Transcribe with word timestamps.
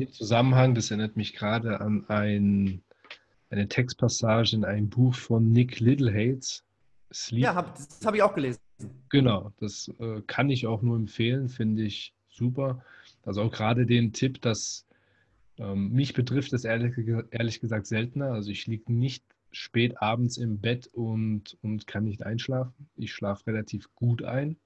Im 0.00 0.12
Zusammenhang, 0.12 0.74
das 0.74 0.90
erinnert 0.90 1.16
mich 1.16 1.34
gerade 1.34 1.80
an 1.80 2.04
ein, 2.08 2.82
eine 3.50 3.68
Textpassage 3.68 4.54
in 4.54 4.64
einem 4.64 4.88
Buch 4.88 5.14
von 5.14 5.52
Nick 5.52 5.80
Littlehates. 5.80 6.64
Sleep. 7.12 7.44
Ja, 7.44 7.54
hab, 7.54 7.74
das 7.74 8.04
habe 8.04 8.16
ich 8.16 8.22
auch 8.22 8.34
gelesen. 8.34 8.60
Genau, 9.08 9.52
das 9.58 9.90
äh, 10.00 10.20
kann 10.26 10.50
ich 10.50 10.66
auch 10.66 10.82
nur 10.82 10.96
empfehlen, 10.96 11.48
finde 11.48 11.82
ich 11.82 12.14
super. 12.28 12.84
Also 13.24 13.42
auch 13.42 13.52
gerade 13.52 13.86
den 13.86 14.12
Tipp, 14.12 14.42
dass 14.42 14.86
ähm, 15.58 15.92
mich 15.92 16.12
betrifft 16.12 16.52
es 16.52 16.64
ehrlich, 16.64 16.94
ehrlich 17.30 17.60
gesagt 17.60 17.86
seltener. 17.86 18.32
Also 18.32 18.50
ich 18.50 18.66
liege 18.66 18.92
nicht 18.92 19.24
spät 19.52 20.02
abends 20.02 20.36
im 20.36 20.60
Bett 20.60 20.88
und, 20.88 21.56
und 21.62 21.86
kann 21.86 22.04
nicht 22.04 22.24
einschlafen. 22.24 22.88
Ich 22.96 23.12
schlafe 23.12 23.46
relativ 23.46 23.88
gut 23.94 24.22
ein. 24.22 24.56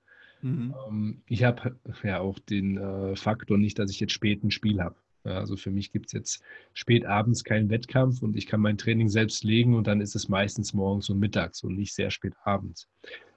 Mhm. 0.42 0.74
Ähm, 0.88 1.22
ich 1.26 1.44
habe 1.44 1.76
ja 2.02 2.20
auch 2.20 2.38
den 2.38 2.76
äh, 2.78 3.16
Faktor 3.16 3.58
nicht, 3.58 3.78
dass 3.78 3.90
ich 3.90 4.00
jetzt 4.00 4.12
spät 4.12 4.42
ein 4.42 4.50
Spiel 4.50 4.80
habe. 4.80 4.96
Ja, 5.24 5.38
also 5.38 5.56
für 5.56 5.70
mich 5.70 5.92
gibt 5.92 6.06
es 6.06 6.12
jetzt 6.12 6.42
spät 6.72 7.04
abends 7.04 7.44
keinen 7.44 7.68
Wettkampf 7.68 8.22
und 8.22 8.36
ich 8.36 8.46
kann 8.46 8.60
mein 8.60 8.78
Training 8.78 9.08
selbst 9.08 9.44
legen 9.44 9.74
und 9.74 9.86
dann 9.86 10.00
ist 10.00 10.14
es 10.14 10.28
meistens 10.28 10.72
morgens 10.72 11.10
und 11.10 11.18
mittags 11.18 11.62
und 11.62 11.76
nicht 11.76 11.94
sehr 11.94 12.10
spät 12.10 12.32
abends. 12.44 12.88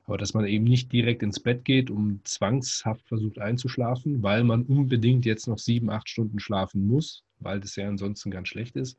Aber 0.05 0.17
dass 0.17 0.33
man 0.33 0.45
eben 0.45 0.65
nicht 0.65 0.91
direkt 0.91 1.23
ins 1.23 1.39
Bett 1.39 1.63
geht 1.65 1.89
und 1.89 2.27
zwangshaft 2.27 3.07
versucht 3.07 3.39
einzuschlafen, 3.39 4.21
weil 4.21 4.43
man 4.43 4.63
unbedingt 4.63 5.25
jetzt 5.25 5.47
noch 5.47 5.59
sieben, 5.59 5.89
acht 5.89 6.09
Stunden 6.09 6.39
schlafen 6.39 6.85
muss, 6.87 7.23
weil 7.39 7.59
das 7.59 7.75
ja 7.75 7.87
ansonsten 7.87 8.31
ganz 8.31 8.49
schlecht 8.49 8.75
ist, 8.75 8.97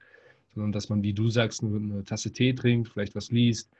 sondern 0.55 0.73
dass 0.73 0.89
man, 0.89 1.03
wie 1.03 1.13
du 1.13 1.29
sagst, 1.29 1.63
eine 1.63 2.05
Tasse 2.05 2.33
Tee 2.33 2.55
trinkt, 2.55 2.89
vielleicht 2.89 3.15
was 3.15 3.31
liest, 3.31 3.71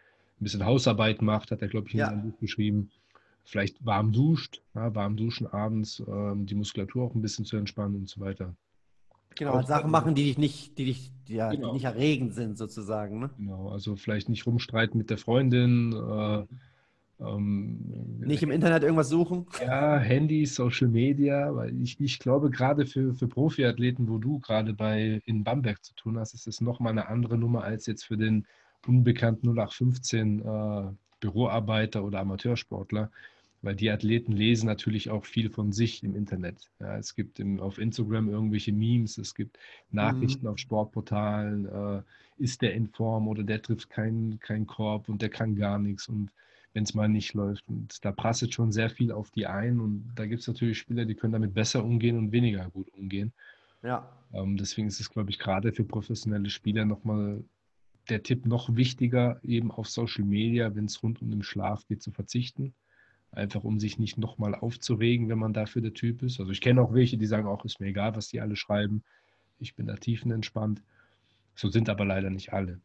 ein 0.41 0.45
bisschen 0.45 0.65
Hausarbeit 0.65 1.23
macht, 1.23 1.51
hat 1.51 1.63
er, 1.63 1.69
glaube 1.69 1.89
ich, 1.89 1.95
in 1.95 2.01
ja. 2.01 2.07
seinem 2.07 2.31
Buch 2.31 2.39
geschrieben. 2.41 2.91
Vielleicht 3.47 3.85
warm 3.85 4.13
duscht, 4.13 4.63
ja, 4.75 4.95
warm 4.95 5.17
duschen 5.17 5.47
abends, 5.47 6.03
ähm, 6.07 6.47
die 6.47 6.55
Muskulatur 6.55 7.05
auch 7.05 7.15
ein 7.15 7.23
bisschen 7.23 7.45
zu 7.45 7.57
entspannen 7.57 7.97
und 7.97 8.09
so 8.09 8.21
weiter. 8.21 8.55
Genau, 9.37 9.53
auch 9.53 9.67
Sachen 9.67 9.91
machen, 9.91 10.15
die 10.15 10.25
dich 10.25 10.39
nicht, 10.39 10.79
die 10.79 10.87
dich, 10.87 11.13
ja, 11.29 11.51
genau. 11.51 11.69
die 11.69 11.75
nicht 11.75 11.85
erregend 11.85 12.35
sind, 12.35 12.57
sozusagen. 12.57 13.21
Ne? 13.21 13.31
Genau, 13.37 13.69
also 13.69 13.97
vielleicht 13.97 14.29
nicht 14.29 14.47
rumstreiten 14.47 14.99
mit 14.99 15.11
der 15.11 15.19
Freundin, 15.19 15.93
äh, 15.93 16.45
ähm, 17.21 18.19
Nicht 18.21 18.43
im 18.43 18.51
Internet 18.51 18.83
irgendwas 18.83 19.09
suchen? 19.09 19.47
Ja, 19.61 19.99
Handy, 19.99 20.47
Social 20.47 20.89
Media, 20.89 21.55
weil 21.55 21.81
ich, 21.81 22.01
ich 22.01 22.19
glaube, 22.19 22.51
gerade 22.51 22.87
für, 22.87 23.15
für 23.15 23.29
Profiathleten, 23.29 24.09
wo 24.09 24.19
du 24.19 24.41
gerade 24.41 24.75
bei 24.75 25.23
in 25.25 25.45
Bamberg 25.45 25.85
zu 25.85 25.95
tun 25.95 26.19
hast, 26.19 26.35
ist 26.35 26.47
es 26.47 26.61
nochmal 26.61 26.93
eine 26.93 27.09
andere 27.09 27.39
Nummer 27.39 27.63
als 27.63 27.87
jetzt 27.87 28.05
für 28.05 28.17
den 28.17 28.47
unbekannten 28.87 29.49
0815 29.49 30.41
äh, 30.41 30.93
Büroarbeiter 31.21 32.05
oder 32.05 32.21
Amateursportler, 32.21 33.11
weil 33.65 33.75
die 33.75 33.91
Athleten 33.91 34.33
lesen 34.33 34.67
natürlich 34.67 35.11
auch 35.11 35.25
viel 35.25 35.51
von 35.51 35.73
sich 35.73 36.03
im 36.03 36.15
Internet. 36.15 36.71
Ja, 36.81 36.99
es 36.99 37.15
gibt 37.15 37.41
im, 37.41 37.61
auf 37.61 37.79
Instagram 37.79 38.29
irgendwelche 38.29 38.73
Memes, 38.73 39.17
es 39.19 39.35
gibt 39.35 39.59
Nachrichten 39.91 40.45
mhm. 40.45 40.53
auf 40.53 40.59
Sportportalen, 40.59 41.67
äh, 41.67 42.03
ist 42.37 42.63
der 42.63 42.75
in 42.75 42.89
Form 42.89 43.27
oder 43.27 43.43
der 43.43 43.63
trifft 43.63 43.89
keinen 43.91 44.39
kein 44.41 44.67
Korb 44.67 45.09
und 45.09 45.23
der 45.23 45.31
kann 45.31 45.57
gar 45.57 45.79
nichts 45.79 46.09
und 46.09 46.31
wenn 46.75 46.83
es 46.83 46.95
mal 46.95 47.09
nicht 47.09 47.35
läuft. 47.35 47.67
Und 47.69 48.05
da 48.05 48.13
prasselt 48.13 48.53
schon 48.53 48.73
sehr 48.73 48.91
viel 48.91 49.13
auf 49.13 49.31
die 49.31 49.47
ein. 49.47 49.81
Und 49.81 50.13
da 50.17 50.27
gibt 50.27 50.43
es 50.43 50.49
natürlich 50.49 50.79
Spieler, 50.79 51.05
die 51.05 51.15
können 51.15 51.33
damit 51.33 51.55
besser 51.55 51.85
umgehen 51.85 52.19
und 52.19 52.33
weniger 52.33 52.69
gut 52.71 52.93
umgehen. 52.95 53.33
Ja. 53.83 54.11
Ähm, 54.33 54.57
deswegen 54.57 54.89
ist 54.89 55.01
es, 55.01 55.09
glaube 55.09 55.31
ich, 55.31 55.39
gerade 55.39 55.73
für 55.73 55.85
professionelle 55.85 56.51
Spieler 56.51 56.85
nochmal 56.85 57.45
der 58.09 58.23
Tipp 58.23 58.45
noch 58.45 58.75
wichtiger, 58.75 59.41
eben 59.45 59.71
auf 59.71 59.89
Social 59.89 60.25
Media, 60.25 60.75
wenn 60.75 60.87
es 60.87 61.03
rund 61.03 61.23
um 61.23 61.31
den 61.31 61.45
Schlaf 61.45 61.87
geht, 61.87 62.03
zu 62.03 62.11
verzichten. 62.11 62.75
Einfach 63.35 63.65
um 63.65 63.81
sich 63.81 63.99
nicht 63.99 64.17
nochmal 64.17 64.55
aufzuregen, 64.55 65.29
wenn 65.29 65.39
man 65.39 65.53
dafür 65.53 65.83
der 65.83 65.95
Typ 65.95 66.23
ist. 66.23 66.39
Also 66.39 66.53
ich 66.53 66.61
kenne 66.61 66.81
auch 66.81 66.95
welche, 66.95 67.19
die 67.19 67.27
sagen 67.27 67.49
auch, 67.49 67.65
ist 67.65 67.81
mir 67.81 67.89
egal, 67.89 68.15
was 68.17 68.29
die 68.29 68.41
alle 68.41 68.57
schreiben. 68.57 69.03
Ich 69.59 69.75
bin 69.75 69.87
da 69.87 69.97
tiefenentspannt. 69.97 70.83
So 71.55 71.69
sind 71.69 71.89
aber 71.89 72.05
leider 72.05 72.31
nicht 72.31 72.53
alle. 72.53 72.81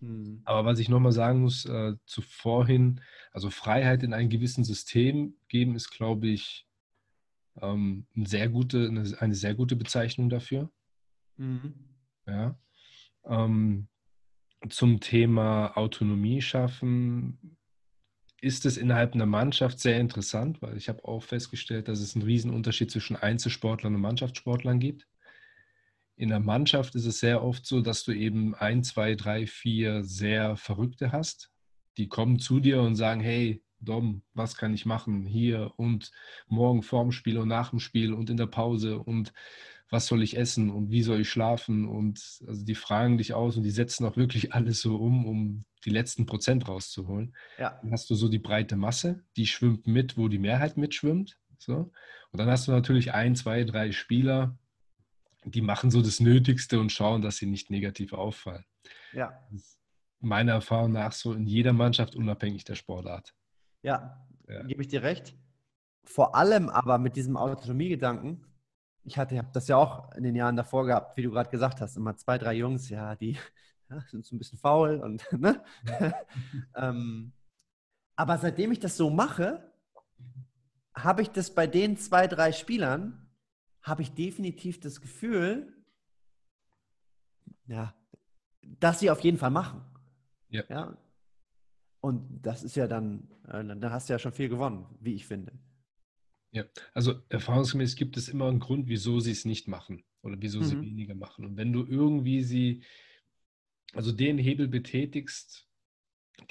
Mhm. 0.00 0.42
Aber 0.44 0.64
was 0.64 0.78
ich 0.78 0.88
nochmal 0.88 1.12
sagen 1.12 1.40
muss, 1.40 1.64
äh, 1.66 1.94
zuvorhin, 2.06 3.00
also 3.32 3.50
Freiheit 3.50 4.02
in 4.02 4.14
einem 4.14 4.28
gewissen 4.28 4.64
System 4.64 5.34
geben, 5.48 5.74
ist, 5.74 5.90
glaube 5.90 6.28
ich, 6.28 6.66
ähm, 7.60 8.06
eine, 8.16 8.26
sehr 8.26 8.48
gute, 8.48 8.86
eine, 8.86 9.04
eine, 9.18 9.34
sehr 9.34 9.54
gute 9.54 9.76
Bezeichnung 9.76 10.28
dafür. 10.28 10.70
Mhm. 11.36 11.74
Ja. 12.26 12.58
Ähm, 13.24 13.88
zum 14.68 15.00
Thema 15.00 15.76
Autonomie 15.76 16.42
schaffen 16.42 17.56
ist 18.40 18.66
es 18.66 18.76
innerhalb 18.76 19.14
einer 19.14 19.26
Mannschaft 19.26 19.80
sehr 19.80 19.98
interessant, 20.00 20.62
weil 20.62 20.76
ich 20.76 20.88
habe 20.88 21.04
auch 21.04 21.22
festgestellt, 21.22 21.88
dass 21.88 22.00
es 22.00 22.14
einen 22.14 22.24
Riesenunterschied 22.24 22.90
zwischen 22.90 23.16
Einzelsportlern 23.16 23.94
und 23.94 24.00
Mannschaftssportlern 24.00 24.80
gibt 24.80 25.06
in 26.20 26.28
der 26.28 26.40
Mannschaft 26.40 26.94
ist 26.96 27.06
es 27.06 27.18
sehr 27.18 27.42
oft 27.42 27.64
so, 27.64 27.80
dass 27.80 28.04
du 28.04 28.12
eben 28.12 28.54
ein, 28.54 28.84
zwei, 28.84 29.14
drei, 29.14 29.46
vier 29.46 30.04
sehr 30.04 30.54
Verrückte 30.58 31.12
hast. 31.12 31.50
Die 31.96 32.08
kommen 32.08 32.38
zu 32.38 32.60
dir 32.60 32.82
und 32.82 32.94
sagen, 32.94 33.22
hey, 33.22 33.64
Dom, 33.78 34.20
was 34.34 34.54
kann 34.54 34.74
ich 34.74 34.84
machen 34.84 35.24
hier 35.24 35.72
und 35.78 36.10
morgen 36.46 36.82
vorm 36.82 37.10
Spiel 37.10 37.38
und 37.38 37.48
nach 37.48 37.70
dem 37.70 37.80
Spiel 37.80 38.12
und 38.12 38.28
in 38.28 38.36
der 38.36 38.48
Pause 38.48 38.98
und 38.98 39.32
was 39.90 40.06
soll 40.06 40.22
ich 40.22 40.36
essen 40.36 40.70
und 40.70 40.90
wie 40.90 41.02
soll 41.02 41.20
ich 41.20 41.28
schlafen 41.28 41.86
und 41.86 42.40
also 42.46 42.64
die 42.64 42.74
fragen 42.74 43.18
dich 43.18 43.34
aus 43.34 43.56
und 43.56 43.64
die 43.64 43.70
setzen 43.70 44.06
auch 44.06 44.16
wirklich 44.16 44.52
alles 44.54 44.80
so 44.80 44.96
um, 44.96 45.26
um 45.26 45.64
die 45.84 45.90
letzten 45.90 46.26
Prozent 46.26 46.68
rauszuholen. 46.68 47.34
Ja. 47.58 47.78
Dann 47.82 47.92
hast 47.92 48.08
du 48.10 48.14
so 48.14 48.28
die 48.28 48.38
breite 48.38 48.76
Masse, 48.76 49.24
die 49.36 49.46
schwimmt 49.46 49.86
mit, 49.86 50.16
wo 50.16 50.28
die 50.28 50.38
Mehrheit 50.38 50.76
mitschwimmt. 50.76 51.38
So. 51.58 51.92
Und 52.32 52.38
dann 52.38 52.48
hast 52.48 52.68
du 52.68 52.72
natürlich 52.72 53.12
ein, 53.12 53.34
zwei, 53.34 53.64
drei 53.64 53.92
Spieler, 53.92 54.58
die 55.44 55.62
machen 55.62 55.90
so 55.90 56.02
das 56.02 56.20
Nötigste 56.20 56.78
und 56.78 56.92
schauen, 56.92 57.22
dass 57.22 57.38
sie 57.38 57.46
nicht 57.46 57.70
negativ 57.70 58.12
auffallen. 58.12 58.64
Ja. 59.12 59.32
Meiner 60.20 60.52
Erfahrung 60.52 60.92
nach 60.92 61.12
so 61.12 61.32
in 61.32 61.46
jeder 61.46 61.72
Mannschaft 61.72 62.14
unabhängig 62.14 62.64
der 62.64 62.74
Sportart. 62.74 63.34
Ja, 63.82 64.26
ja. 64.48 64.62
gebe 64.64 64.82
ich 64.82 64.88
dir 64.88 65.02
recht. 65.02 65.34
Vor 66.04 66.34
allem 66.34 66.68
aber 66.68 66.98
mit 66.98 67.16
diesem 67.16 67.36
Autonomiegedanken, 67.36 68.44
ich 69.04 69.18
hatte 69.18 69.38
hab 69.38 69.52
das 69.52 69.68
ja 69.68 69.76
auch 69.76 70.12
in 70.12 70.22
den 70.22 70.36
Jahren 70.36 70.56
davor 70.56 70.86
gehabt, 70.86 71.16
wie 71.16 71.22
du 71.22 71.30
gerade 71.30 71.50
gesagt 71.50 71.80
hast, 71.80 71.96
immer 71.96 72.16
zwei, 72.16 72.38
drei 72.38 72.54
Jungs, 72.54 72.88
ja, 72.88 73.14
die 73.16 73.38
ja, 73.90 74.00
sind 74.08 74.24
so 74.24 74.34
ein 74.34 74.38
bisschen 74.38 74.58
faul 74.58 75.00
und 75.00 75.24
ne? 75.38 75.62
ähm, 76.74 77.32
aber 78.16 78.38
seitdem 78.38 78.72
ich 78.72 78.80
das 78.80 78.96
so 78.96 79.10
mache, 79.10 79.72
habe 80.94 81.22
ich 81.22 81.30
das 81.30 81.54
bei 81.54 81.66
den 81.66 81.96
zwei, 81.96 82.26
drei 82.26 82.52
Spielern 82.52 83.26
habe 83.82 84.02
ich 84.02 84.12
definitiv 84.12 84.78
das 84.80 85.00
Gefühl, 85.00 85.72
ja, 87.66 87.94
dass 88.62 89.00
sie 89.00 89.10
auf 89.10 89.20
jeden 89.20 89.38
Fall 89.38 89.50
machen. 89.50 89.82
Ja. 90.50 90.64
ja? 90.68 90.98
Und 92.00 92.40
das 92.42 92.62
ist 92.62 92.76
ja 92.76 92.86
dann, 92.86 93.28
äh, 93.48 93.64
dann 93.64 93.90
hast 93.90 94.08
du 94.08 94.12
ja 94.12 94.18
schon 94.18 94.32
viel 94.32 94.48
gewonnen, 94.48 94.86
wie 95.00 95.14
ich 95.14 95.26
finde. 95.26 95.52
Ja, 96.52 96.64
also 96.94 97.14
erfahrungsgemäß 97.28 97.94
gibt 97.94 98.16
es 98.16 98.28
immer 98.28 98.48
einen 98.48 98.58
Grund, 98.58 98.88
wieso 98.88 99.20
sie 99.20 99.30
es 99.30 99.44
nicht 99.44 99.68
machen 99.68 100.04
oder 100.22 100.36
wieso 100.40 100.60
mhm. 100.60 100.64
sie 100.64 100.80
weniger 100.80 101.14
machen. 101.14 101.44
Und 101.44 101.56
wenn 101.56 101.72
du 101.72 101.84
irgendwie 101.86 102.42
sie, 102.42 102.82
also 103.92 104.10
den 104.10 104.36
Hebel 104.38 104.66
betätigst, 104.66 105.68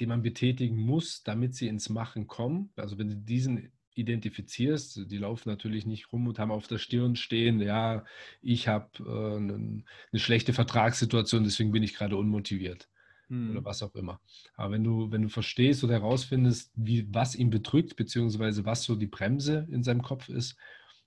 den 0.00 0.08
man 0.08 0.22
betätigen 0.22 0.78
muss, 0.78 1.22
damit 1.22 1.54
sie 1.54 1.68
ins 1.68 1.90
Machen 1.90 2.26
kommen, 2.26 2.72
also 2.76 2.96
wenn 2.96 3.08
du 3.08 3.16
diesen 3.16 3.72
identifizierst, 3.94 5.10
die 5.10 5.18
laufen 5.18 5.50
natürlich 5.50 5.84
nicht 5.84 6.12
rum 6.12 6.26
und 6.28 6.38
haben 6.38 6.52
auf 6.52 6.66
der 6.66 6.78
Stirn 6.78 7.16
stehen, 7.16 7.60
ja, 7.60 8.04
ich 8.40 8.68
habe 8.68 8.88
äh, 9.00 9.36
eine 9.36 9.84
schlechte 10.14 10.54
Vertragssituation, 10.54 11.44
deswegen 11.44 11.72
bin 11.72 11.82
ich 11.82 11.94
gerade 11.94 12.16
unmotiviert 12.16 12.88
hm. 13.30 13.52
oder 13.52 13.64
was 13.64 13.82
auch 13.82 13.94
immer. 13.94 14.20
Aber 14.54 14.72
wenn 14.72 14.84
du, 14.84 15.10
wenn 15.10 15.22
du 15.22 15.28
verstehst 15.28 15.82
oder 15.82 15.94
herausfindest, 15.94 16.72
wie, 16.74 17.12
was 17.12 17.34
ihn 17.34 17.50
bedrückt, 17.50 17.96
beziehungsweise 17.96 18.64
was 18.64 18.82
so 18.82 18.96
die 18.96 19.06
Bremse 19.06 19.66
in 19.70 19.82
seinem 19.82 20.02
Kopf 20.02 20.28
ist, 20.28 20.56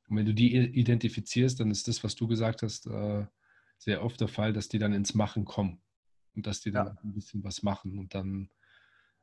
und 0.09 0.17
wenn 0.17 0.25
du 0.25 0.33
die 0.33 0.55
identifizierst, 0.55 1.59
dann 1.59 1.71
ist 1.71 1.87
das, 1.87 2.03
was 2.03 2.15
du 2.15 2.27
gesagt 2.27 2.61
hast, 2.61 2.87
äh, 2.87 3.25
sehr 3.77 4.03
oft 4.03 4.19
der 4.19 4.27
Fall, 4.27 4.53
dass 4.53 4.69
die 4.69 4.79
dann 4.79 4.93
ins 4.93 5.13
Machen 5.13 5.45
kommen 5.45 5.81
und 6.35 6.47
dass 6.47 6.61
die 6.61 6.71
dann 6.71 6.87
ja. 6.87 6.97
ein 7.03 7.13
bisschen 7.13 7.43
was 7.43 7.63
machen 7.63 7.97
und 7.99 8.13
dann 8.13 8.49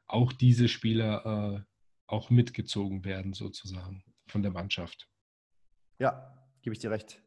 auch 0.06 0.32
diese 0.32 0.68
Spieler 0.68 1.24
äh, 1.56 1.60
auch 2.06 2.30
mitgezogen 2.30 3.04
werden, 3.04 3.32
sozusagen, 3.32 4.04
von 4.26 4.42
der 4.42 4.50
Mannschaft. 4.50 5.08
Ja, 5.98 6.34
gebe 6.62 6.74
ich 6.74 6.80
dir 6.80 6.90
recht. 6.90 7.22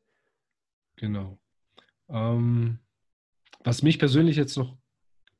Genau. 0.97 1.39
Ähm, 2.09 2.79
was 3.63 3.81
mich 3.81 3.97
persönlich 3.97 4.35
jetzt 4.35 4.57
noch 4.57 4.77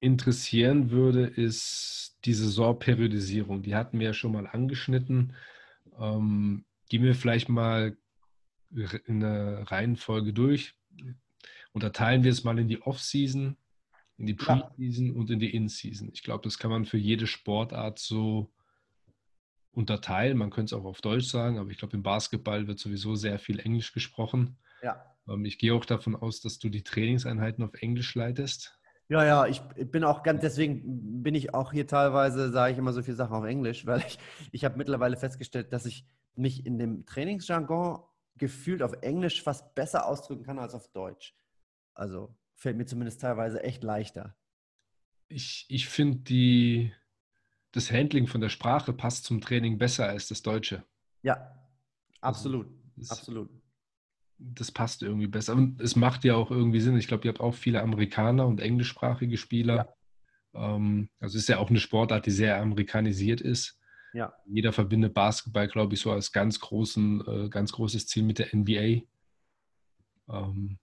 interessieren 0.03 0.91
würde, 0.91 1.25
ist 1.25 2.17
die 2.25 2.33
Saisonperiodisierung. 2.33 3.63
Die 3.63 3.75
hatten 3.75 4.00
wir 4.00 4.07
ja 4.07 4.13
schon 4.13 4.33
mal 4.33 4.47
angeschnitten. 4.47 5.33
Ähm, 6.00 6.65
gehen 6.89 7.03
wir 7.03 7.15
vielleicht 7.15 7.50
mal 7.50 7.97
in 9.05 9.21
der 9.21 9.63
Reihenfolge 9.71 10.33
durch. 10.33 10.75
Unterteilen 11.71 12.23
wir 12.23 12.31
es 12.31 12.44
mal 12.44 12.59
in 12.59 12.67
die 12.67 12.81
Off-Season, 12.81 13.55
in 14.17 14.25
die 14.25 14.33
Pre-Season 14.33 15.07
ja. 15.07 15.13
und 15.13 15.29
in 15.31 15.39
die 15.39 15.55
In-Season. 15.55 16.09
Ich 16.13 16.23
glaube, 16.23 16.44
das 16.44 16.57
kann 16.57 16.69
man 16.69 16.85
für 16.85 16.97
jede 16.97 17.25
Sportart 17.25 17.97
so 17.97 18.51
unterteilen. 19.71 20.38
Man 20.38 20.50
könnte 20.50 20.75
es 20.75 20.79
auch 20.79 20.85
auf 20.85 21.01
Deutsch 21.01 21.27
sagen, 21.27 21.57
aber 21.57 21.71
ich 21.71 21.77
glaube, 21.77 21.95
im 21.95 22.03
Basketball 22.03 22.67
wird 22.67 22.79
sowieso 22.79 23.15
sehr 23.15 23.39
viel 23.39 23.59
Englisch 23.59 23.94
gesprochen. 23.94 24.57
Ja. 24.81 25.03
Ähm, 25.27 25.45
ich 25.45 25.57
gehe 25.57 25.73
auch 25.73 25.85
davon 25.85 26.15
aus, 26.15 26.41
dass 26.41 26.59
du 26.59 26.69
die 26.69 26.83
Trainingseinheiten 26.83 27.63
auf 27.63 27.73
Englisch 27.75 28.13
leitest. 28.15 28.77
Ja, 29.09 29.25
ja, 29.25 29.45
ich 29.45 29.61
bin 29.91 30.03
auch 30.03 30.23
ganz, 30.23 30.41
deswegen 30.41 31.21
bin 31.21 31.35
ich 31.35 31.53
auch 31.53 31.71
hier 31.71 31.85
teilweise, 31.88 32.51
sage 32.51 32.73
ich 32.73 32.77
immer 32.77 32.94
so 32.94 33.03
viele 33.03 33.17
Sachen 33.17 33.35
auf 33.35 33.44
Englisch, 33.44 33.85
weil 33.85 34.00
ich, 34.00 34.17
ich 34.51 34.65
habe 34.65 34.77
mittlerweile 34.77 35.17
festgestellt, 35.17 35.73
dass 35.73 35.85
ich 35.85 36.05
mich 36.35 36.65
in 36.65 36.77
dem 36.77 37.05
Trainingsjargon 37.05 38.01
gefühlt 38.38 38.81
auf 38.81 38.94
Englisch 39.01 39.44
fast 39.44 39.75
besser 39.75 40.07
ausdrücken 40.07 40.44
kann 40.44 40.57
als 40.57 40.73
auf 40.73 40.88
Deutsch. 40.88 41.35
Also 41.94 42.35
fällt 42.55 42.77
mir 42.77 42.85
zumindest 42.85 43.21
teilweise 43.21 43.61
echt 43.61 43.83
leichter. 43.83 44.35
Ich, 45.27 45.65
ich 45.69 45.88
finde, 45.89 46.91
das 47.71 47.91
Handling 47.91 48.27
von 48.27 48.41
der 48.41 48.50
Sprache 48.50 48.94
passt 48.94 49.25
zum 49.25 49.41
Training 49.41 49.77
besser 49.77 50.07
als 50.07 50.27
das 50.27 50.41
Deutsche. 50.41 50.83
Ja, 51.21 51.55
absolut. 52.21 52.67
Also, 52.97 53.13
absolut 53.13 53.62
das 54.54 54.72
passt 54.72 55.04
irgendwie 55.04 55.28
besser. 55.28 55.54
Und 55.54 55.81
es 55.81 55.95
macht 55.95 56.24
ja 56.24 56.36
auch 56.36 56.51
irgendwie 56.51 56.81
Sinn. 56.81 56.98
Ich 56.98 57.07
glaube, 57.07 57.25
ihr 57.25 57.30
habt 57.30 57.42
auch 57.42 57.56
viele 57.56 57.81
Amerikaner 57.81 58.45
und 58.45 58.60
englischsprachige 58.60 59.38
Spieler. 59.38 59.95
Ja. 60.54 60.75
Ähm, 60.75 61.10
also 61.19 61.38
es 61.38 61.44
ist 61.44 61.50
ja 61.50 61.60
auch 61.60 61.69
eine 61.69 61.80
Sportart, 61.80 62.25
die 62.25 62.31
sehr 62.31 62.62
amerikanisiert 62.62 63.42
ist. 63.42 63.80
Ja. 64.13 64.34
Jeder 64.45 64.74
verbindet 64.74 65.13
Basketball, 65.13 65.68
glaube 65.68 65.95
ich, 65.95 66.01
so 66.01 66.12
als 66.12 66.31
ganz 66.31 66.60
großen, 66.60 67.24
äh, 67.28 67.50
ganz 67.50 67.72
großes 67.72 68.06
Ziel 68.07 68.24
mit 68.24 68.40
der 68.40 68.54
NBA. 68.54 69.01
Ähm, 70.30 70.78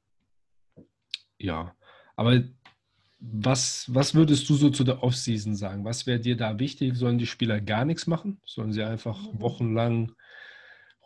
ja, 1.39 1.75
aber 2.17 2.43
was, 3.21 3.85
was 3.95 4.15
würdest 4.15 4.49
du 4.49 4.55
so 4.55 4.71
zu 4.71 4.83
der 4.83 5.03
Offseason 5.03 5.55
sagen? 5.55 5.85
Was 5.85 6.07
wäre 6.07 6.19
dir 6.19 6.37
da 6.37 6.59
wichtig? 6.59 6.97
Sollen 6.97 7.19
die 7.19 7.27
Spieler 7.27 7.61
gar 7.61 7.85
nichts 7.85 8.07
machen? 8.07 8.41
Sollen 8.45 8.73
sie 8.73 8.83
einfach 8.83 9.23
mhm. 9.23 9.41
wochenlang 9.41 10.13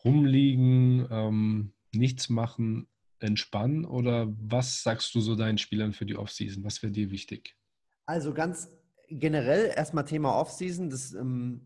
rumliegen? 0.03 1.07
Ähm, 1.11 1.74
nichts 1.95 2.29
machen, 2.29 2.87
entspannen? 3.21 3.85
Oder 3.85 4.33
was 4.41 4.83
sagst 4.83 5.15
du 5.15 5.21
so 5.21 5.35
deinen 5.35 5.59
Spielern 5.59 5.93
für 5.93 6.07
die 6.07 6.17
Offseason? 6.17 6.65
Was 6.65 6.83
wäre 6.83 6.93
dir 6.93 7.11
wichtig? 7.11 7.57
Also 8.07 8.35
ganz 8.35 8.71
generell 9.09 9.73
erstmal 9.75 10.05
Thema 10.05 10.37
Offseason. 10.37 10.91
Das, 10.91 11.13
ähm, 11.15 11.63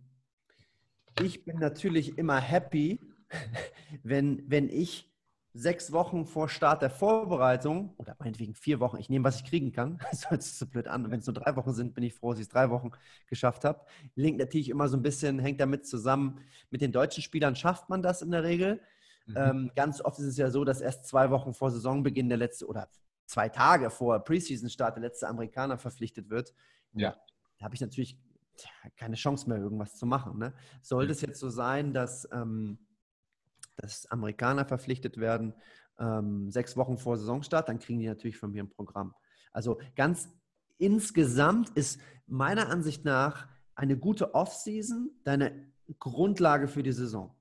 ich 1.21 1.45
bin 1.45 1.59
natürlich 1.59 2.17
immer 2.19 2.41
happy, 2.41 3.01
wenn, 4.03 4.45
wenn 4.49 4.69
ich 4.69 5.09
sechs 5.55 5.91
Wochen 5.91 6.25
vor 6.25 6.49
Start 6.49 6.83
der 6.83 6.91
Vorbereitung 6.91 7.95
oder 7.97 8.15
meinetwegen 8.21 8.55
vier 8.55 8.79
Wochen, 8.81 8.99
ich 8.99 9.09
nehme, 9.09 9.25
was 9.25 9.41
ich 9.41 9.45
kriegen 9.45 9.73
kann, 9.73 9.99
das 10.11 10.31
hört 10.31 10.43
sich 10.43 10.55
so 10.55 10.67
blöd 10.67 10.87
an. 10.87 11.11
Wenn 11.11 11.21
es 11.21 11.27
nur 11.27 11.35
drei 11.35 11.57
Wochen 11.57 11.73
sind, 11.73 11.95
bin 11.95 12.05
ich 12.05 12.15
froh, 12.15 12.31
dass 12.31 12.39
ich 12.39 12.47
es 12.47 12.53
drei 12.53 12.71
Wochen 12.71 12.93
geschafft 13.27 13.65
habe. 13.65 13.81
Link 14.15 14.39
natürlich 14.39 14.69
immer 14.69 14.89
so 14.89 14.97
ein 14.97 15.03
bisschen, 15.03 15.39
hängt 15.39 15.61
damit 15.61 15.87
zusammen. 15.87 16.41
Mit 16.71 16.81
den 16.81 16.93
deutschen 16.93 17.23
Spielern 17.23 17.57
schafft 17.57 17.89
man 17.89 18.03
das 18.03 18.23
in 18.23 18.31
der 18.31 18.45
Regel. 18.45 18.81
Mhm. 19.29 19.37
Ähm, 19.37 19.71
ganz 19.77 20.01
oft 20.01 20.19
ist 20.19 20.27
es 20.27 20.37
ja 20.37 20.51
so, 20.51 20.65
dass 20.65 20.81
erst 20.81 21.07
zwei 21.07 21.31
Wochen 21.31 21.55
vor 21.55 21.71
Saisonbeginn 21.71 22.29
der 22.29 22.39
letzte 22.39 22.67
oder 22.67 22.89
zwei 23.27 23.49
Tage 23.49 23.91
vor 23.91 24.19
Preseason-Start 24.21 24.97
der 24.97 25.03
letzte 25.03 25.29
Amerikaner 25.29 25.79
verpflichtet 25.79 26.31
wird. 26.31 26.55
Ja. 26.93 27.15
Da 27.59 27.65
habe 27.67 27.75
ich 27.75 27.81
natürlich 27.81 28.19
keine 28.97 29.15
Chance 29.15 29.49
mehr, 29.49 29.59
irgendwas 29.59 29.97
zu 29.97 30.07
machen. 30.07 30.39
Ne? 30.39 30.55
Sollte 30.83 31.13
es 31.13 31.21
jetzt 31.21 31.39
so 31.39 31.51
sein, 31.51 31.93
dass, 31.93 32.29
ähm, 32.33 32.79
dass 33.77 34.07
Amerikaner 34.07 34.65
verpflichtet 34.65 35.19
werden, 35.19 35.55
ähm, 35.99 36.51
sechs 36.51 36.77
Wochen 36.77 36.97
vor 36.97 37.17
Saisonstart, 37.17 37.69
dann 37.69 37.79
kriegen 37.79 38.01
die 38.01 38.07
natürlich 38.07 38.39
von 38.39 38.51
mir 38.51 38.65
ein 38.65 38.71
Programm. 38.71 39.15
Also 39.53 39.81
ganz 39.95 40.29
insgesamt 40.79 41.71
ist 41.71 42.01
meiner 42.27 42.69
Ansicht 42.69 43.05
nach 43.05 43.49
eine 43.75 43.97
gute 43.97 44.35
Offseason 44.35 45.11
deine 45.25 45.73
Grundlage 45.99 46.69
für 46.69 46.83
die 46.83 46.93
Saison. 46.93 47.35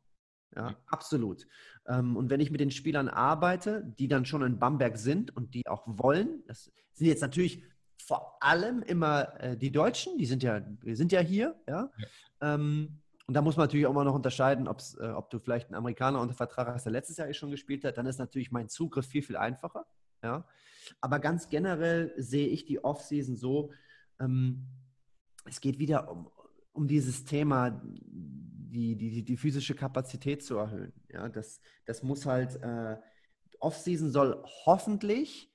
Ja, 0.58 0.76
absolut. 0.88 1.48
Ähm, 1.88 2.18
und 2.18 2.32
wenn 2.32 2.40
ich 2.40 2.50
mit 2.50 2.60
den 2.60 2.72
Spielern 2.72 3.10
arbeite, 3.10 3.94
die 4.00 4.08
dann 4.08 4.26
schon 4.26 4.42
in 4.42 4.58
Bamberg 4.58 4.98
sind 4.98 5.36
und 5.36 5.54
die 5.54 5.68
auch 5.68 5.84
wollen, 5.86 6.44
das 6.48 6.72
sind 6.94 7.06
jetzt 7.06 7.22
natürlich 7.22 7.64
vor 8.04 8.38
allem 8.42 8.82
immer 8.82 9.40
äh, 9.40 9.56
die 9.56 9.72
Deutschen, 9.72 10.18
die 10.18 10.26
sind 10.26 10.42
ja, 10.42 10.62
sind 10.84 11.12
ja 11.12 11.20
hier, 11.20 11.56
ja. 11.68 11.92
ja. 11.98 12.56
Ähm, 12.56 13.02
und 13.28 13.34
da 13.34 13.42
muss 13.42 13.56
man 13.56 13.66
natürlich 13.66 13.86
auch 13.86 13.94
mal 13.94 14.06
noch 14.06 14.16
unterscheiden, 14.16 14.66
äh, 14.68 15.08
ob 15.10 15.30
du 15.30 15.38
vielleicht 15.38 15.68
einen 15.68 15.76
Amerikaner 15.76 16.22
unter 16.22 16.34
Vertrag 16.34 16.68
hast, 16.70 16.86
der 16.86 16.94
letztes 16.94 17.18
Jahr 17.18 17.32
schon 17.34 17.52
gespielt 17.52 17.84
hat, 17.84 17.98
dann 17.98 18.08
ist 18.08 18.18
natürlich 18.18 18.52
mein 18.52 18.70
Zugriff 18.70 19.06
viel, 19.06 19.22
viel 19.22 19.38
einfacher. 19.38 19.86
Ja. 20.24 20.44
Aber 21.02 21.20
ganz 21.20 21.50
generell 21.50 22.14
sehe 22.18 22.48
ich 22.48 22.66
die 22.66 22.84
Offseason 22.84 23.36
so, 23.36 23.72
ähm, 24.20 24.66
es 25.46 25.62
geht 25.62 25.78
wieder 25.78 26.10
um, 26.10 26.32
um 26.74 26.88
dieses 26.88 27.26
Thema, 27.26 27.82
die, 28.78 28.96
die, 28.96 29.24
die 29.24 29.38
physische 29.38 29.74
Kapazität 29.74 30.44
zu 30.44 30.58
erhöhen. 30.58 30.94
Ja, 31.10 31.28
das, 31.30 31.60
das 31.86 32.04
muss 32.04 32.26
halt, 32.26 32.62
äh, 32.62 32.98
Offseason 33.60 34.12
soll 34.12 34.44
hoffentlich 34.66 35.52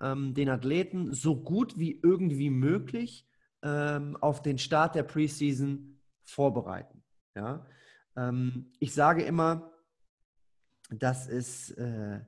ähm, 0.00 0.34
den 0.34 0.50
Athleten 0.50 1.14
so 1.14 1.42
gut 1.42 1.78
wie 1.78 1.98
irgendwie 2.02 2.50
möglich 2.50 3.26
ähm, 3.62 4.16
auf 4.20 4.42
den 4.42 4.58
Start 4.58 4.94
der 4.94 5.02
Preseason 5.02 5.98
vorbereiten. 6.24 7.02
Ja? 7.34 7.66
Ähm, 8.16 8.72
ich 8.80 8.92
sage 8.92 9.22
immer, 9.22 9.72
dass 10.90 11.26
es 11.26 11.70
äh, 11.70 12.20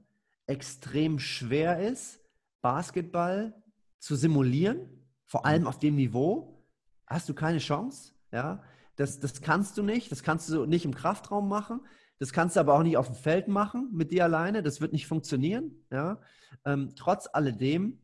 extrem 0.46 1.18
schwer 1.18 1.80
ist, 1.80 2.20
Basketball 2.62 3.54
zu 3.98 4.16
simulieren, 4.16 5.06
vor 5.26 5.44
allem 5.44 5.66
auf 5.66 5.78
dem 5.78 5.96
Niveau. 5.96 6.64
Hast 7.06 7.28
du 7.28 7.34
keine 7.34 7.58
Chance. 7.58 8.14
Ja? 8.32 8.62
Das, 9.00 9.18
das 9.18 9.40
kannst 9.40 9.78
du 9.78 9.82
nicht. 9.82 10.12
Das 10.12 10.22
kannst 10.22 10.50
du 10.50 10.66
nicht 10.66 10.84
im 10.84 10.94
Kraftraum 10.94 11.48
machen. 11.48 11.80
Das 12.18 12.34
kannst 12.34 12.56
du 12.56 12.60
aber 12.60 12.74
auch 12.74 12.82
nicht 12.82 12.98
auf 12.98 13.06
dem 13.06 13.14
Feld 13.14 13.48
machen 13.48 13.88
mit 13.94 14.10
dir 14.10 14.24
alleine. 14.24 14.62
Das 14.62 14.82
wird 14.82 14.92
nicht 14.92 15.06
funktionieren. 15.06 15.72
Ja? 15.90 16.20
Ähm, 16.66 16.92
trotz 16.96 17.26
alledem 17.32 17.98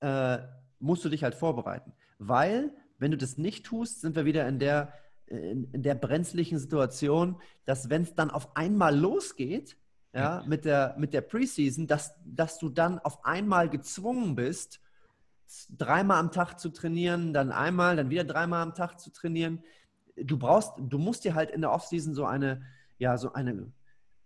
äh, 0.00 0.38
musst 0.80 1.04
du 1.04 1.08
dich 1.08 1.22
halt 1.22 1.36
vorbereiten. 1.36 1.92
Weil, 2.18 2.74
wenn 2.98 3.12
du 3.12 3.16
das 3.16 3.38
nicht 3.38 3.66
tust, 3.66 4.00
sind 4.00 4.16
wir 4.16 4.24
wieder 4.24 4.48
in 4.48 4.58
der, 4.58 4.92
in, 5.26 5.70
in 5.70 5.84
der 5.84 5.94
brenzlichen 5.94 6.58
Situation, 6.58 7.40
dass 7.64 7.88
wenn 7.88 8.02
es 8.02 8.16
dann 8.16 8.32
auf 8.32 8.56
einmal 8.56 8.98
losgeht, 8.98 9.76
ja, 10.12 10.42
mit 10.44 10.64
der, 10.64 10.96
mit 10.98 11.12
der 11.12 11.20
Preseason, 11.20 11.86
dass, 11.86 12.16
dass 12.24 12.58
du 12.58 12.68
dann 12.68 12.98
auf 12.98 13.24
einmal 13.24 13.68
gezwungen 13.68 14.34
bist, 14.34 14.80
dreimal 15.70 16.18
am 16.18 16.30
Tag 16.30 16.58
zu 16.58 16.70
trainieren, 16.70 17.32
dann 17.32 17.52
einmal, 17.52 17.96
dann 17.96 18.10
wieder 18.10 18.24
dreimal 18.24 18.62
am 18.62 18.74
Tag 18.74 19.00
zu 19.00 19.10
trainieren. 19.10 19.62
Du 20.16 20.38
brauchst, 20.38 20.72
du 20.78 20.98
musst 20.98 21.24
dir 21.24 21.34
halt 21.34 21.50
in 21.50 21.60
der 21.60 21.72
Offseason 21.72 22.14
so 22.14 22.24
eine, 22.24 22.62
ja, 22.98 23.16
so 23.16 23.32
eine 23.32 23.72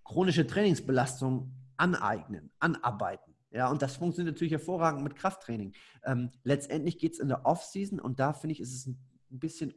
chronische 0.04 0.46
Trainingsbelastung 0.46 1.52
aneignen, 1.76 2.50
anarbeiten. 2.58 3.34
Ja, 3.50 3.70
und 3.70 3.82
das 3.82 3.96
funktioniert 3.96 4.34
natürlich 4.34 4.52
hervorragend 4.52 5.02
mit 5.02 5.14
Krafttraining. 5.14 5.74
Ähm, 6.04 6.30
letztendlich 6.42 6.98
geht 6.98 7.12
es 7.12 7.18
in 7.18 7.28
der 7.28 7.44
Offseason 7.44 8.00
und 8.00 8.18
da 8.18 8.32
finde 8.32 8.54
ich, 8.54 8.60
ist 8.60 8.74
es 8.74 8.86
ein 8.86 8.98
bisschen, 9.30 9.74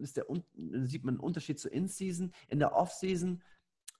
ist 0.00 0.16
der, 0.16 0.24
sieht 0.84 1.04
man 1.04 1.14
einen 1.14 1.20
Unterschied 1.20 1.60
zur 1.60 1.72
In-Season. 1.72 2.32
In 2.48 2.58
der 2.58 2.74
Offseason 2.74 3.42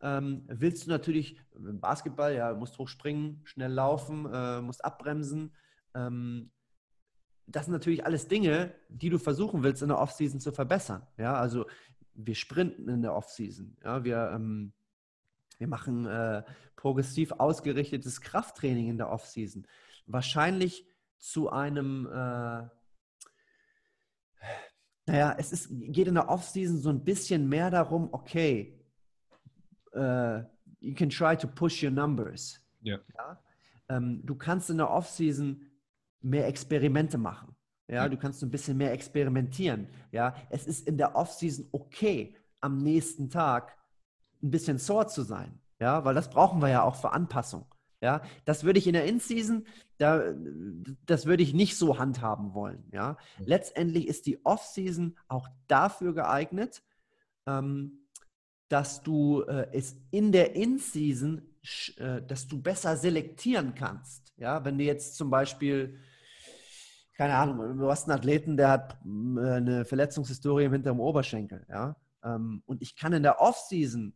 ähm, 0.00 0.44
willst 0.46 0.86
du 0.86 0.90
natürlich 0.90 1.38
im 1.54 1.80
Basketball, 1.80 2.34
ja, 2.34 2.54
musst 2.54 2.78
hochspringen, 2.78 3.42
schnell 3.44 3.72
laufen, 3.72 4.26
äh, 4.32 4.62
musst 4.62 4.84
abbremsen, 4.84 5.54
ähm, 5.94 6.50
das 7.50 7.66
sind 7.66 7.72
natürlich 7.72 8.06
alles 8.06 8.28
Dinge, 8.28 8.74
die 8.88 9.10
du 9.10 9.18
versuchen 9.18 9.62
willst, 9.62 9.82
in 9.82 9.88
der 9.88 9.98
Offseason 9.98 10.40
zu 10.40 10.52
verbessern. 10.52 11.06
Ja, 11.16 11.34
also 11.34 11.66
wir 12.14 12.34
sprinten 12.34 12.88
in 12.88 13.02
der 13.02 13.14
Offseason. 13.14 13.76
Ja, 13.82 14.04
wir, 14.04 14.30
ähm, 14.34 14.72
wir 15.58 15.68
machen 15.68 16.06
äh, 16.06 16.42
progressiv 16.76 17.32
ausgerichtetes 17.32 18.20
Krafttraining 18.20 18.88
in 18.88 18.98
der 18.98 19.10
Offseason. 19.10 19.66
Wahrscheinlich 20.06 20.86
zu 21.18 21.50
einem, 21.50 22.06
äh, 22.06 22.68
naja, 25.06 25.34
es 25.38 25.52
ist, 25.52 25.68
geht 25.70 26.08
in 26.08 26.14
der 26.14 26.28
Offseason 26.28 26.78
so 26.78 26.88
ein 26.88 27.04
bisschen 27.04 27.48
mehr 27.48 27.70
darum, 27.70 28.08
okay, 28.12 28.80
uh, 29.94 30.42
you 30.78 30.94
can 30.94 31.10
try 31.10 31.36
to 31.36 31.46
push 31.46 31.82
your 31.82 31.90
numbers. 31.90 32.60
Ja. 32.80 32.98
ja? 33.16 33.42
Ähm, 33.88 34.24
du 34.24 34.34
kannst 34.34 34.70
in 34.70 34.78
der 34.78 34.90
Offseason 34.90 35.69
mehr 36.22 36.46
Experimente 36.46 37.18
machen. 37.18 37.54
Ja, 37.88 38.08
du 38.08 38.16
kannst 38.16 38.40
ein 38.42 38.50
bisschen 38.50 38.76
mehr 38.76 38.92
experimentieren. 38.92 39.88
Ja, 40.12 40.36
es 40.48 40.66
ist 40.66 40.86
in 40.86 40.96
der 40.96 41.16
Offseason 41.16 41.66
okay, 41.72 42.36
am 42.60 42.78
nächsten 42.78 43.30
Tag 43.30 43.76
ein 44.42 44.50
bisschen 44.50 44.78
sore 44.78 45.08
zu 45.08 45.22
sein. 45.22 45.58
Ja, 45.80 46.04
weil 46.04 46.14
das 46.14 46.30
brauchen 46.30 46.62
wir 46.62 46.68
ja 46.68 46.82
auch 46.82 46.94
für 46.94 47.12
Anpassung. 47.12 47.66
Ja, 48.02 48.22
das 48.44 48.64
würde 48.64 48.78
ich 48.78 48.86
in 48.86 48.94
der 48.94 49.04
In-Season, 49.04 49.66
da, 49.98 50.32
das 51.04 51.26
würde 51.26 51.42
ich 51.42 51.52
nicht 51.52 51.76
so 51.76 51.98
handhaben 51.98 52.54
wollen. 52.54 52.84
Ja, 52.92 53.18
letztendlich 53.38 54.08
ist 54.08 54.26
die 54.26 54.44
Off-Season 54.44 55.18
auch 55.28 55.48
dafür 55.66 56.14
geeignet, 56.14 56.82
ähm, 57.46 58.06
dass 58.68 59.02
du 59.02 59.42
äh, 59.42 59.68
es 59.72 59.96
in 60.10 60.32
der 60.32 60.54
In-Season, 60.54 61.42
äh, 61.96 62.22
dass 62.22 62.46
du 62.46 62.62
besser 62.62 62.96
selektieren 62.96 63.74
kannst. 63.74 64.32
Ja, 64.36 64.64
wenn 64.64 64.78
du 64.78 64.84
jetzt 64.84 65.16
zum 65.16 65.28
Beispiel 65.28 65.98
keine 67.20 67.34
Ahnung, 67.34 67.76
du 67.76 67.90
hast 67.90 68.08
einen 68.08 68.18
Athleten, 68.18 68.56
der 68.56 68.70
hat 68.70 68.96
äh, 69.04 69.40
eine 69.40 69.84
Verletzungshistorie 69.84 70.64
im 70.64 70.72
hinteren 70.72 70.98
Oberschenkel, 70.98 71.66
ja. 71.68 71.94
Ähm, 72.24 72.62
und 72.64 72.80
ich 72.80 72.96
kann 72.96 73.12
in 73.12 73.22
der 73.22 73.42
Offseason 73.42 74.14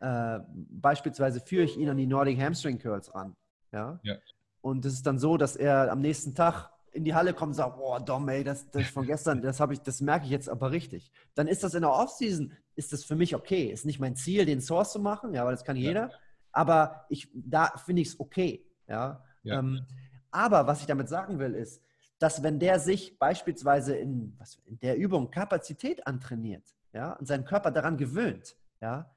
äh, 0.00 0.40
beispielsweise 0.50 1.38
führe 1.38 1.62
ich 1.62 1.76
ihn 1.76 1.88
an 1.88 1.96
die 1.96 2.08
Nordic 2.08 2.40
Hamstring 2.40 2.80
Curls 2.80 3.14
ran. 3.14 3.36
Ja? 3.70 4.00
ja. 4.02 4.16
Und 4.60 4.84
es 4.84 4.94
ist 4.94 5.06
dann 5.06 5.20
so, 5.20 5.36
dass 5.36 5.54
er 5.54 5.92
am 5.92 6.00
nächsten 6.00 6.34
Tag 6.34 6.70
in 6.90 7.04
die 7.04 7.14
Halle 7.14 7.32
kommt 7.32 7.50
und 7.50 7.54
sagt, 7.54 7.76
boah, 7.76 8.00
Dom, 8.00 8.28
ey, 8.28 8.42
das, 8.42 8.68
das 8.70 8.88
von 8.88 9.06
gestern, 9.06 9.40
das 9.40 9.60
habe 9.60 9.74
ich, 9.74 9.80
das 9.80 10.00
merke 10.00 10.24
ich 10.24 10.32
jetzt 10.32 10.48
aber 10.48 10.72
richtig. 10.72 11.12
Dann 11.36 11.46
ist 11.46 11.62
das 11.62 11.74
in 11.74 11.82
der 11.82 11.92
Offseason, 11.92 12.52
ist 12.74 12.92
das 12.92 13.04
für 13.04 13.14
mich 13.14 13.36
okay. 13.36 13.66
Ist 13.66 13.86
nicht 13.86 14.00
mein 14.00 14.16
Ziel, 14.16 14.46
den 14.46 14.60
Source 14.60 14.90
zu 14.90 14.98
machen, 14.98 15.32
ja, 15.32 15.44
weil 15.44 15.52
das 15.52 15.64
kann 15.64 15.76
jeder. 15.76 16.08
Ja. 16.08 16.16
Aber 16.50 17.06
ich, 17.08 17.28
da 17.34 17.68
finde 17.86 18.02
ich 18.02 18.08
es 18.08 18.18
okay. 18.18 18.66
Ja. 18.88 19.22
ja. 19.44 19.60
Ähm, 19.60 19.86
aber 20.32 20.66
was 20.66 20.80
ich 20.80 20.86
damit 20.86 21.08
sagen 21.08 21.38
will, 21.38 21.54
ist, 21.54 21.80
dass 22.22 22.42
wenn 22.42 22.60
der 22.60 22.78
sich 22.78 23.18
beispielsweise 23.18 23.96
in, 23.96 24.34
was, 24.38 24.60
in 24.66 24.78
der 24.78 24.96
Übung 24.96 25.30
Kapazität 25.30 26.06
antrainiert, 26.06 26.76
ja, 26.92 27.14
und 27.14 27.26
seinen 27.26 27.44
Körper 27.44 27.70
daran 27.72 27.96
gewöhnt, 27.96 28.56
ja, 28.80 29.10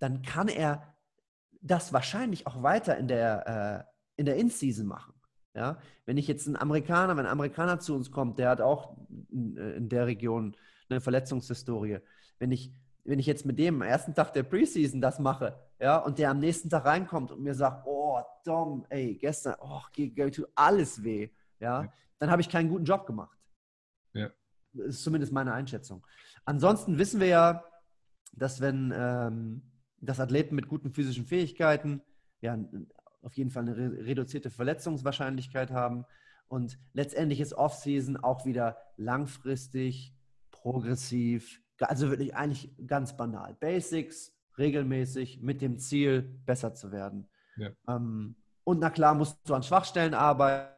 dann 0.00 0.22
kann 0.22 0.48
er 0.48 0.94
das 1.60 1.92
wahrscheinlich 1.92 2.46
auch 2.46 2.62
weiter 2.62 2.96
in 2.96 3.06
der, 3.06 3.86
äh, 3.86 4.20
in 4.20 4.26
der 4.26 4.36
In-Season 4.36 4.86
machen. 4.86 5.14
Ja? 5.54 5.78
Wenn 6.04 6.16
ich 6.16 6.26
jetzt 6.26 6.46
einen 6.46 6.56
Amerikaner, 6.56 7.16
wenn 7.16 7.26
ein 7.26 7.32
Amerikaner 7.32 7.80
zu 7.80 7.94
uns 7.94 8.10
kommt, 8.10 8.38
der 8.38 8.50
hat 8.50 8.60
auch 8.60 8.96
in, 9.30 9.56
in 9.56 9.88
der 9.88 10.06
Region 10.06 10.56
eine 10.88 11.00
Verletzungshistorie. 11.00 11.98
Wenn 12.38 12.52
ich, 12.52 12.72
wenn 13.04 13.18
ich 13.18 13.26
jetzt 13.26 13.44
mit 13.44 13.58
dem 13.58 13.82
am 13.82 13.88
ersten 13.88 14.14
Tag 14.14 14.32
der 14.32 14.42
Preseason 14.42 15.00
das 15.00 15.18
mache, 15.18 15.58
ja, 15.80 15.98
und 15.98 16.18
der 16.18 16.30
am 16.30 16.38
nächsten 16.38 16.70
Tag 16.70 16.84
reinkommt 16.84 17.30
und 17.32 17.40
mir 17.40 17.54
sagt, 17.54 17.86
oh, 17.86 18.20
Dom, 18.44 18.84
ey, 18.88 19.14
gestern, 19.14 19.56
oh, 19.60 19.82
geht, 19.92 20.34
tut 20.34 20.48
alles 20.54 21.02
weh, 21.02 21.30
ja. 21.60 21.92
Dann 22.18 22.30
habe 22.30 22.42
ich 22.42 22.48
keinen 22.48 22.68
guten 22.68 22.84
Job 22.84 23.06
gemacht. 23.06 23.38
Ja. 24.12 24.30
Das 24.72 24.86
ist 24.96 25.02
zumindest 25.02 25.32
meine 25.32 25.52
Einschätzung. 25.52 26.06
Ansonsten 26.44 26.98
wissen 26.98 27.20
wir 27.20 27.26
ja, 27.26 27.64
dass 28.32 28.60
wenn 28.60 28.92
ähm, 28.94 29.62
dass 30.00 30.20
Athleten 30.20 30.54
mit 30.54 30.68
guten 30.68 30.92
physischen 30.92 31.24
Fähigkeiten 31.24 32.02
ja 32.40 32.58
auf 33.22 33.34
jeden 33.34 33.50
Fall 33.50 33.68
eine 33.68 33.76
reduzierte 34.06 34.50
Verletzungswahrscheinlichkeit 34.50 35.70
haben 35.70 36.04
und 36.48 36.78
letztendlich 36.92 37.40
ist 37.40 37.54
Offseason 37.54 38.16
auch 38.16 38.46
wieder 38.46 38.78
langfristig, 38.96 40.14
progressiv, 40.50 41.60
also 41.78 42.10
wirklich 42.10 42.34
eigentlich 42.34 42.74
ganz 42.86 43.16
banal. 43.16 43.54
Basics, 43.60 44.34
regelmäßig, 44.56 45.40
mit 45.42 45.60
dem 45.60 45.78
Ziel, 45.78 46.22
besser 46.22 46.74
zu 46.74 46.90
werden. 46.90 47.28
Ja. 47.56 47.70
Ähm, 47.88 48.36
und 48.64 48.80
na 48.80 48.90
klar 48.90 49.14
musst 49.14 49.38
du 49.48 49.54
an 49.54 49.62
Schwachstellen 49.62 50.14
arbeiten. 50.14 50.77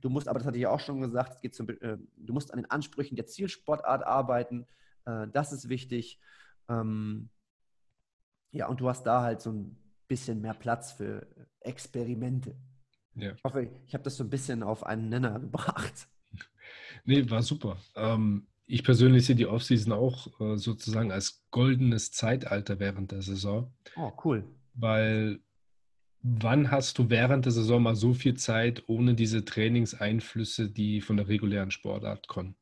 Du 0.00 0.08
musst, 0.08 0.28
aber 0.28 0.38
das 0.38 0.46
hatte 0.46 0.56
ich 0.56 0.62
ja 0.62 0.70
auch 0.70 0.80
schon 0.80 1.00
gesagt, 1.00 1.34
es 1.34 1.40
geht 1.40 1.54
zum, 1.54 1.68
äh, 1.68 1.98
du 2.16 2.32
musst 2.32 2.52
an 2.52 2.60
den 2.60 2.70
Ansprüchen 2.70 3.16
der 3.16 3.26
Zielsportart 3.26 4.04
arbeiten. 4.04 4.66
Äh, 5.04 5.26
das 5.32 5.52
ist 5.52 5.68
wichtig. 5.68 6.18
Ähm, 6.68 7.28
ja, 8.52 8.68
und 8.68 8.80
du 8.80 8.88
hast 8.88 9.04
da 9.04 9.22
halt 9.22 9.40
so 9.40 9.52
ein 9.52 9.76
bisschen 10.08 10.40
mehr 10.40 10.54
Platz 10.54 10.92
für 10.92 11.26
Experimente. 11.60 12.56
Ja. 13.14 13.32
Ich 13.32 13.44
hoffe, 13.44 13.70
ich 13.86 13.94
habe 13.94 14.04
das 14.04 14.16
so 14.16 14.24
ein 14.24 14.30
bisschen 14.30 14.62
auf 14.62 14.84
einen 14.84 15.08
Nenner 15.08 15.38
gebracht. 15.40 16.08
Nee, 17.04 17.28
war 17.30 17.42
super. 17.42 17.78
Ähm, 17.96 18.46
ich 18.66 18.84
persönlich 18.84 19.24
sehe 19.24 19.34
die 19.34 19.46
Offseason 19.46 19.92
auch 19.92 20.38
äh, 20.38 20.58
sozusagen 20.58 21.10
als 21.10 21.42
goldenes 21.50 22.12
Zeitalter 22.12 22.78
während 22.78 23.10
der 23.10 23.22
Saison. 23.22 23.72
Oh, 23.96 24.12
cool. 24.22 24.44
Weil 24.74 25.40
wann 26.22 26.70
hast 26.70 26.98
du 26.98 27.10
während 27.10 27.44
der 27.44 27.52
Saison 27.52 27.82
mal 27.82 27.96
so 27.96 28.14
viel 28.14 28.34
Zeit 28.34 28.84
ohne 28.86 29.14
diese 29.14 29.44
Trainingseinflüsse, 29.44 30.70
die 30.70 31.00
von 31.00 31.16
der 31.16 31.28
regulären 31.28 31.70
Sportart 31.70 32.28
kommen? 32.28 32.56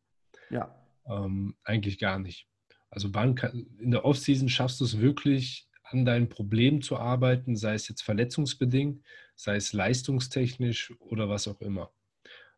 Ja. 0.51 0.75
Ähm, 1.07 1.57
eigentlich 1.65 1.99
gar 1.99 2.19
nicht. 2.19 2.49
Also 2.91 3.15
wann 3.15 3.35
kann, 3.35 3.67
in 3.79 3.91
der 3.91 4.05
Offseason 4.05 4.49
schaffst 4.49 4.81
du 4.81 4.85
es 4.85 5.01
wirklich, 5.01 5.69
an 5.91 6.05
deinem 6.05 6.29
Problem 6.29 6.83
zu 6.83 6.99
arbeiten, 6.99 7.57
sei 7.57 7.75
es 7.75 7.89
jetzt 7.89 8.03
verletzungsbedingt, 8.03 9.03
sei 9.37 9.57
es 9.57 9.73
leistungstechnisch 9.73 10.93
oder 10.99 11.29
was 11.29 11.49
auch 11.49 11.61
immer. 11.61 11.91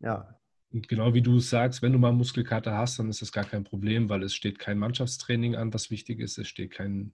Ja. 0.00 0.40
Und 0.72 0.88
genau 0.88 1.14
wie 1.14 1.22
du 1.22 1.36
es 1.36 1.50
sagst, 1.50 1.82
wenn 1.82 1.92
du 1.92 1.98
mal 1.98 2.12
Muskelkater 2.12 2.76
hast, 2.76 2.98
dann 2.98 3.08
ist 3.08 3.22
das 3.22 3.32
gar 3.32 3.44
kein 3.44 3.64
Problem, 3.64 4.08
weil 4.08 4.22
es 4.22 4.34
steht 4.34 4.58
kein 4.58 4.78
Mannschaftstraining 4.78 5.56
an, 5.56 5.72
was 5.72 5.90
wichtig 5.90 6.20
ist. 6.20 6.38
Es 6.38 6.48
steht 6.48 6.72
kein 6.72 7.12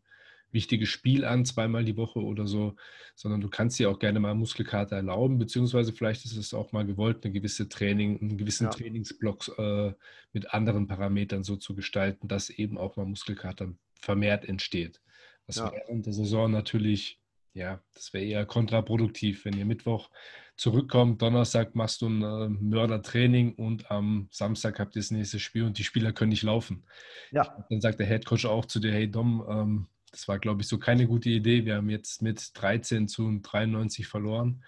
wichtiges 0.56 0.88
Spiel 0.88 1.25
an, 1.25 1.44
zweimal 1.44 1.84
die 1.84 1.96
Woche 1.96 2.18
oder 2.18 2.48
so, 2.48 2.75
sondern 3.14 3.40
du 3.40 3.48
kannst 3.48 3.78
dir 3.78 3.90
auch 3.90 4.00
gerne 4.00 4.18
mal 4.18 4.34
Muskelkater 4.34 4.96
erlauben, 4.96 5.38
beziehungsweise 5.38 5.92
vielleicht 5.92 6.25
ist 6.25 6.36
es 6.36 6.54
auch 6.54 6.72
mal 6.72 6.84
gewollt, 6.84 7.22
eine 7.22 7.32
gewisse 7.32 7.68
Training, 7.68 8.18
einen 8.20 8.38
gewissen 8.38 8.64
ja. 8.64 8.70
Trainingsblock 8.70 9.56
äh, 9.58 9.92
mit 10.32 10.52
anderen 10.52 10.88
Parametern 10.88 11.44
so 11.44 11.56
zu 11.56 11.76
gestalten, 11.76 12.26
dass 12.26 12.50
eben 12.50 12.78
auch 12.78 12.96
mal 12.96 13.06
Muskelkater 13.06 13.72
vermehrt 14.00 14.44
entsteht. 14.46 15.00
Das 15.46 15.56
ja. 15.56 15.70
während 15.70 16.06
der 16.06 16.12
Saison 16.14 16.50
natürlich, 16.50 17.20
ja, 17.54 17.80
das 17.94 18.12
wäre 18.12 18.25
eher 18.25 18.46
kontraproduktiv, 18.46 19.44
wenn 19.44 19.56
ihr 19.56 19.66
Mittwoch 19.66 20.10
zurückkommt, 20.56 21.20
Donnerstag 21.20 21.75
machst 21.75 22.00
du 22.00 22.08
ein 22.08 22.22
äh, 22.22 22.48
Mördertraining 22.48 23.54
und 23.54 23.90
am 23.90 24.28
Samstag 24.30 24.78
habt 24.78 24.96
ihr 24.96 25.02
das 25.02 25.10
nächste 25.10 25.38
Spiel 25.38 25.64
und 25.64 25.78
die 25.78 25.84
Spieler 25.84 26.12
können 26.12 26.30
nicht 26.30 26.42
laufen. 26.42 26.84
Ja. 27.30 27.64
Dann 27.68 27.80
sagt 27.80 28.00
der 28.00 28.06
Headcoach 28.06 28.46
auch 28.46 28.64
zu 28.64 28.80
dir, 28.80 28.92
hey 28.92 29.10
Dom, 29.10 29.44
ähm, 29.48 29.86
das 30.16 30.28
war, 30.28 30.38
glaube 30.38 30.62
ich, 30.62 30.68
so 30.68 30.78
keine 30.78 31.06
gute 31.06 31.28
Idee. 31.28 31.66
Wir 31.66 31.76
haben 31.76 31.90
jetzt 31.90 32.23
mit 32.23 32.50
13 32.54 33.06
zu 33.06 33.38
93 33.38 34.06
verloren. 34.06 34.64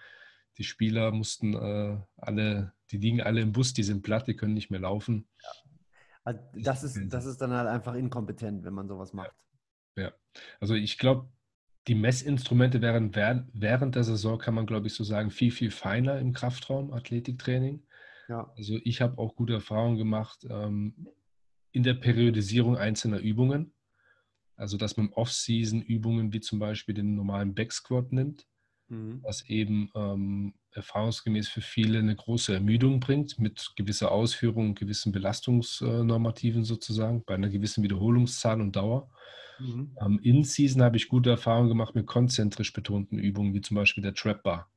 Die 0.59 0.63
Spieler 0.63 1.11
mussten 1.11 1.55
äh, 1.55 1.97
alle, 2.17 2.73
die 2.91 2.97
liegen 2.97 3.21
alle 3.21 3.41
im 3.41 3.51
Bus, 3.51 3.73
die 3.73 3.81
sind 3.81 4.03
platt, 4.03 4.27
die 4.27 4.35
können 4.35 4.53
nicht 4.53 4.69
mehr 4.69 4.81
laufen. 4.81 5.27
Ja. 5.41 5.49
Also 6.23 6.41
das, 6.53 6.83
ist, 6.83 6.99
das 7.11 7.25
ist 7.25 7.37
dann 7.37 7.51
halt 7.51 7.67
einfach 7.67 7.95
inkompetent, 7.95 8.63
wenn 8.63 8.73
man 8.73 8.87
sowas 8.87 9.13
macht. 9.13 9.35
Ja, 9.95 10.11
also 10.59 10.75
ich 10.75 10.99
glaube, 10.99 11.31
die 11.87 11.95
Messinstrumente 11.95 12.81
wären 12.81 13.15
während 13.15 13.95
der 13.95 14.03
Saison, 14.03 14.37
kann 14.37 14.53
man 14.53 14.67
glaube 14.67 14.85
ich 14.85 14.93
so 14.93 15.03
sagen, 15.03 15.31
viel, 15.31 15.49
viel 15.49 15.71
feiner 15.71 16.19
im 16.19 16.33
Kraftraum, 16.33 16.93
Athletiktraining. 16.93 17.83
Ja. 18.27 18.53
Also 18.55 18.77
ich 18.83 19.01
habe 19.01 19.17
auch 19.17 19.35
gute 19.35 19.53
Erfahrungen 19.53 19.97
gemacht 19.97 20.45
ähm, 20.47 21.07
in 21.71 21.81
der 21.81 21.95
Periodisierung 21.95 22.77
einzelner 22.77 23.19
Übungen. 23.19 23.73
Also 24.59 24.75
dass 24.75 24.97
man 24.97 25.09
Off-Season 25.13 25.81
Übungen 25.81 26.33
wie 26.33 26.41
zum 26.41 26.59
Beispiel 26.59 26.93
den 26.93 27.15
normalen 27.15 27.55
Backsquat 27.55 28.11
nimmt, 28.11 28.45
mhm. 28.89 29.19
was 29.23 29.47
eben 29.47 29.89
ähm, 29.95 30.53
erfahrungsgemäß 30.71 31.47
für 31.47 31.61
viele 31.61 31.99
eine 31.99 32.15
große 32.15 32.53
Ermüdung 32.53 32.99
bringt, 32.99 33.39
mit 33.39 33.71
gewisser 33.77 34.11
Ausführung, 34.11 34.75
gewissen 34.75 35.13
Belastungsnormativen 35.13 36.65
sozusagen, 36.65 37.23
bei 37.25 37.35
einer 37.35 37.47
gewissen 37.47 37.83
Wiederholungszahl 37.83 38.59
und 38.59 38.75
Dauer. 38.75 39.09
Mhm. 39.59 39.95
Ähm, 40.01 40.19
In-Season 40.21 40.81
habe 40.81 40.97
ich 40.97 41.07
gute 41.07 41.29
Erfahrungen 41.29 41.69
gemacht 41.69 41.95
mit 41.95 42.05
konzentrisch 42.05 42.73
betonten 42.73 43.17
Übungen, 43.17 43.53
wie 43.53 43.61
zum 43.61 43.75
Beispiel 43.75 44.03
der 44.03 44.13
Trap 44.13 44.43
Bar. 44.43 44.69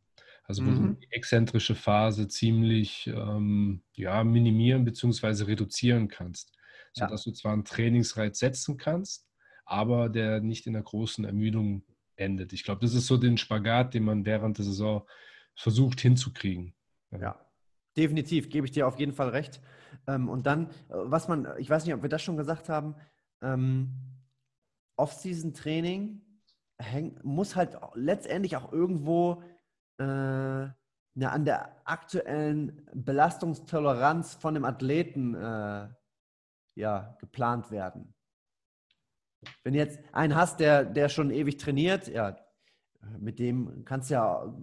Also 0.45 0.65
wo 0.65 0.71
mhm. 0.71 0.95
du 0.95 1.01
die 1.01 1.11
exzentrische 1.11 1.75
Phase 1.75 2.29
ziemlich 2.29 3.09
ähm, 3.09 3.83
ja, 3.95 4.23
minimieren 4.23 4.85
bzw. 4.85 5.45
reduzieren 5.45 6.07
kannst. 6.07 6.53
Sodass 6.93 7.25
ja. 7.25 7.33
du 7.33 7.37
zwar 7.37 7.53
einen 7.55 7.65
Trainingsreiz 7.65 8.39
setzen 8.39 8.77
kannst, 8.77 9.27
aber 9.73 10.11
der 10.11 10.41
nicht 10.43 10.67
in 10.67 10.77
einer 10.77 10.85
großen 10.85 11.25
Ermüdung 11.25 11.83
endet. 12.17 12.53
Ich 12.53 12.63
glaube, 12.63 12.83
das 12.83 12.93
ist 12.93 13.07
so 13.07 13.17
den 13.17 13.39
Spagat, 13.39 13.95
den 13.95 14.05
man 14.05 14.27
während 14.27 14.59
der 14.59 14.67
Saison 14.67 15.09
versucht 15.57 16.03
hinzukriegen. 16.03 16.75
Ja, 17.11 17.41
definitiv, 17.97 18.51
gebe 18.51 18.67
ich 18.67 18.73
dir 18.73 18.87
auf 18.87 18.99
jeden 18.99 19.15
Fall 19.15 19.31
recht. 19.31 19.63
Ähm, 20.07 20.29
und 20.29 20.47
dann, 20.47 20.67
äh, 20.67 20.71
was 20.91 21.27
man, 21.27 21.49
ich 21.57 21.71
weiß 21.71 21.87
nicht, 21.87 21.95
ob 21.95 22.03
wir 22.03 22.11
das 22.11 22.23
schon 22.23 22.37
gesagt 22.37 22.69
haben, 22.69 22.97
ähm, 23.41 23.91
Off-Season-Training 24.97 26.21
muss 27.23 27.57
halt 27.57 27.79
letztendlich 27.95 28.57
auch 28.57 28.73
irgendwo 28.73 29.43
äh, 29.99 30.05
ne, 30.05 30.75
an 31.17 31.45
der 31.47 31.81
aktuellen 31.85 32.87
Belastungstoleranz 32.93 34.35
von 34.35 34.53
dem 34.53 34.67
Athleten 34.67 35.35
äh, 35.35 35.89
ja, 36.75 37.17
geplant 37.21 37.71
werden. 37.71 38.15
Wenn 39.63 39.73
du 39.73 39.79
jetzt 39.79 40.01
einen 40.13 40.35
hast, 40.35 40.61
der, 40.61 40.85
der 40.85 41.09
schon 41.09 41.31
ewig 41.31 41.57
trainiert, 41.57 42.09
ja, 42.09 42.37
mit 43.19 43.39
dem 43.39 43.85
kannst 43.85 44.11
du 44.11 44.15
ja, 44.15 44.55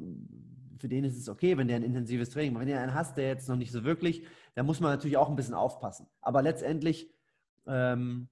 für 0.80 0.88
den 0.88 1.04
ist 1.04 1.18
es 1.18 1.30
okay, 1.30 1.58
wenn 1.58 1.68
der 1.68 1.78
ein 1.78 1.84
intensives 1.84 2.30
Training 2.30 2.54
macht. 2.54 2.62
Wenn 2.62 2.70
du 2.70 2.80
einen 2.80 2.94
hast, 2.94 3.18
der 3.18 3.28
jetzt 3.28 3.50
noch 3.50 3.58
nicht 3.58 3.72
so 3.72 3.84
wirklich, 3.84 4.26
dann 4.56 4.66
muss 4.66 4.80
man 4.80 4.92
natürlich 4.92 5.18
auch 5.18 5.30
ein 5.30 5.36
bisschen 5.36 5.54
aufpassen. 5.54 6.08
Aber 6.22 6.42
letztendlich 6.42 7.14
ähm, 7.68 8.30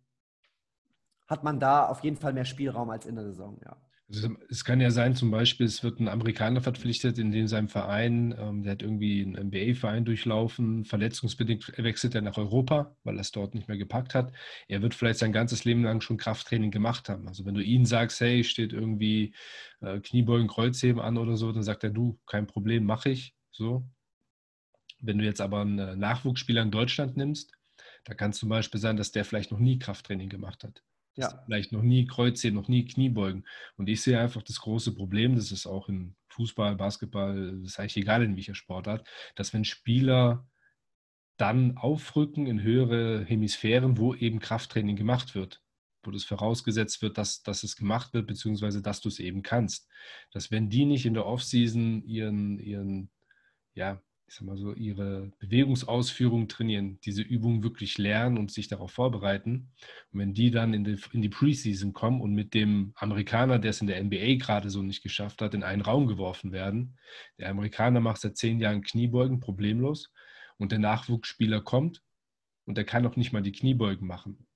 hat 1.28 1.44
man 1.44 1.60
da 1.60 1.88
auf 1.88 2.04
jeden 2.04 2.18
Fall 2.18 2.34
mehr 2.34 2.46
Spielraum 2.46 2.90
als 2.90 3.06
in 3.06 3.16
der 3.16 3.26
Saison, 3.26 3.60
ja. 3.66 3.76
Also 4.10 4.30
es 4.50 4.64
kann 4.64 4.80
ja 4.80 4.90
sein, 4.90 5.16
zum 5.16 5.32
Beispiel, 5.32 5.66
es 5.66 5.84
wird 5.84 6.00
ein 6.00 6.08
Amerikaner 6.08 6.62
verpflichtet, 6.62 7.18
in 7.20 7.32
dem 7.32 7.48
seinem 7.48 7.68
Verein, 7.68 8.34
ähm, 8.40 8.64
der 8.64 8.72
hat 8.74 8.82
irgendwie 8.82 9.22
einen 9.22 9.48
NBA-Verein 9.50 10.06
durchlaufen, 10.06 10.86
verletzungsbedingt 10.86 11.74
wechselt 11.78 12.16
er 12.16 12.22
nach 12.22 12.38
Europa, 12.38 12.96
weil 13.04 13.18
er 13.18 13.22
es 13.22 13.32
dort 13.32 13.54
nicht 13.54 13.68
mehr 13.68 13.78
gepackt 13.78 14.16
hat. 14.16 14.32
Er 14.70 14.82
wird 14.82 14.96
vielleicht 14.96 15.20
sein 15.20 15.34
ganzes 15.34 15.66
Leben 15.66 15.84
lang 15.84 16.00
schon 16.00 16.16
Krafttraining 16.16 16.72
gemacht 16.72 17.10
haben. 17.10 17.28
Also 17.28 17.46
wenn 17.46 17.56
du 17.56 17.62
ihn 17.62 17.86
sagst, 17.86 18.22
hey, 18.22 18.46
steht 18.46 18.72
irgendwie 18.72 19.36
äh, 19.82 20.00
Kniebeugen, 20.00 20.48
Kreuzheben 20.48 21.02
an 21.02 21.18
oder 21.18 21.36
so, 21.36 21.52
dann 21.52 21.64
sagt 21.64 21.84
er, 21.84 21.90
du, 21.90 22.18
kein 22.28 22.48
Problem, 22.48 22.86
mache 22.86 23.10
ich. 23.10 23.36
So. 23.52 23.90
Wenn 25.02 25.18
du 25.18 25.26
jetzt 25.26 25.42
aber 25.42 25.62
einen 25.62 25.80
äh, 25.80 25.96
nachwuchsspieler 25.98 26.62
in 26.62 26.72
Deutschland 26.72 27.18
nimmst, 27.18 27.52
da 28.06 28.14
kann 28.14 28.32
es 28.32 28.38
zum 28.38 28.48
Beispiel 28.48 28.80
sein, 28.80 28.96
dass 28.96 29.12
der 29.12 29.26
vielleicht 29.26 29.52
noch 29.52 29.60
nie 29.60 29.80
Krafttraining 29.80 30.30
gemacht 30.30 30.64
hat 30.64 30.82
Ja. 31.18 31.42
Vielleicht 31.46 31.72
noch 31.72 31.82
nie 31.82 32.06
Kreuzheben, 32.06 32.56
noch 32.56 32.68
nie 32.68 32.86
Kniebeugen. 32.86 33.46
Und 33.76 33.90
ich 33.90 34.02
sehe 34.02 34.20
einfach 34.20 34.44
das 34.44 34.62
große 34.62 34.94
Problem, 34.94 35.36
das 35.36 35.52
ist 35.52 35.66
auch 35.66 35.90
im 35.90 36.16
Fußball, 36.30 36.76
Basketball, 36.76 37.58
das 37.58 37.72
ist 37.72 37.80
eigentlich 37.80 37.98
egal 37.98 38.24
in 38.24 38.36
welcher 38.36 38.56
Sportart, 38.56 39.08
dass 39.36 39.54
wenn 39.54 39.66
Spieler 39.66 40.48
dann 41.38 41.78
aufrücken 41.78 42.48
in 42.48 42.62
höhere 42.62 43.26
Hemisphären, 43.26 43.98
wo 43.98 44.14
eben 44.14 44.40
Krafttraining 44.40 44.96
gemacht 44.96 45.36
wird, 45.36 45.62
wo 46.04 46.12
das 46.12 46.24
vorausgesetzt 46.24 47.02
wird, 47.02 47.18
dass, 47.18 47.42
dass 47.42 47.64
es 47.64 47.76
gemacht 47.76 48.14
wird, 48.14 48.28
beziehungsweise 48.28 48.82
dass 48.82 49.02
du 49.02 49.10
es 49.10 49.20
eben 49.20 49.44
kannst. 49.44 49.88
Dass 50.32 50.52
wenn 50.52 50.70
die 50.70 50.86
nicht 50.86 51.06
in 51.06 51.14
der 51.16 51.26
Offseason 51.26 52.04
ihren, 52.04 52.60
ihren 52.60 53.12
ja, 53.74 54.02
ich 54.28 54.36
sag 54.36 54.46
mal 54.46 54.58
so, 54.58 54.74
ihre 54.74 55.32
Bewegungsausführung 55.40 56.50
trainieren, 56.50 57.00
diese 57.06 57.22
Übungen 57.22 57.64
wirklich 57.64 57.98
lernen 57.98 58.38
und 58.38 58.52
sich 58.52 58.68
darauf 58.68 58.92
vorbereiten. 58.92 59.72
Und 60.12 60.20
wenn 60.20 60.34
die 60.34 60.52
dann 60.52 60.74
in 60.74 60.84
die, 60.84 61.00
in 61.14 61.22
die 61.22 61.30
Preseason 61.30 61.94
kommen 61.94 62.20
und 62.20 62.34
mit 62.34 62.54
dem 62.54 62.92
Amerikaner, 62.96 63.58
der 63.58 63.70
es 63.70 63.80
in 63.80 63.88
der 63.88 64.04
NBA 64.04 64.36
gerade 64.36 64.70
so 64.70 64.84
nicht 64.84 65.02
geschafft 65.02 65.42
hat, 65.42 65.54
in 65.54 65.64
einen 65.64 65.82
Raum 65.82 66.08
geworfen 66.08 66.52
werden, 66.52 66.98
der 67.40 67.50
Amerikaner 67.50 68.02
macht 68.02 68.20
seit 68.20 68.38
zehn 68.38 68.60
Jahren 68.60 68.82
Kniebeugen 68.82 69.40
problemlos 69.40 70.12
und 70.58 70.74
der 70.74 70.80
Nachwuchsspieler 70.80 71.62
kommt 71.62 72.04
und 72.66 72.78
der 72.78 72.86
kann 72.86 73.06
auch 73.06 73.16
nicht 73.16 73.32
mal 73.32 73.42
die 73.42 73.54
Kniebeugen 73.54 74.08
machen. 74.08 74.47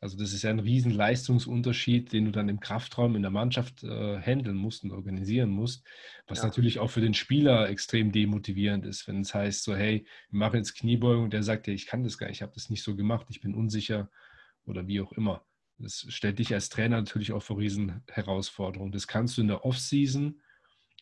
Also 0.00 0.16
das 0.16 0.32
ist 0.32 0.42
ja 0.42 0.50
ein 0.50 0.60
riesen 0.60 0.92
Leistungsunterschied, 0.92 2.12
den 2.12 2.26
du 2.26 2.30
dann 2.30 2.48
im 2.48 2.60
Kraftraum 2.60 3.16
in 3.16 3.22
der 3.22 3.32
Mannschaft 3.32 3.82
äh, 3.82 4.20
handeln 4.20 4.56
musst 4.56 4.84
und 4.84 4.92
organisieren 4.92 5.50
musst, 5.50 5.84
was 6.28 6.38
ja. 6.38 6.44
natürlich 6.44 6.78
auch 6.78 6.90
für 6.90 7.00
den 7.00 7.14
Spieler 7.14 7.68
extrem 7.68 8.12
demotivierend 8.12 8.86
ist, 8.86 9.08
wenn 9.08 9.20
es 9.20 9.34
heißt 9.34 9.64
so, 9.64 9.74
hey, 9.74 10.06
wir 10.30 10.38
machen 10.38 10.56
jetzt 10.56 10.76
Kniebeugung 10.76 11.24
und 11.24 11.32
der 11.32 11.42
sagt 11.42 11.66
ja, 11.66 11.72
ich 11.72 11.86
kann 11.86 12.04
das 12.04 12.16
gar 12.16 12.28
nicht, 12.28 12.36
ich 12.36 12.42
habe 12.42 12.52
das 12.54 12.70
nicht 12.70 12.84
so 12.84 12.94
gemacht, 12.94 13.26
ich 13.30 13.40
bin 13.40 13.54
unsicher 13.54 14.08
oder 14.66 14.86
wie 14.86 15.00
auch 15.00 15.12
immer. 15.12 15.44
Das 15.78 16.06
stellt 16.08 16.38
dich 16.38 16.54
als 16.54 16.68
Trainer 16.68 16.96
natürlich 16.96 17.32
auch 17.32 17.42
vor 17.42 17.58
riesen 17.58 18.02
Herausforderungen. 18.08 18.92
Das 18.92 19.06
kannst 19.06 19.36
du 19.36 19.42
in 19.42 19.48
der 19.48 19.64
Offseason, 19.64 20.40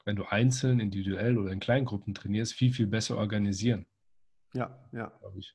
wenn 0.04 0.16
du 0.16 0.24
einzeln, 0.24 0.80
individuell 0.80 1.38
oder 1.38 1.50
in 1.50 1.60
Kleingruppen 1.60 2.14
trainierst, 2.14 2.54
viel, 2.54 2.72
viel 2.72 2.86
besser 2.86 3.16
organisieren. 3.16 3.86
Ja, 4.54 4.78
ja. 4.92 5.08
Glaube 5.20 5.38
ich. 5.38 5.54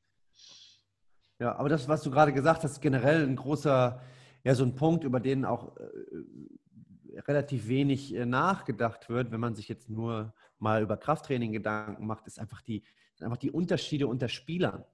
Ja, 1.42 1.56
aber 1.56 1.70
das, 1.70 1.88
was 1.88 2.04
du 2.04 2.12
gerade 2.12 2.34
gesagt 2.34 2.64
hast, 2.64 2.82
generell 2.82 3.24
ein 3.24 3.36
großer, 3.36 4.00
ja, 4.44 4.54
so 4.54 4.64
ein 4.64 4.76
Punkt, 4.76 5.04
über 5.04 5.20
den 5.20 5.44
auch 5.44 5.76
äh, 5.76 7.20
relativ 7.22 7.68
wenig 7.68 8.14
äh, 8.14 8.28
nachgedacht 8.28 9.10
wird, 9.10 9.32
wenn 9.32 9.40
man 9.40 9.56
sich 9.56 9.68
jetzt 9.68 9.90
nur 9.90 10.36
mal 10.60 10.84
über 10.84 10.98
Krafttraining 10.98 11.52
Gedanken 11.52 12.06
macht, 12.06 12.28
ist 12.28 12.38
einfach 12.38 12.62
die, 12.62 12.84
einfach 13.22 13.38
die 13.38 13.50
Unterschiede 13.50 14.06
unter 14.06 14.30
Spielern. 14.30 14.86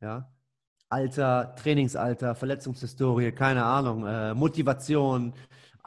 Ja, 0.00 0.30
Alter, 0.88 1.56
Trainingsalter, 1.56 2.36
Verletzungshistorie, 2.36 3.32
keine 3.32 3.64
Ahnung, 3.64 4.06
äh, 4.06 4.34
Motivation, 4.34 5.34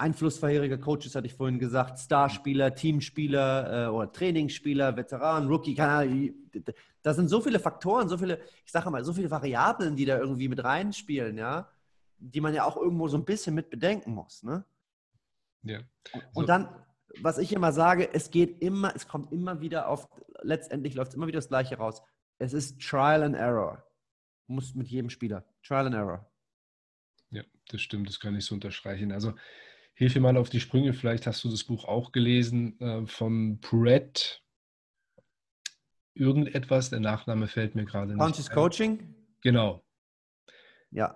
Einfluss 0.02 0.40
vorheriger 0.40 0.78
Coaches, 0.78 1.16
hatte 1.16 1.28
ich 1.28 1.34
vorhin 1.34 1.60
gesagt, 1.60 2.00
Starspieler, 2.00 2.76
Teamspieler 2.76 3.86
äh, 3.86 3.90
oder 3.90 4.12
Trainingsspieler, 4.12 4.98
Veteran, 4.98 5.48
Rookie, 5.48 5.76
keine 5.76 5.92
Ahnung. 5.92 6.34
Da 7.02 7.14
sind 7.14 7.30
so 7.30 7.42
viele 7.42 7.60
Faktoren, 7.60 8.10
so 8.10 8.18
viele, 8.18 8.40
ich 8.66 8.72
sage 8.72 8.90
mal, 8.90 9.04
so 9.06 9.14
viele 9.14 9.32
Variablen, 9.32 9.96
die 9.96 10.06
da 10.06 10.18
irgendwie 10.18 10.50
mit 10.50 10.64
reinspielen, 10.64 11.38
ja, 11.38 11.70
die 12.18 12.42
man 12.42 12.54
ja 12.54 12.66
auch 12.66 12.78
irgendwo 12.78 13.08
so 13.08 13.18
ein 13.18 13.26
bisschen 13.26 13.56
mit 13.56 13.70
bedenken 13.70 14.14
muss. 14.14 14.44
Ne? 14.44 14.66
Ja. 15.64 15.80
So. 16.12 16.20
Und 16.34 16.50
dann, 16.50 16.70
was 17.22 17.38
ich 17.38 17.54
immer 17.54 17.72
sage, 17.72 18.14
es 18.14 18.32
geht 18.32 18.62
immer, 18.62 18.96
es 18.96 19.08
kommt 19.08 19.32
immer 19.32 19.62
wieder 19.62 19.88
auf, 19.88 20.10
letztendlich 20.42 20.96
läuft 20.96 21.12
es 21.12 21.16
immer 21.16 21.28
wieder 21.28 21.40
das 21.40 21.50
Gleiche 21.50 21.78
raus. 21.78 22.02
Es 22.38 22.54
ist 22.54 22.82
Trial 22.82 23.24
and 23.24 23.36
Error. 23.36 23.84
Muss 24.48 24.76
mit 24.76 24.88
jedem 24.88 25.10
Spieler. 25.10 25.46
Trial 25.64 25.88
and 25.88 25.96
Error. 25.96 26.30
Ja, 27.30 27.44
das 27.70 27.82
stimmt, 27.82 28.10
das 28.10 28.20
kann 28.20 28.36
ich 28.36 28.46
so 28.46 28.56
unterstreichen. 28.56 29.12
Also 29.12 29.34
hilf 29.94 30.16
mir 30.16 30.22
mal 30.22 30.38
auf 30.38 30.50
die 30.50 30.60
Sprünge, 30.60 30.94
vielleicht 30.94 31.28
hast 31.28 31.44
du 31.44 31.50
das 31.50 31.64
Buch 31.64 31.86
auch 31.86 32.12
gelesen 32.12 32.80
äh, 32.80 33.06
von 33.08 33.60
Brett 33.60 34.42
irgendetwas, 36.14 36.90
der 36.90 37.00
Nachname 37.00 37.48
fällt 37.48 37.76
mir 37.76 37.86
gerade 37.86 38.14
nicht. 38.14 38.20
Conscious. 38.20 38.50
Coaching? 38.50 39.16
Genau. 39.42 39.84
Ja. 40.92 41.16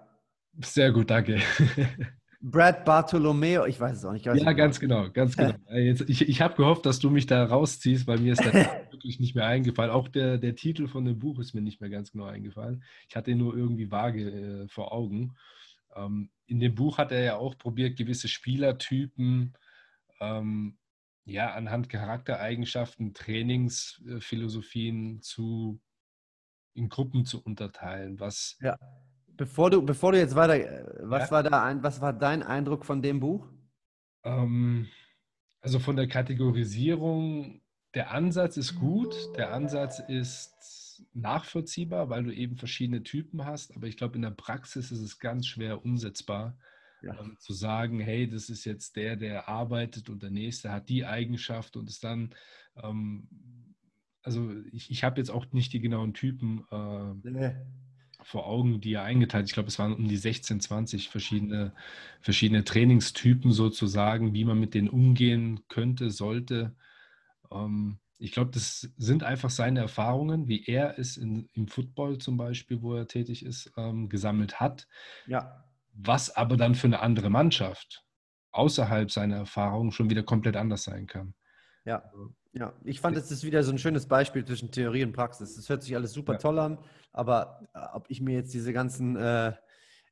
Sehr 0.62 0.92
gut, 0.92 1.10
danke. 1.10 1.42
Brad 2.42 2.86
Bartolomeo, 2.86 3.66
ich 3.66 3.80
weiß 3.80 3.98
es 3.98 4.06
auch 4.06 4.14
nicht. 4.14 4.26
ja, 4.26 4.54
ganz 4.54 4.80
genau, 4.80 5.10
ganz 5.10 5.36
genau. 5.38 5.56
Jetzt, 5.72 6.08
ich 6.08 6.30
ich 6.30 6.42
habe 6.42 6.56
gehofft, 6.56 6.86
dass 6.86 7.00
du 7.00 7.10
mich 7.10 7.26
da 7.26 7.44
rausziehst, 7.44 8.06
weil 8.06 8.20
mir 8.20 8.34
ist 8.34 8.46
das 8.46 8.54
wirklich 8.92 9.20
nicht 9.20 9.36
mehr 9.36 9.48
eingefallen. 9.48 9.92
Auch 9.92 10.08
der, 10.08 10.38
der 10.38 10.56
Titel 10.56 10.88
von 10.88 11.06
dem 11.06 11.18
Buch 11.18 11.40
ist 11.40 11.56
mir 11.56 11.62
nicht 11.62 11.82
mehr 11.82 11.90
ganz 11.90 12.12
genau 12.12 12.26
eingefallen. 12.26 12.84
Ich 13.10 13.16
hatte 13.16 13.32
ihn 13.32 13.40
nur 13.40 13.58
irgendwie 13.58 13.90
vage 13.90 14.30
äh, 14.30 14.68
vor 14.68 14.94
Augen. 14.94 15.36
Ähm, 15.95 16.29
in 16.45 16.60
dem 16.60 16.75
Buch 16.75 16.97
hat 16.97 17.12
er 17.12 17.23
ja 17.23 17.38
auch 17.38 17.58
probiert, 17.58 17.97
gewisse 17.97 18.27
Spielertypen 18.27 19.58
ähm, 20.19 20.77
ja, 21.25 21.53
anhand 21.53 21.89
Charaktereigenschaften, 21.89 23.13
Trainingsphilosophien 23.13 25.21
zu, 25.21 25.81
in 26.73 26.89
Gruppen 26.89 27.25
zu 27.25 27.43
unterteilen. 27.43 28.19
Was 28.19 28.58
ja. 28.62 28.77
Bevor 29.38 29.69
du, 29.69 29.81
bevor 29.81 30.13
du 30.13 30.19
jetzt 30.19 30.36
weiter, 30.36 30.86
was, 31.01 31.23
ja. 31.23 31.31
war 31.31 31.43
da 31.43 31.63
ein, 31.63 31.84
was 31.84 31.99
war 31.99 32.13
dein 32.13 32.41
Eindruck 32.41 32.86
von 32.86 33.01
dem 33.01 33.19
Buch? 33.19 33.49
Ähm, 34.23 34.88
also 35.60 35.79
von 35.79 35.97
der 35.97 36.08
Kategorisierung, 36.08 37.62
der 37.95 38.12
Ansatz 38.12 38.55
ist 38.55 38.75
gut, 38.75 39.13
der 39.36 39.51
Ansatz 39.51 39.99
ist 39.99 40.85
nachvollziehbar, 41.13 42.10
weil 42.10 42.23
du 42.23 42.34
eben 42.34 42.58
verschiedene 42.58 43.03
Typen 43.03 43.45
hast, 43.45 43.75
aber 43.75 43.88
ich 43.88 43.97
glaube, 43.97 44.15
in 44.15 44.21
der 44.21 44.31
Praxis 44.31 44.91
ist 44.91 45.01
es 45.01 45.19
ganz 45.19 45.47
schwer 45.47 45.84
umsetzbar, 45.84 46.58
ja. 47.01 47.19
ähm, 47.19 47.38
zu 47.39 47.53
sagen, 47.53 47.99
hey, 47.99 48.27
das 48.27 48.49
ist 48.49 48.65
jetzt 48.65 48.95
der, 48.95 49.15
der 49.15 49.47
arbeitet 49.47 50.10
und 50.10 50.23
der 50.23 50.31
nächste 50.31 50.71
hat 50.71 50.89
die 50.89 51.05
Eigenschaft 51.05 51.77
und 51.77 51.89
ist 51.89 52.03
dann, 52.03 52.34
ähm, 52.81 53.27
also 54.23 54.51
ich, 54.71 54.89
ich 54.89 55.03
habe 55.03 55.19
jetzt 55.19 55.29
auch 55.29 55.45
nicht 55.51 55.71
die 55.73 55.81
genauen 55.81 56.13
Typen 56.13 56.65
äh, 56.71 57.29
nee. 57.29 57.55
vor 58.23 58.47
Augen, 58.47 58.81
die 58.81 58.93
er 58.93 59.03
eingeteilt. 59.03 59.47
Ich 59.47 59.53
glaube, 59.53 59.69
es 59.69 59.79
waren 59.79 59.93
um 59.93 60.08
die 60.08 60.17
16, 60.17 60.60
20 60.60 61.10
verschiedene, 61.10 61.73
verschiedene 62.21 62.63
Trainingstypen 62.63 63.51
sozusagen, 63.51 64.34
wie 64.34 64.45
man 64.45 64.60
mit 64.60 64.73
denen 64.73 64.89
umgehen 64.89 65.62
könnte, 65.67 66.10
sollte. 66.10 66.75
Ähm, 67.51 67.99
ich 68.17 68.32
glaube, 68.32 68.51
das 68.51 68.89
sind 68.97 69.23
einfach 69.23 69.49
seine 69.49 69.82
Erfahrungen, 69.82 70.47
wie 70.47 70.65
er 70.65 70.97
es 70.97 71.17
in, 71.17 71.49
im 71.54 71.67
Football 71.67 72.17
zum 72.17 72.38
Beispiel, 72.38 72.82
wo 72.82 72.95
er 72.95 73.08
tätig 73.08 73.45
ist, 73.45 73.71
ähm, 73.78 74.10
gesammelt 74.10 74.60
hat. 74.60 74.88
Ja 75.28 75.65
was 75.95 76.36
aber 76.36 76.58
dann 76.58 76.75
für 76.75 76.88
eine 76.88 76.99
andere 76.99 77.30
Mannschaft 77.30 78.04
außerhalb 78.51 79.12
seiner 79.12 79.38
Erfahrung 79.38 79.91
schon 79.91 80.10
wieder 80.10 80.23
komplett 80.23 80.56
anders 80.56 80.84
sein 80.84 81.08
kann. 81.08 81.34
Ja, 81.86 81.99
also, 81.99 82.34
ja. 82.54 82.73
ich 82.84 82.99
fand, 82.99 83.17
es 83.17 83.32
ist 83.32 83.43
wieder 83.43 83.63
so 83.63 83.71
ein 83.71 83.78
schönes 83.78 84.08
Beispiel 84.08 84.45
zwischen 84.45 84.71
Theorie 84.71 85.04
und 85.04 85.13
Praxis. 85.13 85.58
Es 85.58 85.69
hört 85.69 85.84
sich 85.84 85.95
alles 85.95 86.13
super 86.13 86.34
ja. 86.34 86.39
toll 86.39 86.60
an, 86.60 86.80
aber 87.12 87.62
äh, 87.73 87.80
ob 87.93 88.10
ich 88.10 88.21
mir 88.21 88.36
jetzt 88.36 88.54
diese 88.54 88.73
ganzen, 88.73 89.15
äh, 89.15 89.54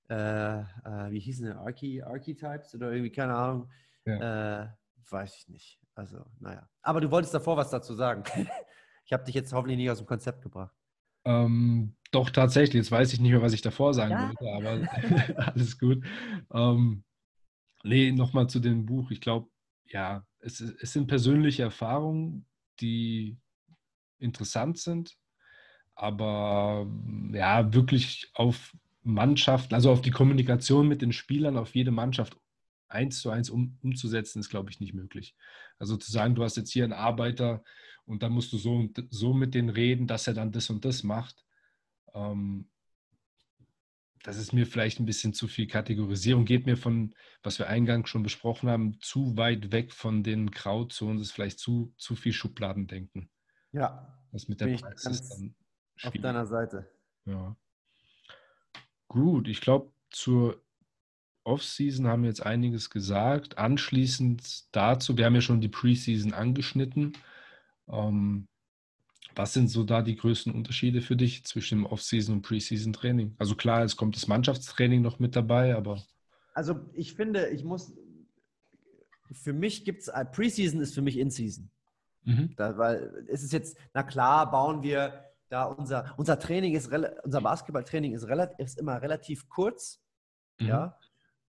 äh, 0.10 0.60
äh, 0.60 0.64
wie 1.10 1.20
hießen 1.20 1.46
die, 1.46 2.04
Archetypes 2.04 2.76
oder 2.76 2.92
irgendwie, 2.92 3.12
keine 3.12 3.36
Ahnung, 3.36 3.70
ja. 4.06 4.64
Äh, 4.64 4.68
weiß 5.12 5.36
ich 5.38 5.48
nicht. 5.50 5.80
Also, 5.96 6.26
naja. 6.40 6.68
Aber 6.82 7.02
du 7.02 7.12
wolltest 7.12 7.34
davor 7.34 7.58
was 7.58 7.70
dazu 7.70 7.94
sagen. 7.94 8.24
ich 9.06 9.14
habe 9.14 9.24
dich 9.24 9.36
jetzt 9.36 9.54
hoffentlich 9.54 9.78
nicht 9.78 9.90
aus 9.90 10.00
dem 10.00 10.08
Konzept 10.08 10.42
gebracht. 10.42 10.76
Ähm, 11.26 11.96
doch, 12.12 12.30
tatsächlich. 12.30 12.76
Jetzt 12.76 12.92
weiß 12.92 13.14
ich 13.14 13.20
nicht 13.20 13.32
mehr, 13.32 13.42
was 13.42 13.54
ich 13.54 13.62
davor 13.62 13.94
sagen 13.94 14.12
ja. 14.12 14.28
wollte, 14.28 14.54
aber 14.54 15.48
alles 15.54 15.78
gut. 15.80 16.04
Ähm, 16.52 17.04
nee, 17.84 18.12
nochmal 18.12 18.48
zu 18.48 18.60
dem 18.60 18.86
Buch. 18.86 19.12
Ich 19.12 19.22
glaube, 19.22 19.50
ja, 19.86 20.26
es, 20.40 20.60
es 20.60 20.94
sind 20.94 21.08
persönliche 21.08 21.64
Erfahrungen, 21.64 22.46
die 22.80 23.38
interessant 24.20 24.80
sind, 24.80 25.16
aber 25.96 26.88
ja, 27.32 27.74
wirklich 27.74 28.32
auf 28.34 28.76
Mannschaft, 29.04 29.74
also 29.74 29.92
auf 29.92 30.02
die 30.02 30.12
Kommunikation 30.12 30.88
mit 30.88 31.02
den 31.02 31.12
Spielern, 31.12 31.58
auf 31.58 31.76
jede 31.76 31.92
Mannschaft 31.92 32.38
eins 32.94 33.20
zu 33.20 33.30
eins 33.30 33.50
um, 33.50 33.78
umzusetzen, 33.82 34.40
ist, 34.40 34.50
glaube 34.50 34.70
ich, 34.70 34.80
nicht 34.80 34.94
möglich. 34.94 35.36
Also 35.80 35.98
zu 35.98 36.12
sagen, 36.12 36.36
du 36.36 36.44
hast 36.44 36.58
jetzt 36.58 36.72
hier 36.72 36.84
einen 36.84 36.94
Arbeiter 36.94 37.64
und 38.06 38.24
dann 38.24 38.32
musst 38.32 38.54
du 38.54 38.58
so 38.58 38.76
und 38.76 39.08
so 39.10 39.34
mit 39.34 39.54
denen 39.54 39.70
reden, 39.70 40.08
dass 40.08 40.28
er 40.28 40.34
dann 40.34 40.52
das 40.52 40.70
und 40.70 40.86
das 40.86 41.04
macht, 41.04 41.44
ähm, 42.14 42.70
das 44.24 44.38
ist 44.38 44.54
mir 44.54 44.66
vielleicht 44.66 45.00
ein 45.00 45.06
bisschen 45.06 45.34
zu 45.34 45.48
viel 45.48 45.68
Kategorisierung, 45.68 46.46
geht 46.46 46.66
mir 46.66 46.78
von, 46.78 47.14
was 47.44 47.60
wir 47.60 47.68
eingangs 47.68 48.10
schon 48.10 48.24
besprochen 48.24 48.70
haben, 48.70 48.98
zu 49.02 49.36
weit 49.36 49.74
weg 49.74 49.92
von 49.92 50.24
den 50.24 50.50
Grauzonen, 50.50 51.18
das 51.18 51.28
ist 51.28 51.34
vielleicht 51.34 51.60
zu, 51.60 51.94
zu 51.98 52.16
viel 52.16 52.32
Schubladendenken. 52.32 53.30
Ja. 53.74 54.18
Was 54.32 54.48
mit 54.48 54.62
der 54.62 54.78
Praxis 54.78 55.28
dann 55.28 55.56
Auf 56.04 56.14
deiner 56.14 56.46
Seite. 56.46 56.90
Ja. 57.26 57.58
Gut, 59.10 59.48
ich 59.50 59.60
glaube, 59.60 59.92
zur 60.10 60.64
Offseason 61.44 62.08
haben 62.08 62.24
wir 62.24 62.30
jetzt 62.30 62.46
einiges 62.46 62.90
gesagt. 62.90 63.58
Anschließend 63.58 64.76
dazu, 64.76 65.18
wir 65.18 65.26
haben 65.26 65.36
ja 65.36 65.42
schon 65.42 65.62
die 65.62 65.70
Preseason 65.70 66.34
angeschnitten. 66.34 67.14
Ähm, 67.88 68.48
was 69.36 69.54
sind 69.54 69.70
so 69.70 69.84
da 69.84 70.02
die 70.02 70.16
größten 70.16 70.54
Unterschiede 70.54 71.02
für 71.02 71.16
dich 71.16 71.44
zwischen 71.46 71.80
dem 71.80 71.86
Off-Season 71.86 72.36
und 72.36 72.42
Preseason-Training? 72.44 73.36
Also 73.40 73.56
klar, 73.56 73.84
es 73.84 73.96
kommt 73.96 74.16
das 74.16 74.28
Mannschaftstraining 74.28 75.02
noch 75.02 75.20
mit 75.20 75.36
dabei, 75.36 75.76
aber. 75.76 76.04
Also 76.54 76.80
ich 76.94 77.14
finde, 77.14 77.50
ich 77.50 77.64
muss, 77.64 77.94
für 79.32 79.54
mich 79.54 79.86
gibt 79.86 80.02
es, 80.02 80.08
äh, 80.08 80.26
Preseason 80.26 80.82
ist 80.82 80.94
für 80.94 81.02
mich 81.02 81.18
In-Season. 81.18 81.70
Mhm. 82.24 82.54
Da, 82.56 82.78
weil 82.78 83.26
es 83.28 83.44
ist 83.44 83.54
jetzt, 83.54 83.78
na 83.94 84.04
klar, 84.04 84.50
bauen 84.52 84.84
wir 84.84 85.26
da 85.50 85.66
unser, 85.66 86.14
unser 86.18 86.40
Training 86.40 86.76
ist, 86.76 86.92
unser 87.24 87.42
Basketballtraining 87.42 88.14
ist, 88.14 88.28
ist 88.58 88.80
immer 88.80 89.02
relativ 89.02 89.50
kurz, 89.50 90.02
mhm. 90.60 90.68
ja, 90.68 91.00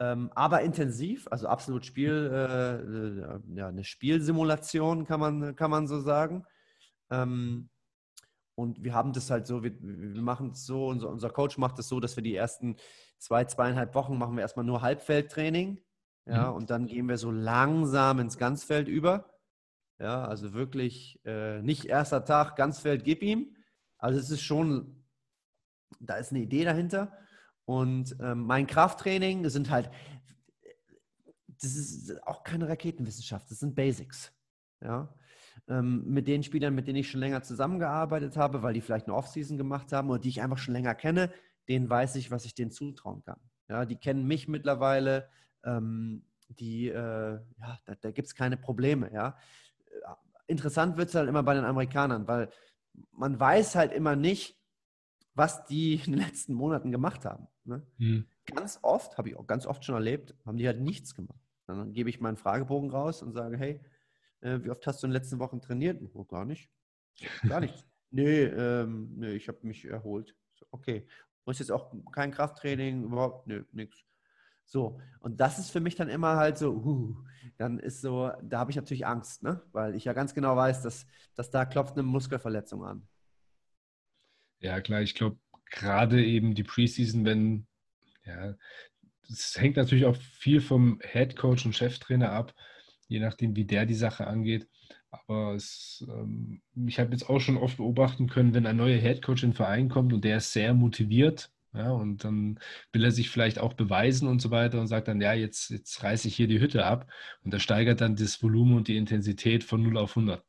ähm, 0.00 0.30
aber 0.34 0.62
intensiv, 0.62 1.28
also 1.30 1.46
absolut 1.46 1.84
Spiel, 1.84 2.30
äh, 2.32 2.74
äh, 2.74 3.58
ja, 3.58 3.68
eine 3.68 3.84
Spielsimulation 3.84 5.06
kann 5.06 5.20
man, 5.20 5.54
kann 5.56 5.70
man 5.70 5.86
so 5.86 6.00
sagen. 6.00 6.44
Ähm, 7.10 7.68
und 8.56 8.82
wir 8.82 8.94
haben 8.94 9.12
das 9.12 9.30
halt 9.30 9.46
so, 9.46 9.62
wir, 9.62 9.72
wir 9.80 10.22
machen 10.22 10.50
es 10.50 10.66
so, 10.66 10.88
unser, 10.88 11.08
unser 11.08 11.30
Coach 11.30 11.58
macht 11.58 11.74
es 11.74 11.84
das 11.84 11.88
so, 11.88 12.00
dass 12.00 12.16
wir 12.16 12.22
die 12.22 12.36
ersten 12.36 12.76
zwei, 13.18 13.44
zweieinhalb 13.44 13.94
Wochen 13.94 14.18
machen 14.18 14.36
wir 14.36 14.42
erstmal 14.42 14.64
nur 14.64 14.82
Halbfeldtraining. 14.82 15.80
Ja, 16.26 16.50
mhm. 16.50 16.56
und 16.56 16.70
dann 16.70 16.86
gehen 16.86 17.08
wir 17.08 17.18
so 17.18 17.30
langsam 17.30 18.18
ins 18.18 18.38
Ganzfeld 18.38 18.88
über. 18.88 19.30
Ja, 19.98 20.24
also 20.24 20.54
wirklich 20.54 21.20
äh, 21.24 21.62
nicht 21.62 21.84
erster 21.84 22.24
Tag, 22.24 22.56
Ganzfeld, 22.56 23.04
gib 23.04 23.22
ihm. 23.22 23.54
Also 23.98 24.18
es 24.18 24.30
ist 24.30 24.42
schon, 24.42 25.04
da 26.00 26.16
ist 26.16 26.30
eine 26.30 26.40
Idee 26.40 26.64
dahinter. 26.64 27.12
Und 27.64 28.16
ähm, 28.20 28.46
mein 28.46 28.66
Krafttraining, 28.66 29.42
das 29.42 29.52
sind 29.52 29.70
halt, 29.70 29.90
das 31.46 31.74
ist 31.76 32.26
auch 32.26 32.42
keine 32.42 32.68
Raketenwissenschaft, 32.68 33.50
das 33.50 33.60
sind 33.60 33.74
Basics. 33.74 34.32
Ja. 34.82 35.14
Ähm, 35.68 36.04
mit 36.06 36.28
den 36.28 36.42
Spielern, 36.42 36.74
mit 36.74 36.86
denen 36.86 36.98
ich 36.98 37.10
schon 37.10 37.20
länger 37.20 37.42
zusammengearbeitet 37.42 38.36
habe, 38.36 38.62
weil 38.62 38.74
die 38.74 38.82
vielleicht 38.82 39.06
eine 39.06 39.14
Offseason 39.14 39.56
gemacht 39.56 39.92
haben 39.92 40.10
oder 40.10 40.18
die 40.18 40.28
ich 40.28 40.42
einfach 40.42 40.58
schon 40.58 40.74
länger 40.74 40.94
kenne, 40.94 41.32
denen 41.68 41.88
weiß 41.88 42.16
ich, 42.16 42.30
was 42.30 42.44
ich 42.44 42.54
denen 42.54 42.70
zutrauen 42.70 43.22
kann. 43.22 43.40
Ja, 43.68 43.86
die 43.86 43.96
kennen 43.96 44.26
mich 44.26 44.46
mittlerweile, 44.46 45.30
ähm, 45.64 46.26
die, 46.48 46.88
äh, 46.88 46.92
ja, 46.92 47.78
da, 47.86 47.94
da 47.94 48.10
gibt 48.10 48.28
es 48.28 48.34
keine 48.34 48.58
Probleme. 48.58 49.10
Ja. 49.12 49.38
Interessant 50.46 50.98
wird 50.98 51.08
es 51.08 51.14
halt 51.14 51.30
immer 51.30 51.42
bei 51.42 51.54
den 51.54 51.64
Amerikanern, 51.64 52.28
weil 52.28 52.50
man 53.12 53.40
weiß 53.40 53.74
halt 53.76 53.92
immer 53.92 54.16
nicht, 54.16 54.60
was 55.34 55.64
die 55.66 55.94
in 56.06 56.12
den 56.12 56.20
letzten 56.20 56.54
Monaten 56.54 56.92
gemacht 56.92 57.24
haben. 57.24 57.46
Ne? 57.64 57.86
Mhm. 57.98 58.26
Ganz 58.46 58.78
oft, 58.82 59.16
habe 59.18 59.28
ich 59.28 59.36
auch 59.36 59.46
ganz 59.46 59.66
oft 59.66 59.84
schon 59.84 59.94
erlebt, 59.94 60.34
haben 60.44 60.58
die 60.58 60.66
halt 60.66 60.80
nichts 60.80 61.14
gemacht. 61.14 61.40
Dann 61.66 61.92
gebe 61.92 62.10
ich 62.10 62.20
meinen 62.20 62.36
Fragebogen 62.36 62.90
raus 62.90 63.22
und 63.22 63.32
sage, 63.32 63.56
hey, 63.56 63.80
äh, 64.40 64.62
wie 64.62 64.70
oft 64.70 64.86
hast 64.86 65.02
du 65.02 65.06
in 65.06 65.10
den 65.10 65.20
letzten 65.20 65.38
Wochen 65.38 65.60
trainiert? 65.60 66.02
Oh, 66.12 66.24
gar 66.24 66.44
nicht. 66.44 66.70
Gar 67.48 67.60
nichts. 67.60 67.86
nee, 68.10 68.42
ähm, 68.42 69.12
nee, 69.16 69.32
ich 69.32 69.48
habe 69.48 69.58
mich 69.62 69.86
erholt. 69.86 70.36
Okay. 70.70 71.06
Du 71.44 71.50
hast 71.50 71.58
jetzt 71.58 71.72
auch 71.72 71.94
kein 72.10 72.30
Krafttraining, 72.30 73.04
überhaupt, 73.04 73.46
nö, 73.46 73.64
nichts. 73.72 74.04
So, 74.66 74.98
und 75.20 75.40
das 75.40 75.58
ist 75.58 75.70
für 75.70 75.80
mich 75.80 75.94
dann 75.94 76.08
immer 76.08 76.36
halt 76.36 76.56
so, 76.56 76.72
uh, 76.72 77.16
dann 77.58 77.78
ist 77.78 78.00
so, 78.00 78.32
da 78.42 78.60
habe 78.60 78.70
ich 78.70 78.76
natürlich 78.76 79.06
Angst, 79.06 79.42
ne? 79.42 79.62
weil 79.72 79.94
ich 79.94 80.04
ja 80.04 80.14
ganz 80.14 80.34
genau 80.34 80.56
weiß, 80.56 80.82
dass, 80.82 81.06
dass 81.34 81.50
da 81.50 81.66
klopft 81.66 81.94
eine 81.94 82.02
Muskelverletzung 82.02 82.82
an. 82.84 83.06
Ja, 84.60 84.80
klar, 84.80 85.02
ich 85.02 85.14
glaube, 85.14 85.38
gerade 85.70 86.24
eben 86.24 86.54
die 86.54 86.64
Preseason, 86.64 87.24
wenn, 87.24 87.66
ja, 88.24 88.54
das 89.28 89.56
hängt 89.58 89.76
natürlich 89.76 90.06
auch 90.06 90.16
viel 90.16 90.60
vom 90.60 91.00
Head 91.02 91.36
Coach 91.36 91.66
und 91.66 91.74
Cheftrainer 91.76 92.32
ab, 92.32 92.54
je 93.08 93.20
nachdem, 93.20 93.56
wie 93.56 93.64
der 93.64 93.86
die 93.86 93.94
Sache 93.94 94.26
angeht. 94.26 94.68
Aber 95.10 95.54
es, 95.54 96.04
ähm, 96.08 96.62
ich 96.86 96.98
habe 96.98 97.12
jetzt 97.12 97.28
auch 97.28 97.40
schon 97.40 97.56
oft 97.56 97.76
beobachten 97.78 98.28
können, 98.28 98.54
wenn 98.54 98.66
ein 98.66 98.76
neuer 98.76 98.98
Head 98.98 99.22
Coach 99.22 99.42
in 99.44 99.50
den 99.50 99.56
Verein 99.56 99.88
kommt 99.88 100.12
und 100.12 100.24
der 100.24 100.38
ist 100.38 100.52
sehr 100.52 100.74
motiviert, 100.74 101.50
ja, 101.74 101.90
und 101.90 102.24
dann 102.24 102.60
will 102.92 103.04
er 103.04 103.10
sich 103.10 103.30
vielleicht 103.30 103.58
auch 103.58 103.74
beweisen 103.74 104.28
und 104.28 104.40
so 104.40 104.50
weiter 104.50 104.80
und 104.80 104.86
sagt 104.86 105.08
dann, 105.08 105.20
ja, 105.20 105.32
jetzt, 105.34 105.70
jetzt 105.70 106.02
reiße 106.04 106.28
ich 106.28 106.36
hier 106.36 106.46
die 106.46 106.60
Hütte 106.60 106.84
ab. 106.86 107.10
Und 107.42 107.52
er 107.52 107.58
steigert 107.60 108.00
dann 108.00 108.14
das 108.16 108.40
Volumen 108.42 108.76
und 108.76 108.86
die 108.88 108.96
Intensität 108.96 109.64
von 109.64 109.82
0 109.82 109.98
auf 109.98 110.16
100. 110.16 110.44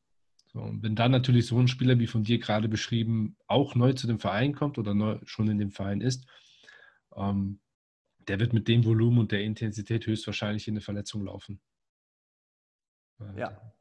Und 0.55 0.83
wenn 0.83 0.95
dann 0.95 1.11
natürlich 1.11 1.47
so 1.47 1.59
ein 1.59 1.67
Spieler 1.67 1.99
wie 1.99 2.07
von 2.07 2.23
dir 2.23 2.39
gerade 2.39 2.69
beschrieben 2.69 3.35
auch 3.47 3.75
neu 3.75 3.93
zu 3.93 4.07
dem 4.07 4.19
Verein 4.19 4.53
kommt 4.53 4.77
oder 4.77 4.93
neu, 4.93 5.19
schon 5.25 5.49
in 5.49 5.57
dem 5.57 5.71
Verein 5.71 6.01
ist, 6.01 6.25
ähm, 7.15 7.59
der 8.27 8.39
wird 8.39 8.53
mit 8.53 8.67
dem 8.67 8.85
Volumen 8.85 9.19
und 9.19 9.31
der 9.31 9.43
Intensität 9.43 10.07
höchstwahrscheinlich 10.07 10.67
in 10.67 10.73
eine 10.73 10.81
Verletzung 10.81 11.25
laufen. 11.25 11.61
Ja, 13.37 13.73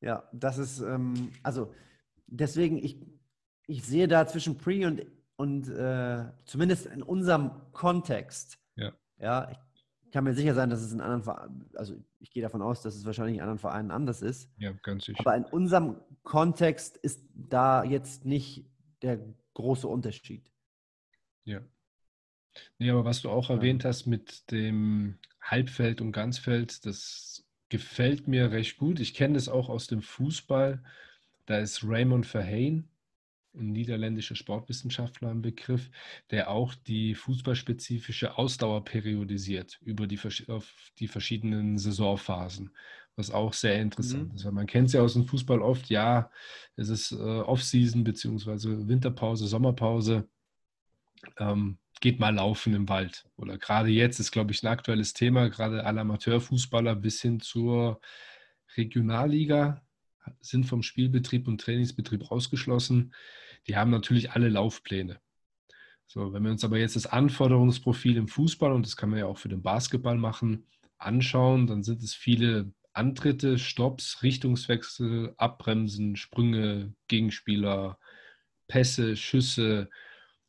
ja, 0.00 0.28
das 0.32 0.58
ist, 0.58 0.80
ähm, 0.80 1.32
also 1.42 1.74
deswegen, 2.26 2.78
ich, 2.78 2.98
ich 3.66 3.84
sehe 3.84 4.08
da 4.08 4.26
zwischen 4.26 4.58
Pre 4.58 4.86
und, 4.86 5.06
und 5.36 5.68
äh, 5.68 6.24
zumindest 6.44 6.86
in 6.86 7.02
unserem 7.02 7.72
Kontext, 7.72 8.58
ja, 8.76 8.92
ja 9.18 9.50
ich 9.50 9.58
kann 10.12 10.24
mir 10.24 10.34
sicher 10.34 10.54
sein, 10.54 10.70
dass 10.70 10.80
es 10.80 10.92
in 10.92 11.00
anderen 11.00 11.22
Vereinen, 11.22 11.70
also 11.74 11.96
ich 12.18 12.30
gehe 12.30 12.42
davon 12.42 12.62
aus, 12.62 12.82
dass 12.82 12.94
es 12.94 13.04
wahrscheinlich 13.04 13.36
in 13.36 13.42
anderen 13.42 13.58
Vereinen 13.58 13.90
anders 13.90 14.22
ist. 14.22 14.50
Ja, 14.58 14.72
ganz 14.82 15.04
sicher. 15.04 15.20
Aber 15.20 15.36
in 15.36 15.44
unserem 15.44 15.96
Kontext 16.22 16.96
ist 16.96 17.24
da 17.34 17.84
jetzt 17.84 18.24
nicht 18.24 18.66
der 19.02 19.20
große 19.54 19.86
Unterschied. 19.86 20.50
Ja. 21.44 21.60
Nee, 22.78 22.90
aber 22.90 23.04
was 23.04 23.22
du 23.22 23.30
auch 23.30 23.50
erwähnt 23.50 23.84
hast 23.84 24.06
mit 24.06 24.50
dem 24.50 25.18
Halbfeld 25.40 26.00
und 26.00 26.12
Ganzfeld, 26.12 26.84
das 26.84 27.44
gefällt 27.68 28.28
mir 28.28 28.50
recht 28.50 28.76
gut. 28.78 29.00
Ich 29.00 29.14
kenne 29.14 29.34
das 29.34 29.48
auch 29.48 29.68
aus 29.68 29.86
dem 29.86 30.02
Fußball. 30.02 30.82
Da 31.46 31.58
ist 31.58 31.84
Raymond 31.84 32.26
Verheyen, 32.26 32.88
ein 33.54 33.72
niederländischer 33.72 34.36
Sportwissenschaftler 34.36 35.30
im 35.30 35.42
Begriff, 35.42 35.90
der 36.30 36.50
auch 36.50 36.74
die 36.74 37.14
fußballspezifische 37.14 38.38
Ausdauer 38.38 38.84
periodisiert 38.84 39.78
über 39.82 40.06
die, 40.06 40.18
auf 40.48 40.72
die 40.98 41.08
verschiedenen 41.08 41.78
Saisonphasen, 41.78 42.70
was 43.16 43.30
auch 43.30 43.52
sehr 43.52 43.80
interessant 43.80 44.30
mhm. 44.30 44.34
ist. 44.36 44.44
Weil 44.44 44.52
man 44.52 44.66
kennt 44.66 44.88
es 44.88 44.92
ja 44.92 45.02
aus 45.02 45.14
dem 45.14 45.26
Fußball 45.26 45.60
oft, 45.60 45.90
ja, 45.90 46.30
es 46.76 46.88
ist 46.88 47.12
äh, 47.12 47.16
Off-Season 47.16 48.04
bzw. 48.04 48.88
Winterpause, 48.88 49.46
Sommerpause. 49.46 50.28
Ähm, 51.38 51.78
geht 52.00 52.18
mal 52.18 52.34
laufen 52.34 52.74
im 52.74 52.88
Wald. 52.88 53.28
Oder 53.36 53.58
gerade 53.58 53.90
jetzt 53.90 54.20
ist, 54.20 54.30
glaube 54.30 54.52
ich, 54.52 54.62
ein 54.62 54.68
aktuelles 54.68 55.12
Thema, 55.12 55.50
gerade 55.50 55.84
alle 55.84 56.00
Amateurfußballer 56.00 56.96
bis 56.96 57.20
hin 57.20 57.40
zur 57.40 58.00
Regionalliga 58.76 59.82
sind 60.40 60.66
vom 60.66 60.82
Spielbetrieb 60.82 61.48
und 61.48 61.60
Trainingsbetrieb 61.60 62.30
ausgeschlossen 62.30 63.12
die 63.66 63.76
haben 63.76 63.90
natürlich 63.90 64.32
alle 64.32 64.48
Laufpläne. 64.48 65.20
So, 66.06 66.32
wenn 66.32 66.42
wir 66.42 66.50
uns 66.50 66.64
aber 66.64 66.78
jetzt 66.78 66.96
das 66.96 67.06
Anforderungsprofil 67.06 68.16
im 68.16 68.28
Fußball, 68.28 68.72
und 68.72 68.84
das 68.84 68.96
kann 68.96 69.10
man 69.10 69.20
ja 69.20 69.26
auch 69.26 69.38
für 69.38 69.48
den 69.48 69.62
Basketball 69.62 70.18
machen, 70.18 70.66
anschauen, 70.98 71.66
dann 71.66 71.82
sind 71.82 72.02
es 72.02 72.14
viele 72.14 72.72
Antritte, 72.92 73.58
Stops, 73.58 74.22
Richtungswechsel, 74.22 75.34
Abbremsen, 75.36 76.16
Sprünge, 76.16 76.92
Gegenspieler, 77.06 77.98
Pässe, 78.66 79.16
Schüsse. 79.16 79.88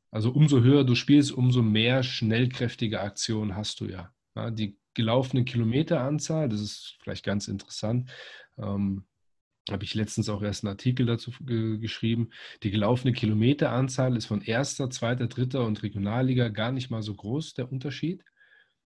Also 0.09 0.31
umso 0.31 0.61
höher 0.61 0.83
du 0.83 0.95
spielst, 0.95 1.31
umso 1.31 1.61
mehr 1.61 2.01
schnellkräftige 2.01 3.01
Aktionen 3.01 3.55
hast 3.55 3.79
du 3.79 3.85
ja. 3.85 4.11
ja 4.35 4.49
die 4.49 4.77
gelaufene 4.93 5.45
Kilometeranzahl, 5.45 6.49
das 6.49 6.59
ist 6.59 6.97
vielleicht 7.01 7.23
ganz 7.23 7.47
interessant. 7.47 8.09
Ähm, 8.57 9.05
habe 9.69 9.83
ich 9.83 9.93
letztens 9.93 10.29
auch 10.29 10.41
erst 10.41 10.63
einen 10.63 10.71
Artikel 10.71 11.05
dazu 11.05 11.31
geschrieben. 11.45 12.29
Die 12.63 12.71
gelaufene 12.71 13.13
Kilometeranzahl 13.13 14.17
ist 14.17 14.25
von 14.25 14.41
erster, 14.41 14.89
zweiter, 14.89 15.27
dritter 15.27 15.65
und 15.65 15.83
Regionalliga 15.83 16.49
gar 16.49 16.71
nicht 16.71 16.89
mal 16.89 17.03
so 17.03 17.13
groß, 17.13 17.53
der 17.53 17.71
Unterschied. 17.71 18.23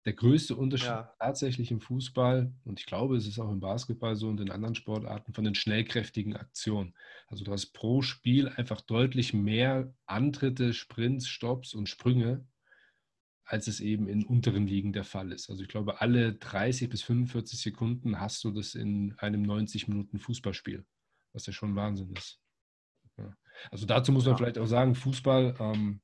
Der 0.06 0.14
größte 0.14 0.56
Unterschied 0.56 0.88
ja. 0.88 1.14
tatsächlich 1.20 1.70
im 1.70 1.80
Fußball, 1.80 2.52
und 2.64 2.80
ich 2.80 2.88
glaube, 2.88 3.18
es 3.18 3.28
ist 3.28 3.38
auch 3.38 3.52
im 3.52 3.60
Basketball 3.60 4.16
so 4.16 4.30
und 4.30 4.40
in 4.40 4.50
anderen 4.50 4.74
Sportarten, 4.74 5.34
von 5.34 5.44
den 5.44 5.54
schnellkräftigen 5.54 6.36
Aktionen. 6.36 6.96
Also 7.28 7.44
du 7.44 7.52
hast 7.52 7.74
pro 7.74 8.02
Spiel 8.02 8.50
einfach 8.50 8.82
deutlich 8.82 9.34
mehr 9.34 9.94
Antritte, 10.08 10.74
Sprints, 10.74 11.28
Stops 11.28 11.76
und 11.76 11.88
Sprünge 11.88 12.48
als 13.52 13.68
es 13.68 13.82
eben 13.82 14.08
in 14.08 14.24
unteren 14.24 14.66
Ligen 14.66 14.94
der 14.94 15.04
Fall 15.04 15.34
ist. 15.34 15.50
Also 15.50 15.62
ich 15.62 15.68
glaube, 15.68 16.00
alle 16.00 16.36
30 16.36 16.90
bis 16.90 17.02
45 17.02 17.60
Sekunden 17.60 18.18
hast 18.18 18.42
du 18.46 18.52
das 18.52 18.76
in 18.76 19.14
einem 19.18 19.42
90 19.42 19.90
Minuten 19.90 20.20
Fußballspiel, 20.20 20.86
was 21.34 21.48
ja 21.48 21.52
schon 21.52 21.76
Wahnsinn 21.76 22.14
ist. 22.16 22.40
Ja. 23.18 23.36
Also 23.70 23.86
dazu 23.86 24.14
muss 24.14 24.24
man 24.24 24.36
ja. 24.36 24.38
vielleicht 24.38 24.58
auch 24.58 24.68
sagen, 24.68 24.96
Fußball, 24.96 25.56
ähm, 25.60 26.00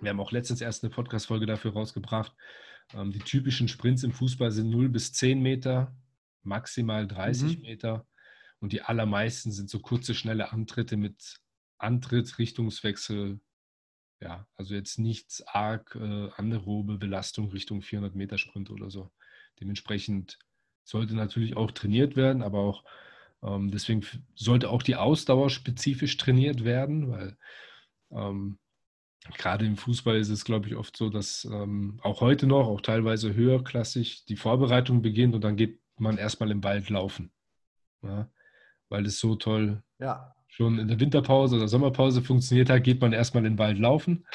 wir 0.00 0.10
haben 0.10 0.18
auch 0.18 0.32
letztens 0.32 0.60
erst 0.60 0.82
eine 0.82 0.92
Podcast-Folge 0.92 1.46
dafür 1.46 1.72
rausgebracht, 1.72 2.34
ähm, 2.94 3.12
die 3.12 3.20
typischen 3.20 3.68
Sprints 3.68 4.02
im 4.02 4.10
Fußball 4.10 4.50
sind 4.50 4.68
0 4.68 4.88
bis 4.88 5.12
10 5.12 5.40
Meter, 5.40 5.94
maximal 6.42 7.06
30 7.06 7.58
mhm. 7.58 7.62
Meter 7.62 8.08
und 8.58 8.72
die 8.72 8.82
allermeisten 8.82 9.52
sind 9.52 9.70
so 9.70 9.78
kurze, 9.78 10.14
schnelle 10.14 10.50
Antritte 10.50 10.96
mit 10.96 11.36
Antritt, 11.78 12.40
Richtungswechsel, 12.40 13.38
ja, 14.22 14.46
also 14.56 14.74
jetzt 14.74 14.98
nichts 14.98 15.42
arg 15.46 15.96
äh, 16.00 16.30
anaerobe 16.36 16.96
Belastung 16.96 17.50
Richtung 17.50 17.82
400 17.82 18.14
Meter 18.14 18.38
Sprint 18.38 18.70
oder 18.70 18.90
so. 18.90 19.10
Dementsprechend 19.60 20.38
sollte 20.84 21.14
natürlich 21.14 21.56
auch 21.56 21.72
trainiert 21.72 22.16
werden, 22.16 22.42
aber 22.42 22.60
auch 22.60 22.84
ähm, 23.42 23.70
deswegen 23.70 24.06
sollte 24.34 24.70
auch 24.70 24.82
die 24.82 24.96
Ausdauer 24.96 25.50
spezifisch 25.50 26.16
trainiert 26.16 26.64
werden, 26.64 27.10
weil 27.10 27.36
ähm, 28.12 28.58
gerade 29.36 29.66
im 29.66 29.76
Fußball 29.76 30.16
ist 30.16 30.28
es, 30.28 30.44
glaube 30.44 30.68
ich, 30.68 30.76
oft 30.76 30.96
so, 30.96 31.08
dass 31.08 31.44
ähm, 31.44 31.98
auch 32.02 32.20
heute 32.20 32.46
noch, 32.46 32.68
auch 32.68 32.80
teilweise 32.80 33.34
höherklassig, 33.34 34.24
die 34.26 34.36
Vorbereitung 34.36 35.02
beginnt 35.02 35.34
und 35.34 35.42
dann 35.42 35.56
geht 35.56 35.80
man 35.96 36.16
erstmal 36.16 36.50
im 36.52 36.62
Wald 36.62 36.90
laufen. 36.90 37.32
Ja? 38.02 38.30
Weil 38.88 39.06
es 39.06 39.18
so 39.18 39.34
toll 39.34 39.82
ja. 39.98 40.34
Schon 40.52 40.78
in 40.78 40.86
der 40.86 41.00
Winterpause 41.00 41.56
oder 41.56 41.66
Sommerpause 41.66 42.20
funktioniert 42.20 42.68
hat, 42.68 42.84
geht 42.84 43.00
man 43.00 43.14
erstmal 43.14 43.42
in 43.46 43.54
den 43.54 43.58
Wald 43.58 43.78
laufen 43.78 44.26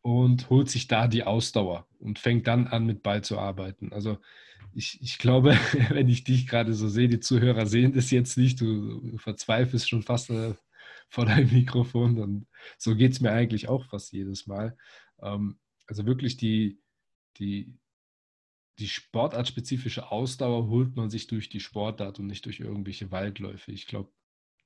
und 0.00 0.48
holt 0.48 0.70
sich 0.70 0.88
da 0.88 1.06
die 1.06 1.24
Ausdauer 1.24 1.86
und 1.98 2.18
fängt 2.18 2.46
dann 2.46 2.66
an, 2.66 2.86
mit 2.86 3.02
Ball 3.02 3.22
zu 3.22 3.38
arbeiten. 3.38 3.92
Also 3.92 4.16
ich, 4.72 4.98
ich 5.02 5.18
glaube, 5.18 5.50
wenn 5.90 6.08
ich 6.08 6.24
dich 6.24 6.46
gerade 6.46 6.72
so 6.72 6.88
sehe, 6.88 7.10
die 7.10 7.20
Zuhörer 7.20 7.66
sehen 7.66 7.92
das 7.92 8.10
jetzt 8.10 8.38
nicht, 8.38 8.58
du 8.62 9.18
verzweifelst 9.18 9.86
schon 9.86 10.02
fast 10.02 10.30
äh, 10.30 10.54
vor 11.10 11.26
deinem 11.26 11.52
Mikrofon 11.52 12.18
und 12.18 12.46
so 12.78 12.96
geht 12.96 13.12
es 13.12 13.20
mir 13.20 13.32
eigentlich 13.32 13.68
auch 13.68 13.84
fast 13.84 14.14
jedes 14.14 14.46
Mal. 14.46 14.78
Ähm, 15.20 15.58
also 15.86 16.06
wirklich 16.06 16.38
die, 16.38 16.80
die, 17.36 17.74
die 18.78 18.88
sportartspezifische 18.88 20.10
Ausdauer 20.10 20.68
holt 20.68 20.96
man 20.96 21.10
sich 21.10 21.26
durch 21.26 21.50
die 21.50 21.60
Sportart 21.60 22.18
und 22.18 22.28
nicht 22.28 22.46
durch 22.46 22.60
irgendwelche 22.60 23.10
Waldläufe. 23.10 23.72
Ich 23.72 23.86
glaube, 23.86 24.10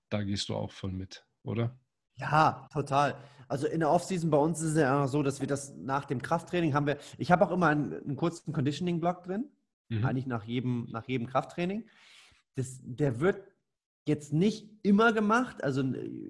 da 0.09 0.23
gehst 0.23 0.49
du 0.49 0.55
auch 0.55 0.71
voll 0.71 0.93
mit, 0.93 1.27
oder? 1.43 1.79
Ja, 2.17 2.69
total. 2.73 3.17
Also 3.49 3.67
in 3.67 3.81
der 3.81 3.91
Offseason 3.91 4.31
bei 4.31 4.39
uns 4.39 4.61
ist 4.61 4.73
es 4.73 4.79
ja 4.79 5.07
so, 5.07 5.23
dass 5.23 5.41
wir 5.41 5.47
das 5.47 5.75
nach 5.77 6.05
dem 6.05 6.21
Krafttraining 6.21 6.75
haben 6.75 6.87
wir, 6.87 6.99
ich 7.19 7.31
habe 7.31 7.47
auch 7.47 7.53
immer 7.53 7.69
einen, 7.69 7.93
einen 7.93 8.17
kurzen 8.17 8.53
Conditioning-Block 8.53 9.25
drin, 9.25 9.51
mhm. 9.89 10.05
eigentlich 10.05 10.27
nach 10.27 10.45
jedem, 10.45 10.89
nach 10.91 11.07
jedem 11.07 11.27
Krafttraining. 11.27 11.87
Das, 12.55 12.81
der 12.83 13.21
wird 13.21 13.43
jetzt 14.07 14.33
nicht 14.33 14.71
immer 14.83 15.13
gemacht. 15.13 15.63
Also 15.63 15.83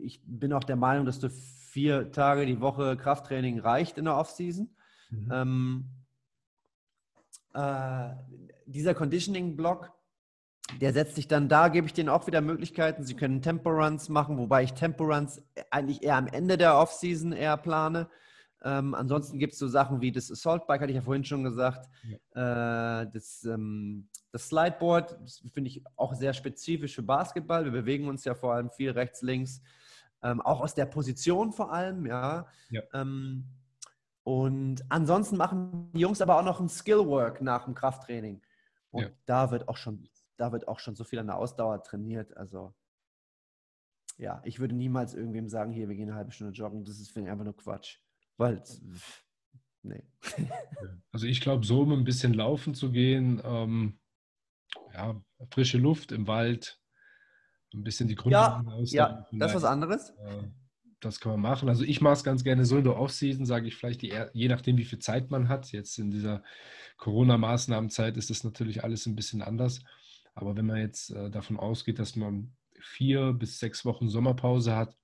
ich 0.03 0.21
bin 0.25 0.53
auch 0.53 0.65
der 0.65 0.77
Meinung, 0.77 1.07
dass 1.07 1.21
du 1.21 1.31
vier 1.31 2.11
Tage 2.11 2.47
die 2.47 2.61
Woche 2.61 2.97
Krafttraining 2.97 3.61
reicht 3.61 3.99
in 3.99 4.07
der 4.07 4.17
Offseason. 4.17 4.75
Mhm. 5.11 5.29
Ähm, 5.33 5.85
äh, 7.55 8.11
dieser 8.67 8.95
Conditioning-Block, 8.95 9.93
der 10.81 10.93
setzt 10.93 11.15
sich 11.15 11.29
dann 11.29 11.49
da, 11.49 11.69
gebe 11.69 11.87
ich 11.87 11.93
denen 11.93 12.09
auch 12.09 12.27
wieder 12.27 12.41
Möglichkeiten. 12.41 13.05
Sie 13.05 13.15
können 13.15 13.41
Tempo-Runs 13.41 14.09
machen, 14.09 14.37
wobei 14.39 14.65
ich 14.65 14.75
Tempo-Runs 14.75 15.43
eigentlich 15.71 16.03
eher 16.03 16.17
am 16.17 16.27
Ende 16.27 16.57
der 16.57 16.77
Offseason 16.77 17.33
eher 17.33 17.57
plane. 17.57 18.09
Ähm, 18.65 18.95
ansonsten 18.95 19.39
gibt 19.39 19.53
es 19.53 19.59
so 19.59 19.69
Sachen 19.69 20.01
wie 20.01 20.11
das 20.11 20.31
Assault 20.31 20.67
Bike, 20.67 20.81
hatte 20.81 20.91
ich 20.91 20.97
ja 20.97 21.03
vorhin 21.03 21.25
schon 21.25 21.45
gesagt. 21.45 21.89
Ja. 22.35 23.03
Äh, 23.03 23.11
das, 23.13 23.45
ähm, 23.45 24.09
das 24.33 24.49
Slideboard, 24.49 25.17
finde 25.53 25.69
ich 25.71 25.85
auch 25.95 26.15
sehr 26.15 26.33
spezifisch 26.33 26.95
für 26.95 27.03
Basketball. 27.03 27.65
Wir 27.65 27.73
bewegen 27.73 28.09
uns 28.09 28.25
ja 28.25 28.35
vor 28.35 28.55
allem 28.55 28.71
viel 28.71 28.91
rechts, 28.91 29.23
links. 29.23 29.63
Ähm, 30.23 30.41
auch 30.41 30.61
aus 30.61 30.75
der 30.75 30.87
Position 30.87 31.53
vor 31.53 31.73
allem, 31.73 32.07
ja. 32.07 32.47
ja. 32.71 32.83
Ähm, 32.93 33.45
und 34.25 34.83
ansonsten 34.89 35.37
machen 35.37 35.93
die 35.95 36.01
Jungs 36.01 36.21
aber 36.21 36.37
auch 36.39 36.45
noch 36.45 36.59
ein 36.59 36.69
Skillwork 36.69 37.41
nach 37.43 37.67
dem 37.67 37.75
Krafttraining. 37.75 38.43
Und 38.91 39.03
ja. 39.03 39.09
da 39.27 39.51
wird 39.53 39.69
auch 39.69 39.77
schon, 39.77 40.09
da 40.37 40.53
wird 40.53 40.69
auch 40.69 40.79
schon 40.79 40.97
so 40.97 41.05
viel 41.05 41.19
an 41.19 41.27
der 41.27 41.37
Ausdauer 41.37 41.83
trainiert. 41.83 42.37
Also 42.37 42.75
ja, 44.19 44.41
ich 44.45 44.59
würde 44.59 44.75
niemals 44.75 45.15
irgendwem 45.15 45.49
sagen, 45.49 45.73
hier, 45.73 45.89
wir 45.89 45.97
gehen 45.97 46.09
eine 46.09 46.17
halbe 46.17 46.33
Stunde 46.33 46.53
joggen. 46.53 46.85
Das 46.85 46.99
ist, 46.99 47.11
finde 47.11 47.29
ich, 47.29 47.33
einfach 47.33 47.45
nur 47.45 47.57
Quatsch. 47.57 47.99
Weil, 48.37 48.63
nee. 49.83 50.05
Also 51.13 51.27
ich 51.27 51.41
glaube, 51.41 51.65
so 51.65 51.83
um 51.83 51.93
ein 51.93 52.05
bisschen 52.05 52.35
laufen 52.35 52.75
zu 52.75 52.91
gehen, 52.91 53.41
ähm, 53.45 53.99
ja, 54.93 55.23
frische 55.51 55.79
Luft 55.79 56.13
im 56.13 56.27
Wald, 56.27 56.79
ein 57.73 57.85
bisschen 57.85 58.09
die 58.09 58.15
Grundlagen 58.15 58.69
ja, 58.85 59.09
Ja, 59.09 59.27
das 59.33 59.51
ist 59.51 59.57
was 59.57 59.65
anderes. 59.65 60.11
Äh, 60.11 60.49
das 61.01 61.21
kann 61.21 61.33
man 61.33 61.41
machen. 61.41 61.69
Also 61.69 61.85
ich 61.85 62.01
mache 62.01 62.15
es 62.15 62.25
ganz 62.25 62.43
gerne 62.43 62.65
so 62.65 62.79
in 62.79 62.85
der 62.85 62.97
Offseason, 62.97 63.45
sage 63.45 63.69
ich 63.69 63.77
vielleicht, 63.77 64.03
die, 64.03 64.15
je 64.33 64.49
nachdem, 64.49 64.79
wie 64.79 64.85
viel 64.85 64.99
Zeit 64.99 65.31
man 65.31 65.49
hat. 65.49 65.73
Jetzt 65.73 65.99
in 65.99 66.11
dieser 66.11 66.43
Corona-Maßnahmenzeit 66.97 68.17
ist 68.17 68.31
das 68.31 68.45
natürlich 68.45 68.83
alles 68.83 69.07
ein 69.07 69.15
bisschen 69.15 69.43
anders. 69.43 69.83
Aber 70.37 70.55
wenn 70.55 70.67
man 70.67 70.77
jetzt 70.77 71.11
äh, 71.11 71.31
davon 71.31 71.59
ausgeht, 71.59 71.99
dass 71.99 72.15
man 72.15 72.53
vier 72.79 73.33
bis 73.33 73.59
sechs 73.59 73.85
Wochen 73.85 74.09
Sommerpause 74.09 74.77
hat, 74.77 74.97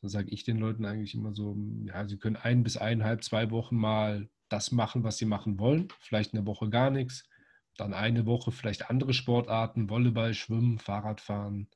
dann 0.00 0.08
sage 0.08 0.30
ich 0.30 0.44
den 0.44 0.56
Leuten 0.56 0.86
eigentlich 0.86 1.14
immer 1.14 1.34
so, 1.34 1.56
ja, 1.84 2.08
sie 2.08 2.18
können 2.18 2.36
ein 2.36 2.62
bis 2.62 2.76
eineinhalb, 2.78 3.22
zwei 3.22 3.50
Wochen 3.50 3.76
mal 3.76 4.28
das 4.48 4.72
machen, 4.72 5.04
was 5.04 5.18
sie 5.18 5.26
machen 5.26 5.58
wollen. 5.58 5.88
Vielleicht 6.00 6.32
eine 6.32 6.46
Woche 6.46 6.70
gar 6.70 6.90
nichts. 6.90 7.28
Dann 7.76 7.92
eine 7.92 8.24
Woche 8.24 8.50
vielleicht 8.50 8.88
andere 8.88 9.12
Sportarten, 9.12 9.90
Volleyball, 9.90 10.32
Schwimmen, 10.32 10.78
Fahrradfahren. 10.78 11.68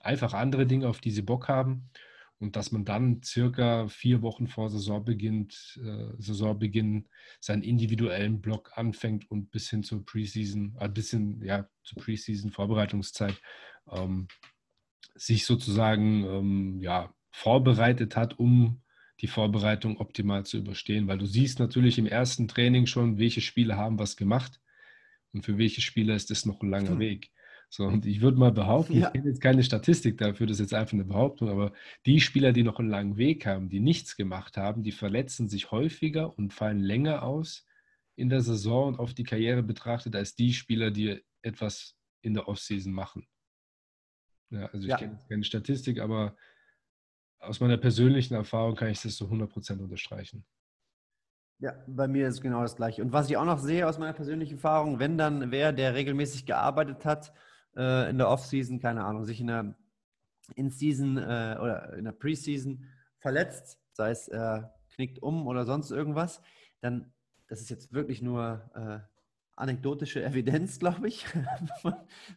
Einfach 0.00 0.34
andere 0.34 0.66
Dinge, 0.66 0.86
auf 0.86 1.00
die 1.00 1.10
sie 1.10 1.22
Bock 1.22 1.48
haben. 1.48 1.90
Und 2.40 2.54
dass 2.54 2.70
man 2.70 2.84
dann 2.84 3.20
circa 3.22 3.88
vier 3.88 4.22
Wochen 4.22 4.46
vor 4.46 4.70
Saisonbeginn, 4.70 5.48
äh, 5.76 6.12
Saisonbeginn 6.18 7.08
seinen 7.40 7.62
individuellen 7.62 8.40
Block 8.40 8.72
anfängt 8.76 9.28
und 9.30 9.50
bis 9.50 9.70
hin 9.70 9.82
zur 9.82 10.04
Preseason, 10.04 10.76
äh, 10.78 10.88
bisschen 10.88 11.42
ja, 11.42 11.68
zur 11.82 12.00
Preseason-Vorbereitungszeit 12.02 13.40
ähm, 13.90 14.28
sich 15.14 15.46
sozusagen 15.46 16.24
ähm, 16.24 16.80
ja, 16.80 17.12
vorbereitet 17.32 18.14
hat, 18.14 18.38
um 18.38 18.82
die 19.20 19.26
Vorbereitung 19.26 19.98
optimal 19.98 20.46
zu 20.46 20.58
überstehen. 20.58 21.08
Weil 21.08 21.18
du 21.18 21.26
siehst 21.26 21.58
natürlich 21.58 21.98
im 21.98 22.06
ersten 22.06 22.46
Training 22.46 22.86
schon, 22.86 23.18
welche 23.18 23.40
Spiele 23.40 23.76
haben 23.76 23.98
was 23.98 24.16
gemacht 24.16 24.60
und 25.32 25.44
für 25.44 25.58
welche 25.58 25.80
Spieler 25.80 26.14
ist 26.14 26.30
das 26.30 26.46
noch 26.46 26.60
ein 26.62 26.70
langer 26.70 26.90
hm. 26.90 26.98
Weg. 27.00 27.30
So, 27.70 27.84
und 27.84 28.06
ich 28.06 28.22
würde 28.22 28.38
mal 28.38 28.50
behaupten, 28.50 28.94
ja. 28.94 29.08
ich 29.08 29.12
kenne 29.12 29.28
jetzt 29.28 29.42
keine 29.42 29.62
Statistik 29.62 30.16
dafür, 30.16 30.46
das 30.46 30.54
ist 30.54 30.60
jetzt 30.60 30.74
einfach 30.74 30.94
eine 30.94 31.04
Behauptung, 31.04 31.50
aber 31.50 31.72
die 32.06 32.20
Spieler, 32.20 32.52
die 32.52 32.62
noch 32.62 32.78
einen 32.78 32.88
langen 32.88 33.18
Weg 33.18 33.44
haben, 33.44 33.68
die 33.68 33.80
nichts 33.80 34.16
gemacht 34.16 34.56
haben, 34.56 34.82
die 34.82 34.92
verletzen 34.92 35.48
sich 35.48 35.70
häufiger 35.70 36.36
und 36.38 36.54
fallen 36.54 36.80
länger 36.80 37.22
aus 37.22 37.66
in 38.16 38.30
der 38.30 38.40
Saison 38.40 38.88
und 38.88 38.98
auf 38.98 39.12
die 39.12 39.24
Karriere 39.24 39.62
betrachtet, 39.62 40.16
als 40.16 40.34
die 40.34 40.54
Spieler, 40.54 40.90
die 40.90 41.22
etwas 41.42 41.94
in 42.22 42.34
der 42.34 42.48
Offseason 42.48 42.92
machen. 42.92 43.28
Ja, 44.50 44.66
also 44.66 44.84
ich 44.84 44.90
ja. 44.90 44.96
kenne 44.96 45.20
keine 45.28 45.44
Statistik, 45.44 46.00
aber 46.00 46.36
aus 47.38 47.60
meiner 47.60 47.76
persönlichen 47.76 48.34
Erfahrung 48.34 48.76
kann 48.76 48.88
ich 48.88 49.02
das 49.02 49.16
zu 49.16 49.26
100% 49.26 49.78
unterstreichen. 49.78 50.44
Ja, 51.60 51.74
bei 51.86 52.08
mir 52.08 52.28
ist 52.28 52.34
es 52.36 52.40
genau 52.40 52.62
das 52.62 52.76
Gleiche. 52.76 53.02
Und 53.02 53.12
was 53.12 53.28
ich 53.28 53.36
auch 53.36 53.44
noch 53.44 53.58
sehe 53.58 53.86
aus 53.86 53.98
meiner 53.98 54.14
persönlichen 54.14 54.54
Erfahrung, 54.54 54.98
wenn 55.00 55.18
dann 55.18 55.50
wer, 55.50 55.72
der 55.72 55.94
regelmäßig 55.94 56.46
gearbeitet 56.46 57.04
hat 57.04 57.32
äh, 57.76 58.10
in 58.10 58.18
der 58.18 58.28
Offseason, 58.28 58.80
keine 58.80 59.04
Ahnung, 59.04 59.24
sich 59.24 59.40
in 59.40 59.48
der 59.48 59.74
In-Season 60.54 61.16
äh, 61.18 61.58
oder 61.60 61.94
in 61.94 62.04
der 62.04 62.12
Preseason 62.12 62.84
verletzt, 63.18 63.78
sei 63.92 64.10
es 64.10 64.28
äh, 64.28 64.62
knickt 64.94 65.22
um 65.22 65.46
oder 65.46 65.64
sonst 65.64 65.90
irgendwas, 65.90 66.40
dann, 66.80 67.12
das 67.48 67.60
ist 67.60 67.70
jetzt 67.70 67.92
wirklich 67.92 68.22
nur 68.22 68.70
äh, 68.74 68.98
anekdotische 69.56 70.24
Evidenz, 70.24 70.78
glaube 70.78 71.08
ich, 71.08 71.26
von, 71.82 71.94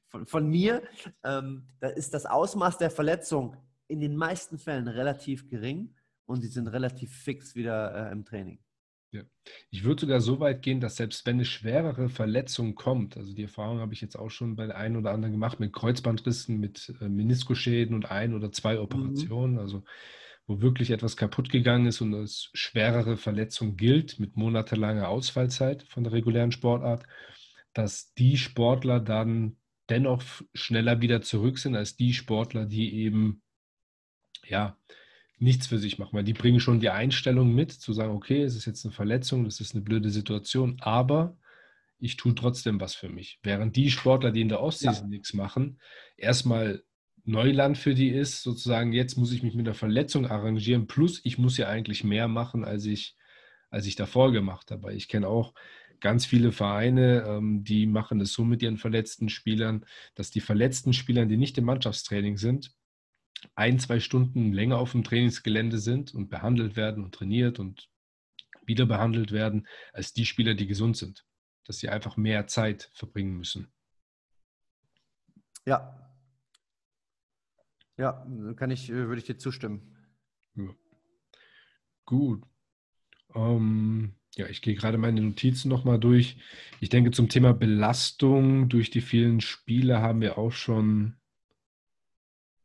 von, 0.08 0.26
von, 0.26 0.50
mir, 0.50 0.82
ähm, 1.24 1.67
da 1.80 1.88
ist 1.88 2.13
das 2.13 2.26
Ausmaß 2.26 2.78
der 2.78 2.91
Verletzung 2.91 3.56
in 3.88 4.00
den 4.00 4.15
meisten 4.15 4.58
Fällen 4.58 4.88
relativ 4.88 5.48
gering 5.50 5.96
und 6.26 6.41
sie 6.41 6.48
sind 6.48 6.67
relativ 6.67 7.15
fix 7.15 7.56
wieder 7.56 8.10
äh, 8.10 8.12
im 8.12 8.26
Training. 8.26 8.60
Ja. 9.12 9.24
Ich 9.69 9.84
würde 9.84 10.02
sogar 10.02 10.21
so 10.21 10.39
weit 10.39 10.62
gehen, 10.62 10.80
dass 10.80 10.95
selbst 10.95 11.26
wenn 11.26 11.36
eine 11.36 11.45
schwerere 11.45 12.08
Verletzung 12.08 12.76
kommt, 12.76 13.17
also 13.17 13.34
die 13.34 13.43
Erfahrung 13.43 13.80
habe 13.80 13.93
ich 13.93 14.00
jetzt 14.00 14.15
auch 14.15 14.30
schon 14.30 14.56
bei 14.56 14.67
der 14.67 14.78
einen 14.78 14.95
oder 14.95 15.12
anderen 15.12 15.34
gemacht 15.34 15.60
mit 15.60 15.74
Kreuzbandrissen, 15.74 16.60
mit 16.60 16.93
äh, 17.02 17.10
Meniskusschäden 17.10 17.93
und 17.93 18.10
ein 18.10 18.34
oder 18.34 18.52
zwei 18.54 18.76
mhm. 18.76 18.82
Operationen, 18.82 19.54
mhm. 19.54 19.60
also 19.60 19.84
wo 20.47 20.62
wirklich 20.62 20.91
etwas 20.91 21.17
kaputt 21.17 21.50
gegangen 21.50 21.88
ist 21.88 22.02
und 22.02 22.13
als 22.13 22.50
schwerere 22.54 23.17
Verletzung 23.17 23.76
gilt 23.76 24.19
mit 24.19 24.38
monatelanger 24.38 25.10
Ausfallzeit 25.10 25.84
von 25.84 26.04
der 26.04 26.13
regulären 26.13 26.52
Sportart, 26.52 27.04
dass 27.74 28.13
die 28.13 28.38
Sportler 28.38 29.00
dann 29.00 29.58
dennoch 29.89 30.24
schneller 30.54 31.02
wieder 31.02 31.21
zurück 31.21 31.60
sind 31.60 31.76
als 31.76 31.97
die 31.97 32.13
Sportler, 32.13 32.65
die 32.65 32.93
eben 32.95 33.41
ja, 34.47 34.78
nichts 35.41 35.67
für 35.67 35.80
sich 35.80 35.97
machen, 35.97 36.13
weil 36.13 36.23
die 36.23 36.34
bringen 36.34 36.60
schon 36.60 36.80
die 36.80 36.91
Einstellung 36.91 37.54
mit, 37.54 37.71
zu 37.71 37.93
sagen, 37.93 38.13
okay, 38.13 38.43
es 38.43 38.56
ist 38.56 38.65
jetzt 38.65 38.86
eine 38.86 38.93
Verletzung, 38.93 39.43
das 39.43 39.60
ist 39.60 39.73
eine 39.73 39.84
blöde 39.84 40.12
Situation, 40.12 40.77
aber 40.82 41.36
ich 41.97 42.15
tue 42.15 42.36
trotzdem 42.36 42.80
was 42.80 42.93
für 42.93 43.10
mich. 43.10 43.39
Während 43.41 43.75
die 43.75 43.89
Sportler, 43.89 44.32
die 44.32 44.41
in 44.41 44.49
der 44.49 44.62
Ostseason 44.62 45.06
ja. 45.06 45.10
nichts 45.10 45.34
machen, 45.34 45.80
erstmal 46.15 46.84
Neuland 47.23 47.77
für 47.77 47.95
die 47.95 48.10
ist, 48.10 48.43
sozusagen, 48.43 48.93
jetzt 48.93 49.17
muss 49.17 49.32
ich 49.32 49.41
mich 49.41 49.56
mit 49.56 49.67
der 49.67 49.73
Verletzung 49.73 50.27
arrangieren, 50.27 50.88
plus 50.88 51.21
ich 51.23 51.38
muss 51.38 51.58
ja 51.58 51.67
eigentlich 51.67 52.04
mehr 52.04 52.27
machen, 52.27 52.63
als 52.63 52.86
ich, 52.86 53.15
als 53.69 53.88
ich 53.88 53.95
davor 53.95 54.32
gemacht 54.32 54.69
habe. 54.69 54.93
Ich 54.93 55.08
kenne 55.08 55.27
auch 55.27 55.54
ganz 55.99 56.25
viele 56.25 56.51
Vereine, 56.51 57.23
ähm, 57.27 57.63
die 57.63 57.88
machen 57.88 58.21
es 58.21 58.34
so 58.34 58.43
mit 58.43 58.62
ihren 58.62 58.77
verletzten 58.77 59.30
Spielern, 59.30 59.86
dass 60.13 60.30
die 60.30 60.41
verletzten 60.41 60.93
Spieler, 60.93 61.25
die 61.25 61.38
nicht 61.38 61.58
im 61.58 61.65
Mannschaftstraining 61.65 62.38
sind, 62.38 62.73
ein, 63.56 63.80
zwei 63.80 63.99
Stunden 63.99 64.54
länger 64.54 64.77
auf 64.77 64.91
dem 64.91 65.04
Trainingsgelände 65.04 65.80
sind 65.80 66.13
und 66.13 66.30
behandelt 66.30 66.75
werden 66.75 67.04
und 67.04 67.13
trainiert 67.13 67.60
und 67.60 67.89
wieder 68.65 68.86
behandelt 68.86 69.32
werden, 69.32 69.67
als 69.93 70.13
die 70.13 70.25
Spieler, 70.25 70.54
die 70.54 70.67
gesund 70.67 70.97
sind. 70.97 71.25
Dass 71.65 71.77
sie 71.77 71.89
einfach 71.89 72.17
mehr 72.17 72.47
Zeit 72.47 72.89
verbringen 72.93 73.38
müssen. 73.38 73.71
Ja. 75.65 75.97
Ja, 77.97 78.25
kann 78.56 78.71
ich, 78.71 78.89
äh, 78.89 79.08
würde 79.08 79.19
ich 79.19 79.25
dir 79.25 79.38
zustimmen. 79.38 79.95
Ja. 80.56 80.73
Gut. 82.06 82.43
Ähm, 83.36 84.15
ja, 84.36 84.47
ich 84.47 84.62
gehe 84.62 84.75
gerade 84.75 84.97
meine 84.97 85.21
Notizen 85.21 85.69
nochmal 85.69 85.99
durch. 85.99 86.38
Ich 86.80 86.89
denke, 86.89 87.12
zum 87.12 87.30
Thema 87.30 87.54
Belastung 87.54 88.69
durch 88.69 88.89
die 88.89 89.01
vielen 89.01 89.41
Spiele 89.41 90.01
haben 90.01 90.21
wir 90.21 90.38
auch 90.38 90.51
schon 90.51 91.21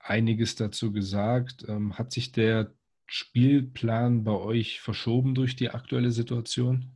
einiges 0.09 0.55
dazu 0.55 0.93
gesagt. 0.93 1.65
Ähm, 1.69 1.99
hat 1.99 2.13
sich 2.13 2.33
der 2.33 2.73
Spielplan 3.07 4.25
bei 4.25 4.33
euch 4.33 4.81
verschoben 4.81 5.35
durch 5.35 5.57
die 5.57 5.71
aktuelle 5.71 6.11
Situation? 6.11 6.93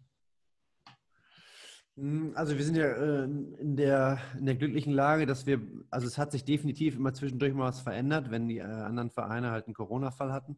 Hm, 1.96 2.32
also 2.34 2.56
wir 2.56 2.64
sind 2.64 2.76
ja 2.76 2.86
äh, 2.86 3.24
in, 3.24 3.76
der, 3.76 4.18
in 4.38 4.46
der 4.46 4.54
glücklichen 4.54 4.92
Lage, 4.92 5.26
dass 5.26 5.46
wir, 5.46 5.60
also 5.90 6.06
es 6.06 6.18
hat 6.18 6.32
sich 6.32 6.44
definitiv 6.44 6.96
immer 6.96 7.14
zwischendurch 7.14 7.52
mal 7.54 7.68
was 7.68 7.80
verändert, 7.80 8.30
wenn 8.30 8.48
die 8.48 8.58
äh, 8.58 8.62
anderen 8.62 9.10
Vereine 9.10 9.50
halt 9.50 9.66
einen 9.66 9.74
Corona-Fall 9.74 10.32
hatten. 10.32 10.56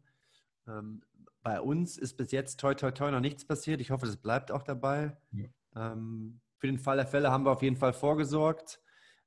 Ähm, 0.67 1.01
bei 1.41 1.59
uns 1.59 1.97
ist 1.97 2.15
bis 2.15 2.31
jetzt 2.31 2.59
toi 2.59 2.73
toi 2.73 2.91
toi 2.91 3.11
noch 3.11 3.19
nichts 3.19 3.45
passiert. 3.45 3.81
Ich 3.81 3.91
hoffe, 3.91 4.05
das 4.05 4.17
bleibt 4.17 4.51
auch 4.51 4.63
dabei. 4.63 5.17
Ja. 5.31 5.47
Ähm, 5.75 6.39
für 6.57 6.67
den 6.67 6.79
Fall 6.79 6.95
der 6.95 7.07
Fälle 7.07 7.29
haben 7.29 7.43
wir 7.45 7.51
auf 7.51 7.61
jeden 7.61 7.75
Fall 7.75 7.91
vorgesorgt, 7.91 8.79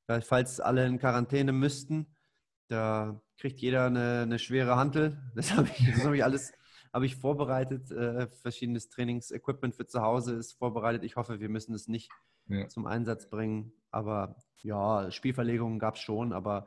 weil 0.07 0.23
falls 0.23 0.59
alle 0.59 0.87
in 0.87 0.99
Quarantäne 0.99 1.53
müssten, 1.53 2.07
da 2.69 3.21
kriegt 3.39 3.61
jeder 3.61 3.87
eine, 3.87 4.23
eine 4.23 4.39
schwere 4.39 4.77
Hantel. 4.77 5.19
Das 5.35 5.57
habe 5.57 5.69
ich, 5.69 6.05
hab 6.05 6.13
ich 6.13 6.25
alles 6.25 6.53
habe 6.93 7.07
ich 7.07 7.17
vorbereitet. 7.17 7.91
Äh, 7.91 8.29
verschiedenes 8.41 8.89
Trainingsequipment 8.89 9.75
für 9.75 9.87
zu 9.87 10.01
Hause 10.01 10.35
ist 10.35 10.55
vorbereitet. 10.55 11.05
Ich 11.05 11.17
hoffe, 11.17 11.41
wir 11.41 11.51
müssen 11.51 11.75
es 11.75 11.89
nicht 11.89 12.11
ja. 12.49 12.69
zum 12.69 12.87
Einsatz 12.87 13.29
bringen. 13.29 13.73
Aber 13.91 14.37
ja, 14.63 15.11
Spielverlegungen 15.11 15.79
gab 15.79 15.97
es 15.97 16.01
schon, 16.01 16.33
aber 16.33 16.67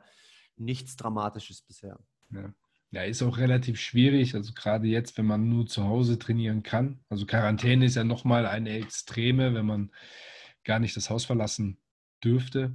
nichts 0.56 0.96
Dramatisches 0.96 1.62
bisher. 1.62 1.98
Ja. 2.30 2.54
Ja, 2.92 3.02
ist 3.02 3.22
auch 3.22 3.38
relativ 3.38 3.80
schwierig. 3.80 4.34
Also 4.34 4.52
gerade 4.52 4.88
jetzt, 4.88 5.16
wenn 5.16 5.26
man 5.26 5.48
nur 5.48 5.66
zu 5.66 5.84
Hause 5.84 6.18
trainieren 6.18 6.64
kann. 6.64 7.00
Also 7.08 7.24
Quarantäne 7.24 7.84
ist 7.84 7.94
ja 7.94 8.02
nochmal 8.02 8.46
eine 8.46 8.70
Extreme, 8.70 9.54
wenn 9.54 9.66
man 9.66 9.92
gar 10.64 10.80
nicht 10.80 10.96
das 10.96 11.08
Haus 11.08 11.24
verlassen 11.24 11.80
dürfte. 12.22 12.74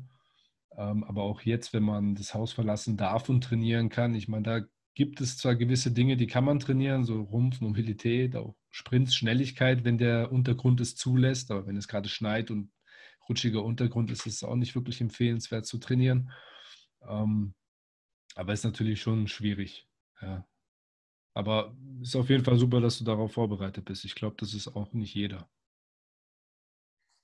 Ähm, 0.78 1.04
aber 1.04 1.24
auch 1.24 1.42
jetzt, 1.42 1.74
wenn 1.74 1.84
man 1.84 2.16
das 2.16 2.34
Haus 2.34 2.52
verlassen 2.54 2.98
darf 2.98 3.30
und 3.30 3.44
trainieren 3.44 3.90
kann. 3.90 4.14
Ich 4.16 4.28
meine, 4.28 4.44
da 4.44 4.62
gibt 4.94 5.22
es 5.22 5.38
zwar 5.38 5.56
gewisse 5.56 5.92
Dinge, 5.92 6.18
die 6.18 6.28
kann 6.28 6.46
man 6.46 6.60
trainieren, 6.60 7.04
so 7.04 7.22
Rumpf, 7.22 7.62
Mobilität, 7.62 8.36
auch 8.36 8.56
Sprints, 8.72 9.16
Schnelligkeit, 9.16 9.84
wenn 9.84 9.98
der 9.98 10.32
Untergrund 10.32 10.82
es 10.82 10.96
zulässt. 10.96 11.52
Aber 11.52 11.68
wenn 11.68 11.78
es 11.78 11.88
gerade 11.88 12.10
schneit 12.10 12.52
und 12.52 12.72
rutschiger 13.28 13.64
Untergrund 13.64 14.12
ist, 14.12 14.26
ist 14.26 14.36
es 14.36 14.44
auch 14.44 14.56
nicht 14.56 14.76
wirklich 14.76 15.02
empfehlenswert 15.02 15.66
zu 15.66 15.78
trainieren. 15.78 16.32
Ähm, 17.08 17.54
aber 18.36 18.54
es 18.54 18.60
ist 18.60 18.66
natürlich 18.66 19.02
schon 19.02 19.28
schwierig. 19.28 19.88
Ja. 20.22 20.46
Aber 21.34 21.76
es 22.02 22.10
ist 22.10 22.16
auf 22.16 22.30
jeden 22.30 22.44
Fall 22.44 22.58
super, 22.58 22.80
dass 22.82 22.98
du 22.98 23.04
darauf 23.04 23.34
vorbereitet 23.34 23.86
bist. 23.86 24.06
Ich 24.06 24.16
glaube, 24.16 24.36
das 24.40 24.54
ist 24.54 24.70
auch 24.70 24.94
nicht 24.94 25.14
jeder. 25.14 25.50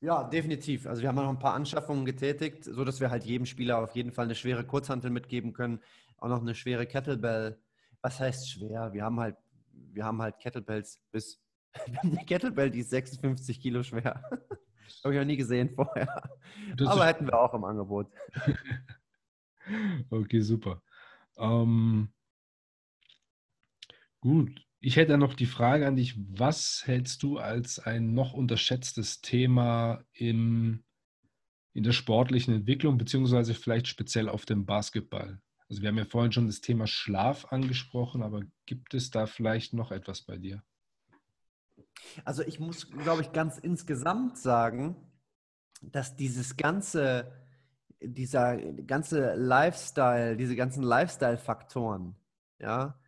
Ja, 0.02 0.24
definitiv. 0.24 0.88
Also 0.88 1.02
wir 1.02 1.10
haben 1.10 1.16
noch 1.16 1.30
ein 1.30 1.40
paar 1.40 1.54
Anschaffungen 1.54 2.06
getätigt, 2.06 2.64
sodass 2.66 3.00
wir 3.00 3.12
halt 3.12 3.24
jedem 3.24 3.46
Spieler 3.46 3.80
auf 3.80 3.96
jeden 3.96 4.12
Fall 4.12 4.26
eine 4.26 4.36
schwere 4.36 4.66
Kurzhantel 4.66 5.12
mitgeben 5.12 5.54
können, 5.54 5.80
auch 6.18 6.28
noch 6.28 6.42
eine 6.42 6.56
schwere 6.56 6.88
Kettlebell. 6.88 7.60
Was 8.02 8.20
heißt 8.20 8.50
schwer? 8.50 8.94
Wir 8.94 9.04
haben 9.04 9.20
halt, 9.20 9.38
wir 9.72 10.04
haben 10.04 10.22
halt 10.22 10.40
Kettlebells 10.40 11.00
bis 11.12 11.40
eine 12.02 12.26
Kettlebell, 12.26 12.72
die 12.72 12.80
ist 12.80 12.90
56 12.90 13.62
Kilo 13.62 13.84
schwer. 13.84 14.24
Habe 15.04 15.14
ich 15.14 15.20
noch 15.20 15.26
nie 15.26 15.38
gesehen 15.38 15.70
vorher. 15.74 16.30
Das 16.76 16.90
Aber 16.90 17.06
hätten 17.06 17.28
wir 17.28 17.40
auch 17.40 17.54
im 17.54 17.64
Angebot. 17.64 18.12
okay, 20.10 20.42
super. 20.42 20.82
Ähm, 21.38 22.12
Gut, 24.22 24.62
ich 24.82 24.96
hätte 24.96 25.18
noch 25.18 25.36
die 25.36 25.46
Frage 25.46 25.88
an 25.88 25.96
dich, 25.96 26.16
was 26.18 26.82
hältst 26.86 27.22
du 27.22 27.38
als 27.38 27.78
ein 27.78 28.14
noch 28.14 28.34
unterschätztes 28.34 29.22
Thema 29.22 30.04
im, 30.12 30.84
in 31.74 31.84
der 31.84 31.92
sportlichen 31.92 32.56
Entwicklung, 32.56 32.98
beziehungsweise 32.98 33.54
vielleicht 33.54 33.88
speziell 33.88 34.28
auf 34.28 34.46
dem 34.46 34.66
Basketball? 34.66 35.40
Also 35.70 35.84
wir 35.84 35.90
haben 35.90 36.00
ja 36.00 36.06
vorhin 36.06 36.32
schon 36.32 36.48
das 36.48 36.62
Thema 36.62 36.88
Schlaf 36.88 37.46
angesprochen, 37.52 38.24
aber 38.24 38.42
gibt 38.66 38.96
es 38.96 39.12
da 39.12 39.28
vielleicht 39.28 39.74
noch 39.74 39.92
etwas 39.92 40.24
bei 40.24 40.38
dir? 40.38 40.64
Also 42.26 42.42
ich 42.42 42.60
muss, 42.60 42.90
glaube 42.90 43.22
ich, 43.22 43.32
ganz 43.32 43.60
insgesamt 43.60 44.40
sagen, 44.40 44.96
dass 45.82 46.16
dieses 46.16 46.58
ganze, 46.58 47.32
dieser 48.02 48.58
ganze 48.58 49.36
Lifestyle, 49.36 50.36
diese 50.38 50.56
ganzen 50.56 50.82
Lifestyle-Faktoren, 50.82 52.16
ja, 52.60 53.00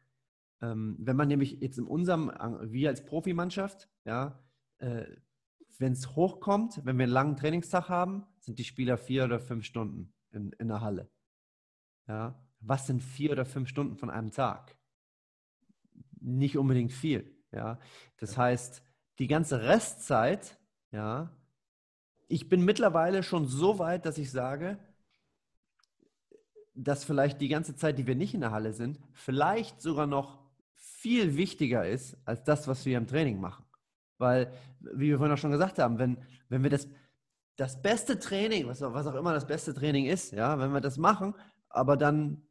ähm, 0.64 0.96
wenn 0.98 1.18
man 1.18 1.28
nämlich 1.28 1.60
jetzt 1.60 1.78
in 1.78 1.86
unserem, 1.86 2.32
wir 2.62 2.90
als 2.90 3.06
Profimannschaft, 3.06 3.90
ja, 4.06 4.40
äh, 4.78 5.06
wenn 5.78 5.92
es 5.92 6.16
hochkommt, 6.16 6.80
wenn 6.86 6.98
wir 6.98 7.04
einen 7.04 7.12
langen 7.12 7.36
Trainingstag 7.36 7.90
haben, 7.90 8.26
sind 8.40 8.60
die 8.60 8.64
Spieler 8.64 8.98
vier 8.98 9.26
oder 9.26 9.40
fünf 9.42 9.66
Stunden 9.66 10.14
in, 10.32 10.54
in 10.54 10.70
der 10.70 10.80
Halle. 10.80 11.12
Ja, 12.08 12.42
was 12.62 12.88
sind 12.88 13.02
vier 13.04 13.32
oder 13.32 13.46
fünf 13.46 13.68
Stunden 13.68 13.98
von 13.98 14.10
einem 14.10 14.32
Tag? 14.32 14.78
Nicht 16.22 16.58
unbedingt 16.58 16.94
viel. 16.94 17.36
Ja, 17.52 17.78
das 18.18 18.38
heißt, 18.38 18.84
die 19.20 19.28
ganze 19.28 19.64
Restzeit, 19.64 20.58
ja, 20.92 21.36
ich 22.30 22.48
bin 22.48 22.64
mittlerweile 22.64 23.22
schon 23.22 23.48
so 23.48 23.80
weit, 23.80 24.06
dass 24.06 24.18
ich 24.18 24.32
sage, 24.32 24.80
dass 26.74 27.04
vielleicht 27.04 27.42
die 27.42 27.50
ganze 27.50 27.76
Zeit, 27.76 27.98
die 27.98 28.08
wir 28.08 28.16
nicht 28.16 28.34
in 28.34 28.42
der 28.42 28.52
Halle 28.52 28.72
sind, 28.72 29.00
vielleicht 29.12 29.82
sogar 29.82 30.08
noch 30.08 30.43
viel 30.84 31.38
wichtiger 31.38 31.88
ist 31.88 32.18
als 32.26 32.44
das, 32.44 32.68
was 32.68 32.86
wir 32.86 32.98
im 32.98 33.08
Training 33.08 33.40
machen. 33.40 33.66
Weil, 34.18 34.52
wie 34.80 35.10
wir 35.10 35.18
vorhin 35.18 35.34
auch 35.34 35.40
schon 35.40 35.52
gesagt 35.52 35.80
haben, 35.80 35.98
wenn, 35.98 36.18
wenn 36.50 36.64
wir 36.64 36.70
das, 36.70 36.88
das 37.56 37.82
beste 37.82 38.20
Training, 38.20 38.68
was, 38.68 38.82
was 38.82 39.08
auch 39.08 39.16
immer 39.16 39.34
das 39.34 39.48
beste 39.48 39.74
Training 39.74 40.06
ist, 40.06 40.32
ja, 40.32 40.60
wenn 40.60 40.74
wir 40.74 40.82
das 40.82 40.98
machen, 40.98 41.34
aber 41.70 41.98
dann 41.98 42.42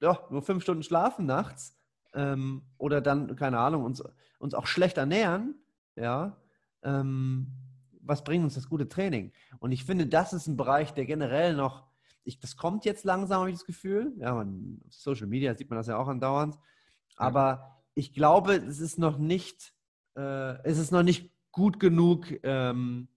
ja, 0.00 0.18
nur 0.30 0.42
fünf 0.42 0.62
Stunden 0.62 0.82
schlafen 0.82 1.26
nachts 1.26 1.76
ähm, 2.14 2.62
oder 2.76 3.00
dann, 3.00 3.36
keine 3.36 3.58
Ahnung, 3.58 3.84
uns, 3.84 4.02
uns 4.38 4.54
auch 4.54 4.66
schlecht 4.66 4.98
ernähren, 4.98 5.54
ja, 5.96 6.36
ähm, 6.82 7.52
was 8.00 8.24
bringt 8.24 8.44
uns 8.44 8.54
das 8.54 8.68
gute 8.68 8.88
Training? 8.88 9.32
Und 9.60 9.72
ich 9.72 9.84
finde, 9.84 10.06
das 10.06 10.32
ist 10.32 10.46
ein 10.46 10.56
Bereich, 10.56 10.92
der 10.92 11.06
generell 11.06 11.54
noch, 11.54 11.86
ich, 12.24 12.38
das 12.40 12.56
kommt 12.56 12.84
jetzt 12.84 13.04
langsam, 13.04 13.40
habe 13.40 13.50
ich 13.50 13.56
das 13.56 13.64
Gefühl. 13.64 14.12
Ja, 14.18 14.34
man, 14.34 14.80
auf 14.86 14.94
Social 14.94 15.26
Media 15.26 15.54
sieht 15.54 15.70
man 15.70 15.78
das 15.78 15.86
ja 15.86 15.96
auch 15.96 16.08
andauernd. 16.08 16.58
Aber 17.16 17.82
ich 17.94 18.12
glaube, 18.12 18.54
es 18.54 18.80
ist 18.80 18.98
noch 18.98 19.18
nicht, 19.18 19.74
äh, 20.16 20.62
es 20.64 20.78
ist 20.78 20.92
noch 20.92 21.02
nicht 21.02 21.32
gut 21.50 21.78
genug 21.78 22.26
ähm, 22.42 23.08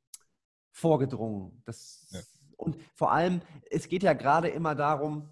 vorgedrungen. 0.71 1.61
Das, 1.65 2.07
ja. 2.11 2.19
Und 2.57 2.77
vor 2.93 3.11
allem, 3.11 3.41
es 3.69 3.87
geht 3.87 4.03
ja 4.03 4.13
gerade 4.13 4.49
immer 4.49 4.75
darum, 4.75 5.29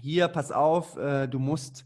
hier, 0.00 0.28
pass 0.28 0.50
auf, 0.50 0.96
äh, 0.96 1.26
du 1.26 1.38
musst, 1.38 1.84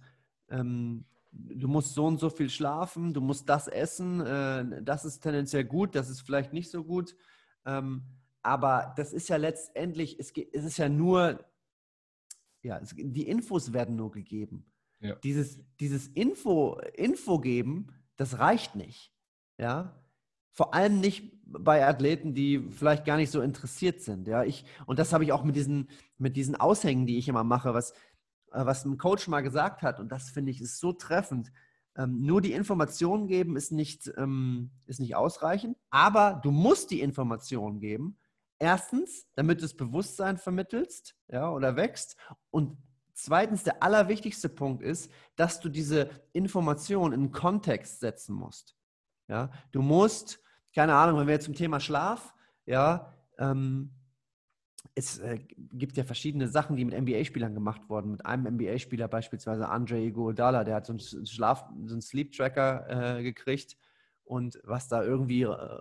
ähm, 0.49 1.05
du 1.33 1.69
musst 1.69 1.95
so 1.95 2.07
und 2.07 2.19
so 2.19 2.31
viel 2.31 2.49
schlafen, 2.51 3.13
du 3.13 3.21
musst 3.21 3.49
das 3.49 3.69
essen, 3.69 4.21
äh, 4.21 4.83
das 4.83 5.05
ist 5.05 5.21
tendenziell 5.21 5.65
gut, 5.65 5.95
das 5.95 6.09
ist 6.09 6.21
vielleicht 6.21 6.53
nicht 6.53 6.71
so 6.71 6.85
gut. 6.85 7.17
Ähm, 7.65 8.05
aber 8.43 8.95
das 8.97 9.13
ist 9.13 9.29
ja 9.29 9.37
letztendlich, 9.37 10.21
es, 10.21 10.31
es 10.31 10.65
ist 10.65 10.77
ja 10.77 10.89
nur, 10.89 11.45
ja, 12.63 12.79
es, 12.79 12.95
die 12.97 13.29
Infos 13.29 13.73
werden 13.73 13.97
nur 13.97 14.13
gegeben. 14.13 14.71
Ja. 15.07 15.15
Dieses, 15.17 15.61
dieses 15.81 16.09
Info, 16.09 16.81
Info 16.95 17.39
geben, 17.39 17.89
das 18.17 18.39
reicht 18.39 18.75
nicht. 18.77 19.13
Ja. 19.59 20.03
Vor 20.53 20.75
allem 20.75 21.01
nicht 21.01 21.33
bei 21.47 21.87
Athleten, 21.87 22.35
die 22.35 22.59
vielleicht 22.71 23.05
gar 23.05 23.17
nicht 23.17 23.31
so 23.31 23.41
interessiert 23.41 24.01
sind. 24.01 24.27
Ja, 24.27 24.43
ich, 24.43 24.65
und 24.87 24.99
das 24.99 25.13
habe 25.13 25.25
ich 25.25 25.33
auch 25.33 25.45
mit 25.45 25.57
diesen, 25.57 25.89
mit 26.19 26.37
diesen 26.37 26.57
Aushängen, 26.57 27.07
die 27.07 27.19
ich 27.19 27.29
immer 27.29 27.45
mache, 27.45 27.73
was, 27.73 27.93
äh, 28.53 28.65
was 28.65 28.85
ein 28.85 28.99
Coach 28.99 29.29
mal 29.29 29.43
gesagt 29.43 29.83
hat, 29.83 30.01
und 30.01 30.11
das 30.11 30.31
finde 30.31 30.51
ich 30.51 30.61
ist 30.61 30.79
so 30.79 30.93
treffend. 30.93 31.53
Ähm, 31.97 32.23
nur 32.23 32.41
die 32.41 32.53
Informationen 32.53 33.27
geben 33.27 33.57
ist 33.57 33.73
nicht, 33.73 34.11
ähm, 34.17 34.71
ist 34.87 35.01
nicht 35.01 35.15
ausreichend, 35.15 35.79
aber 35.91 36.41
du 36.43 36.51
musst 36.51 36.91
die 36.91 37.01
Informationen 37.01 37.81
geben. 37.81 38.19
Erstens, 38.59 39.27
damit 39.35 39.59
du 39.59 39.63
das 39.63 39.75
Bewusstsein 39.75 40.39
vermittelst 40.39 41.15
ja, 41.29 41.51
oder 41.51 41.77
wächst. 41.77 42.17
Und 42.51 42.77
Zweitens, 43.19 43.65
der 43.65 43.83
allerwichtigste 43.83 44.51
Punkt 44.51 44.83
ist, 44.83 45.11
dass 45.37 45.59
du 45.59 45.71
diese 45.71 46.11
Information 46.35 47.15
in 47.15 47.33
Kontext 47.33 48.01
setzen 48.01 48.35
musst. 48.35 48.77
Ja, 49.27 49.51
du 49.73 49.81
musst, 49.81 50.39
keine 50.75 50.95
Ahnung, 50.95 51.19
wenn 51.19 51.27
wir 51.27 51.33
jetzt 51.33 51.47
zum 51.47 51.55
Thema 51.55 51.81
Schlaf, 51.81 52.35
ja, 52.67 53.11
ähm, 53.39 53.91
es 54.95 55.19
äh, 55.19 55.39
gibt 55.73 55.97
ja 55.97 56.05
verschiedene 56.05 56.47
Sachen, 56.47 56.77
die 56.77 56.85
mit 56.85 56.95
NBA-Spielern 56.95 57.55
gemacht 57.55 57.89
wurden. 57.89 58.11
Mit 58.13 58.27
einem 58.27 58.55
NBA-Spieler 58.55 59.09
beispielsweise 59.09 59.67
Andre 59.67 59.99
Iguodala, 59.99 60.63
der 60.63 60.75
hat 60.75 60.87
so 60.87 60.93
einen 60.93 61.27
Schlaf, 61.27 61.65
so 61.87 61.95
einen 61.95 62.03
Sleep-Tracker 62.03 63.19
äh, 63.19 63.23
gekriegt 63.23 63.79
und 64.25 64.61
was 64.63 64.89
da 64.89 65.03
irgendwie 65.03 65.43
äh, 65.43 65.81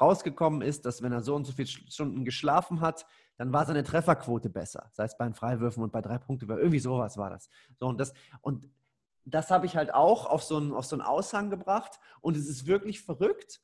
rausgekommen 0.00 0.62
ist, 0.62 0.84
dass 0.84 1.00
wenn 1.00 1.12
er 1.12 1.22
so 1.22 1.36
und 1.36 1.44
so 1.44 1.52
viele 1.52 1.68
Stunden 1.68 2.24
geschlafen 2.24 2.80
hat, 2.80 3.06
dann 3.36 3.52
war 3.52 3.64
seine 3.66 3.82
Trefferquote 3.82 4.50
besser. 4.50 4.90
Sei 4.92 5.04
es 5.04 5.16
bei 5.16 5.24
den 5.24 5.34
Freiwürfen 5.34 5.82
und 5.82 5.92
bei 5.92 6.00
drei 6.00 6.18
Punkten, 6.18 6.48
irgendwie 6.48 6.78
sowas 6.78 7.16
war 7.16 7.30
das. 7.30 7.48
So, 7.78 7.86
und, 7.86 7.98
das 7.98 8.12
und 8.40 8.68
das 9.24 9.50
habe 9.50 9.66
ich 9.66 9.76
halt 9.76 9.94
auch 9.94 10.26
auf 10.26 10.42
so, 10.42 10.56
einen, 10.56 10.72
auf 10.72 10.84
so 10.84 10.96
einen 10.96 11.02
Aushang 11.02 11.50
gebracht. 11.50 11.98
Und 12.20 12.36
es 12.36 12.48
ist 12.48 12.66
wirklich 12.66 13.02
verrückt, 13.02 13.60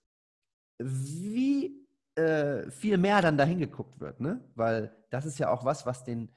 wie 0.79 1.87
äh, 2.15 2.71
viel 2.71 2.99
mehr 2.99 3.23
dann 3.23 3.37
dahin 3.37 3.59
geguckt 3.59 4.01
wird. 4.01 4.21
Ne? 4.21 4.45
Weil 4.55 4.97
das 5.11 5.27
ist 5.27 5.39
ja 5.39 5.51
auch 5.51 5.65
was, 5.65 5.87
was, 5.87 6.05
den, 6.05 6.35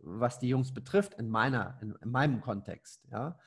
was 0.00 0.38
die 0.38 0.48
Jungs 0.48 0.72
betrifft 0.72 1.14
in, 1.14 1.28
meiner, 1.28 1.78
in, 1.80 1.94
in 2.02 2.10
meinem 2.10 2.40
Kontext. 2.40 3.06
Ja? 3.10 3.38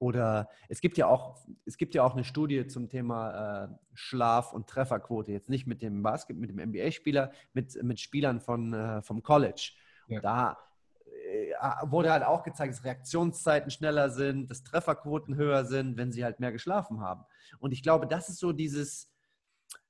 Oder 0.00 0.48
es 0.70 0.80
gibt 0.80 0.96
ja 0.96 1.06
auch, 1.08 1.36
es 1.66 1.76
gibt 1.76 1.94
ja 1.94 2.02
auch 2.02 2.14
eine 2.14 2.24
Studie 2.24 2.66
zum 2.66 2.88
Thema 2.88 3.64
äh, 3.64 3.68
Schlaf 3.92 4.54
und 4.54 4.66
Trefferquote. 4.66 5.30
Jetzt 5.30 5.50
nicht 5.50 5.66
mit 5.66 5.82
dem 5.82 6.02
Basket, 6.02 6.38
mit 6.38 6.48
dem 6.48 6.58
NBA-Spieler, 6.58 7.30
mit, 7.52 7.80
mit 7.82 8.00
Spielern 8.00 8.40
von, 8.40 8.72
äh, 8.72 9.02
vom 9.02 9.22
College. 9.22 9.72
Ja. 10.08 10.20
Da 10.20 10.58
äh, 11.04 11.52
wurde 11.84 12.12
halt 12.12 12.24
auch 12.24 12.42
gezeigt, 12.44 12.72
dass 12.72 12.84
Reaktionszeiten 12.84 13.70
schneller 13.70 14.08
sind, 14.08 14.50
dass 14.50 14.64
Trefferquoten 14.64 15.36
höher 15.36 15.66
sind, 15.66 15.98
wenn 15.98 16.12
sie 16.12 16.24
halt 16.24 16.40
mehr 16.40 16.50
geschlafen 16.50 17.00
haben. 17.02 17.26
Und 17.58 17.72
ich 17.72 17.82
glaube, 17.82 18.06
das 18.06 18.30
ist 18.30 18.38
so 18.38 18.52
dieses, 18.52 19.12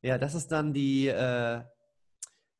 ja, 0.03 0.19
das 0.19 0.35
ist 0.35 0.51
dann 0.51 0.75
die, 0.75 1.07
äh, 1.07 1.63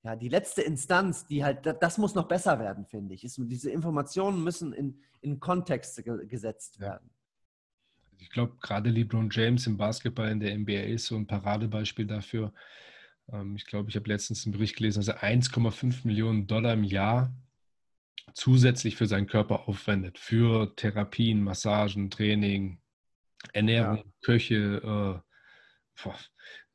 ja, 0.03 0.17
die 0.17 0.29
letzte 0.29 0.63
Instanz, 0.63 1.27
die 1.27 1.45
halt, 1.45 1.67
das 1.81 1.99
muss 1.99 2.15
noch 2.15 2.29
besser 2.29 2.61
werden, 2.61 2.87
finde 2.87 3.13
ich. 3.15 3.25
Ist, 3.25 3.41
diese 3.43 3.73
Informationen 3.73 4.45
müssen 4.45 4.73
in, 4.73 5.03
in 5.21 5.41
Kontext 5.41 6.01
gesetzt 6.29 6.79
werden. 6.79 7.11
Ich 8.21 8.31
glaube, 8.31 8.57
gerade 8.61 8.91
LeBron 8.91 9.31
James 9.31 9.67
im 9.67 9.77
Basketball 9.77 10.31
in 10.31 10.41
der 10.41 10.57
NBA 10.57 10.83
ist 10.83 11.07
so 11.07 11.17
ein 11.17 11.27
Paradebeispiel 11.27 12.07
dafür. 12.07 12.53
Ähm, 13.33 13.57
ich 13.57 13.67
glaube, 13.67 13.91
ich 13.91 13.97
habe 13.97 14.09
letztens 14.09 14.45
einen 14.45 14.53
Bericht 14.53 14.77
gelesen, 14.77 15.01
dass 15.01 15.09
er 15.09 15.23
1,5 15.23 16.07
Millionen 16.07 16.47
Dollar 16.47 16.75
im 16.75 16.85
Jahr 16.85 17.35
zusätzlich 18.35 18.97
für 18.97 19.07
seinen 19.07 19.27
Körper 19.27 19.69
aufwendet. 19.69 20.19
Für 20.19 20.75
Therapien, 20.77 21.43
Massagen, 21.43 22.11
Training, 22.11 22.81
Ernährung, 23.53 23.97
ja. 23.99 24.05
Köche, 24.23 25.23
äh, 26.05 26.11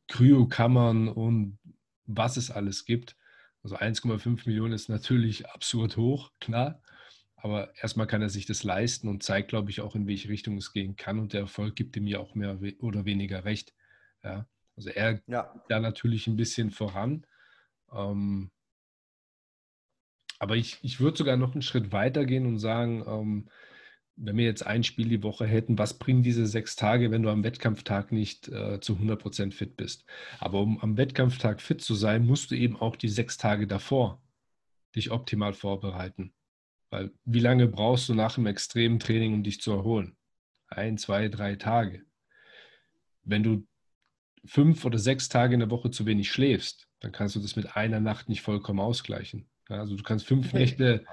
Kryokammern 0.07 1.07
und 1.07 1.57
was 2.05 2.37
es 2.37 2.51
alles 2.51 2.85
gibt. 2.85 3.15
Also 3.63 3.77
1,5 3.77 4.45
Millionen 4.45 4.73
ist 4.73 4.89
natürlich 4.89 5.49
absurd 5.49 5.97
hoch, 5.97 6.31
klar. 6.39 6.81
Aber 7.45 7.71
erstmal 7.79 8.07
kann 8.07 8.23
er 8.23 8.29
sich 8.29 8.47
das 8.47 8.63
leisten 8.63 9.07
und 9.07 9.21
zeigt, 9.21 9.49
glaube 9.49 9.69
ich, 9.69 9.79
auch, 9.79 9.93
in 9.93 10.07
welche 10.07 10.29
Richtung 10.29 10.57
es 10.57 10.73
gehen 10.73 10.95
kann. 10.95 11.19
Und 11.19 11.31
der 11.31 11.41
Erfolg 11.41 11.75
gibt 11.75 11.95
ihm 11.95 12.07
ja 12.07 12.17
auch 12.17 12.33
mehr 12.33 12.57
oder 12.79 13.05
weniger 13.05 13.45
recht. 13.45 13.71
Ja. 14.23 14.47
Also 14.75 14.89
er 14.89 15.21
ja. 15.27 15.53
da 15.69 15.79
natürlich 15.79 16.25
ein 16.25 16.37
bisschen 16.37 16.71
voran. 16.71 17.27
Ähm, 17.93 18.49
aber 20.39 20.55
ich, 20.55 20.79
ich 20.81 20.99
würde 20.99 21.19
sogar 21.19 21.37
noch 21.37 21.51
einen 21.51 21.61
Schritt 21.61 21.91
weiter 21.91 22.25
gehen 22.25 22.47
und 22.47 22.57
sagen, 22.57 23.03
ähm, 23.07 23.49
wenn 24.15 24.37
wir 24.37 24.45
jetzt 24.45 24.65
ein 24.65 24.83
Spiel 24.83 25.07
die 25.07 25.21
Woche 25.21 25.45
hätten, 25.45 25.77
was 25.77 25.99
bringen 25.99 26.23
diese 26.23 26.47
sechs 26.47 26.75
Tage, 26.75 27.11
wenn 27.11 27.21
du 27.21 27.29
am 27.29 27.43
Wettkampftag 27.43 28.11
nicht 28.11 28.47
äh, 28.47 28.79
zu 28.79 28.93
100% 28.93 29.51
fit 29.51 29.77
bist? 29.77 30.03
Aber 30.39 30.61
um 30.61 30.79
am 30.79 30.97
Wettkampftag 30.97 31.61
fit 31.61 31.81
zu 31.81 31.93
sein, 31.93 32.25
musst 32.25 32.49
du 32.49 32.55
eben 32.55 32.75
auch 32.75 32.95
die 32.95 33.09
sechs 33.09 33.37
Tage 33.37 33.67
davor 33.67 34.19
dich 34.95 35.11
optimal 35.11 35.53
vorbereiten. 35.53 36.33
Weil 36.89 37.11
wie 37.25 37.39
lange 37.39 37.67
brauchst 37.67 38.09
du 38.09 38.13
nach 38.13 38.38
einem 38.38 38.47
extremen 38.47 38.99
Training, 38.99 39.33
um 39.33 39.43
dich 39.43 39.61
zu 39.61 39.71
erholen? 39.71 40.15
Ein, 40.67 40.97
zwei, 40.97 41.29
drei 41.29 41.55
Tage. 41.55 42.03
Wenn 43.23 43.43
du 43.43 43.67
fünf 44.45 44.86
oder 44.86 44.99
sechs 44.99 45.29
Tage 45.29 45.55
in 45.55 45.59
der 45.59 45.71
Woche 45.71 45.89
zu 45.89 46.05
wenig 46.05 46.31
schläfst, 46.31 46.88
dann 46.99 47.11
kannst 47.11 47.36
du 47.36 47.39
das 47.39 47.55
mit 47.55 47.75
einer 47.75 47.99
Nacht 47.99 48.29
nicht 48.29 48.41
vollkommen 48.41 48.79
ausgleichen. 48.79 49.49
Also 49.67 49.95
du 49.95 50.03
kannst 50.03 50.27
fünf 50.27 50.53
Nächte 50.53 51.05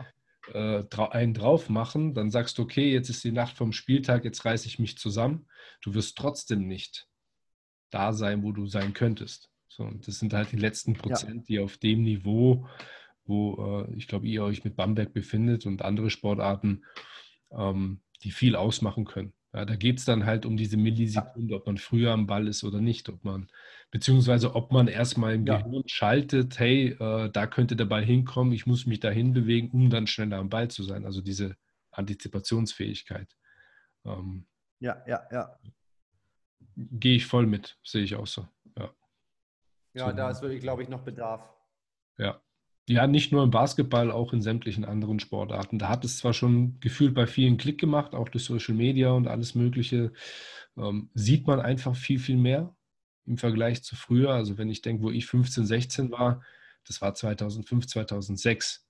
äh, 0.53 0.83
einen 1.11 1.35
drauf 1.35 1.69
machen, 1.69 2.15
dann 2.15 2.31
sagst 2.31 2.59
du, 2.59 2.63
okay, 2.63 2.93
jetzt 2.93 3.09
ist 3.09 3.25
die 3.25 3.33
Nacht 3.33 3.57
vom 3.57 3.73
Spieltag, 3.73 4.25
jetzt 4.25 4.45
reiße 4.45 4.67
ich 4.67 4.79
mich 4.79 4.99
zusammen. 4.99 5.47
Du 5.81 5.95
wirst 5.95 6.17
trotzdem 6.19 6.67
nicht 6.67 7.09
da 7.91 8.13
sein, 8.13 8.43
wo 8.43 8.53
du 8.53 8.67
sein 8.67 8.93
könntest. 8.93 9.51
So, 9.69 9.85
und 9.85 10.07
das 10.07 10.19
sind 10.19 10.35
halt 10.35 10.53
die 10.53 10.57
letzten 10.59 10.95
Prozent, 10.95 11.37
ja. 11.37 11.45
die 11.49 11.59
auf 11.61 11.79
dem 11.79 12.03
Niveau 12.03 12.69
wo 13.25 13.87
äh, 13.87 13.95
ich 13.97 14.09
glaube, 14.09 14.27
ihr 14.27 14.43
euch 14.43 14.65
mit 14.65 14.77
Bamberg 14.77 15.13
befindet 15.13 15.67
und 15.67 15.83
andere 15.83 16.11
Sportarten, 16.11 16.85
ähm, 17.51 18.01
die 18.23 18.31
viel 18.31 18.57
ausmachen 18.57 19.05
können. 19.05 19.33
Ja, 19.55 19.67
da 19.67 19.77
geht 19.77 19.99
es 19.99 20.07
dann 20.07 20.25
halt 20.25 20.47
um 20.47 20.57
diese 20.57 20.79
Millisekunde, 20.79 21.55
ob 21.55 21.67
man 21.67 21.77
früher 21.77 22.13
am 22.13 22.27
Ball 22.27 22.49
ist 22.49 22.65
oder 22.65 22.81
nicht, 22.81 23.11
ob 23.11 23.23
man, 23.23 23.51
beziehungsweise 23.91 24.55
ob 24.55 24.73
man 24.73 24.89
erstmal 24.89 25.35
im 25.35 25.47
ja. 25.47 25.61
Gehirn 25.61 25.83
schaltet, 25.87 26.59
hey, 26.59 26.97
äh, 26.99 27.31
da 27.31 27.47
könnte 27.47 27.77
der 27.77 27.85
Ball 27.85 28.03
hinkommen, 28.03 28.55
ich 28.55 28.65
muss 28.65 28.87
mich 28.87 29.01
dahin 29.01 29.35
bewegen, 29.35 29.71
um 29.71 29.91
dann 29.91 30.07
schneller 30.07 30.39
am 30.39 30.49
Ball 30.49 30.69
zu 30.69 30.83
sein. 30.83 31.05
Also 31.05 31.21
diese 31.21 31.57
Antizipationsfähigkeit. 31.91 33.37
Ähm, 34.07 34.47
ja, 34.81 35.05
ja, 35.07 35.23
ja. 35.31 35.59
Gehe 36.75 37.17
ich 37.17 37.27
voll 37.27 37.47
mit, 37.47 37.79
sehe 37.85 38.05
ich 38.05 38.15
auch 38.15 38.27
so. 38.27 38.49
Ja, 38.79 38.91
ja 39.93 40.09
so, 40.09 40.17
da 40.17 40.31
ist 40.31 40.41
wirklich, 40.41 40.63
glaube 40.63 40.83
ich, 40.83 40.89
noch 40.89 41.03
Bedarf. 41.03 41.47
Ja, 42.17 42.41
ja, 42.89 43.07
nicht 43.07 43.33
nur 43.33 43.45
im 43.45 43.51
Basketball, 43.51 44.11
auch 44.11 44.33
in 44.33 44.43
sämtlichen 44.43 44.85
anderen 44.85 45.21
Sportarten. 45.21 45.79
Da 45.79 45.89
hat 45.89 46.05
es 46.05 46.19
zwar 46.19 46.33
schon 46.33 46.81
gefühlt 46.81 47.15
bei 47.15 47.27
vielen 47.27 47.57
Klick 47.57 47.79
gemacht, 47.79 48.15
auch 48.15 48.29
durch 48.29 48.45
Social 48.45 48.75
Media 48.75 49.11
und 49.11 49.29
alles 49.29 49.55
Mögliche, 49.55 50.13
ähm, 50.77 51.11
sieht 51.15 51.47
man 51.47 51.61
einfach 51.61 51.95
viel, 51.95 52.19
viel 52.19 52.37
mehr 52.37 52.75
im 53.25 53.39
Vergleich 53.39 53.85
zu 53.85 53.95
früher. 53.95 54.31
Also 54.31 54.59
wenn 54.59 54.69
ich 54.69 54.83
denke, 54.83 55.05
wo 55.05 55.11
ich 55.11 55.27
15, 55.27 55.67
16 55.67 56.11
war, 56.11 56.43
das 56.85 57.01
war 57.01 57.15
2005, 57.15 57.87
2006. 57.87 58.87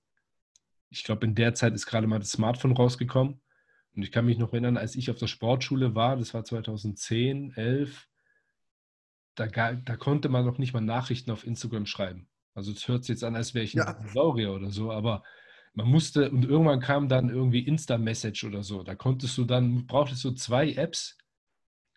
Ich 0.89 1.03
glaube, 1.03 1.25
in 1.25 1.35
der 1.35 1.53
Zeit 1.53 1.73
ist 1.73 1.85
gerade 1.85 2.07
mal 2.07 2.19
das 2.19 2.31
Smartphone 2.31 2.73
rausgekommen. 2.73 3.41
Und 3.95 4.01
ich 4.01 4.11
kann 4.11 4.25
mich 4.25 4.39
noch 4.39 4.53
erinnern, 4.53 4.77
als 4.77 4.95
ich 4.95 5.11
auf 5.11 5.17
der 5.17 5.27
Sportschule 5.27 5.93
war, 5.93 6.17
das 6.17 6.33
war 6.33 6.43
2010, 6.43 7.53
11, 7.55 8.07
da, 9.35 9.47
da 9.47 9.95
konnte 9.97 10.29
man 10.29 10.45
noch 10.45 10.57
nicht 10.57 10.73
mal 10.73 10.81
Nachrichten 10.81 11.31
auf 11.31 11.45
Instagram 11.45 11.85
schreiben. 11.85 12.27
Also 12.53 12.71
es 12.71 12.87
hört 12.87 13.03
sich 13.03 13.15
jetzt 13.15 13.23
an, 13.23 13.35
als 13.35 13.53
wäre 13.53 13.65
ich 13.65 13.73
ein 13.73 13.79
ja. 13.79 13.93
Dinosaurier 13.93 14.53
oder 14.53 14.69
so, 14.71 14.91
aber 14.91 15.23
man 15.73 15.87
musste, 15.87 16.29
und 16.29 16.45
irgendwann 16.45 16.79
kam 16.79 17.09
dann 17.09 17.29
irgendwie 17.29 17.65
Insta-Message 17.65 18.43
oder 18.43 18.63
so. 18.63 18.83
Da 18.83 18.95
konntest 18.95 19.37
du 19.37 19.45
dann, 19.45 19.87
brauchtest 19.87 20.23
du 20.23 20.31
zwei 20.31 20.73
Apps, 20.73 21.17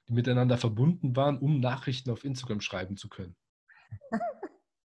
die 0.08 0.14
miteinander 0.14 0.56
verbunden 0.56 1.14
waren, 1.14 1.38
um 1.38 1.60
Nachrichten 1.60 2.10
auf 2.10 2.24
Instagram 2.24 2.60
schreiben 2.60 2.96
zu 2.96 3.08
können. 3.08 3.36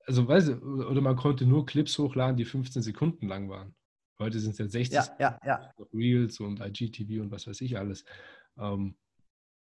Also, 0.09 0.29
weißt 0.29 0.49
du, 0.51 0.87
oder 0.87 1.01
man 1.01 1.17
konnte 1.17 1.47
nur 1.47 1.67
Clips 1.67 1.99
hochladen, 1.99 2.37
die 2.37 2.45
15 2.45 2.81
Sekunden 2.81 3.27
lang 3.27 3.49
waren. 3.49 3.75
Heute 4.21 4.39
sind 4.39 4.53
es 4.53 4.59
ja 4.59 4.69
60 4.69 4.95
ja, 4.95 5.17
ja, 5.19 5.41
ja. 5.45 5.75
Reels 5.93 6.39
und 6.39 6.61
IGTV 6.61 7.21
und 7.23 7.33
was 7.33 7.49
weiß 7.49 7.61
ich 7.61 7.77
alles. 7.77 8.05
Ähm, 8.57 8.97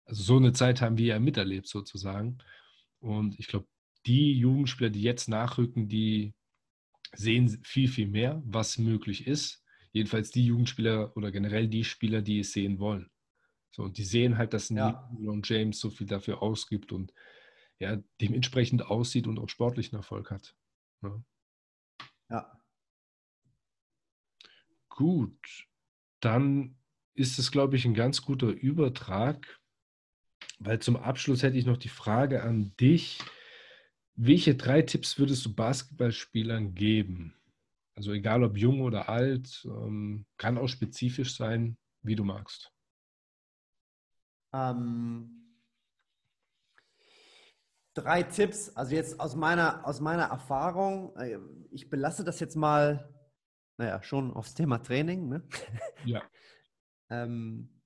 also 0.04 0.24
so 0.24 0.36
eine 0.36 0.52
Zeit 0.52 0.82
haben 0.82 0.98
wir 0.98 1.06
ja 1.06 1.20
miterlebt 1.20 1.68
sozusagen. 1.68 2.40
Und 3.00 3.40
ich 3.40 3.48
glaube, 3.48 3.66
die 4.06 4.34
Jugendspieler, 4.38 4.90
die 4.90 5.02
jetzt 5.02 5.28
nachrücken, 5.28 5.88
die 5.88 6.34
sehen 7.14 7.60
viel, 7.64 7.88
viel 7.88 8.08
mehr, 8.08 8.42
was 8.46 8.78
möglich 8.78 9.28
ist. 9.28 9.64
Jedenfalls 9.92 10.32
die 10.32 10.46
Jugendspieler 10.46 11.16
oder 11.16 11.32
generell 11.32 11.68
die 11.68 11.84
Spieler, 11.84 12.22
die 12.22 12.40
es 12.40 12.52
sehen 12.52 12.80
wollen. 12.80 13.10
So, 13.72 13.84
und 13.84 13.98
die 13.98 14.04
sehen 14.04 14.38
halt, 14.38 14.54
dass 14.54 14.70
ein 14.70 14.78
ja. 14.78 15.10
LeBron 15.18 15.42
James 15.44 15.80
so 15.80 15.90
viel 15.90 16.08
dafür 16.08 16.42
ausgibt 16.42 16.92
und 16.92 17.14
ja, 17.80 17.98
dementsprechend 18.22 18.86
aussieht 18.86 19.28
und 19.28 19.38
auch 19.38 19.50
sportlichen 19.50 19.98
Erfolg 19.98 20.32
hat. 20.32 20.56
Ja. 21.02 21.10
Ne? 21.10 21.24
ja. 22.30 22.62
Gut, 24.90 25.68
dann 26.22 26.78
ist 27.16 27.38
es, 27.38 27.52
glaube 27.52 27.76
ich, 27.76 27.86
ein 27.86 27.94
ganz 27.94 28.22
guter 28.22 28.48
Übertrag, 28.48 29.60
weil 30.60 30.80
zum 30.80 30.96
Abschluss 30.96 31.44
hätte 31.44 31.58
ich 31.58 31.66
noch 31.66 31.78
die 31.78 31.90
Frage 31.90 32.44
an 32.44 32.74
dich. 32.80 33.20
Welche 34.16 34.56
drei 34.56 34.82
Tipps 34.82 35.20
würdest 35.20 35.46
du 35.46 35.54
Basketballspielern 35.54 36.74
geben? 36.74 37.36
Also 37.96 38.12
egal 38.12 38.44
ob 38.44 38.58
jung 38.58 38.82
oder 38.82 39.10
alt, 39.10 39.66
ähm, 39.66 40.26
kann 40.38 40.58
auch 40.58 40.68
spezifisch 40.68 41.36
sein, 41.36 41.78
wie 42.02 42.16
du 42.16 42.24
magst. 42.24 42.72
Ähm, 44.54 45.46
drei 47.94 48.24
Tipps, 48.24 48.70
also 48.70 48.96
jetzt 48.96 49.20
aus 49.20 49.36
meiner, 49.36 49.86
aus 49.86 50.00
meiner 50.00 50.26
Erfahrung, 50.26 51.16
äh, 51.18 51.40
ich 51.72 51.90
belasse 51.90 52.24
das 52.24 52.40
jetzt 52.40 52.56
mal, 52.56 53.14
naja, 53.78 54.02
schon 54.02 54.34
aufs 54.34 54.54
Thema 54.54 54.78
Training. 54.78 55.28
Ne? 55.28 55.44
Ja. 56.06 56.22
ähm, 57.10 57.82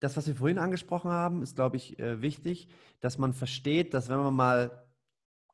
das, 0.00 0.16
was 0.16 0.26
wir 0.26 0.34
vorhin 0.34 0.58
angesprochen 0.58 1.12
haben, 1.12 1.42
ist, 1.42 1.54
glaube 1.54 1.76
ich, 1.76 1.98
äh, 1.98 2.20
wichtig, 2.20 2.68
dass 3.00 3.18
man 3.18 3.32
versteht, 3.32 3.94
dass 3.94 4.08
wenn 4.08 4.18
man 4.18 4.34
mal 4.34 4.91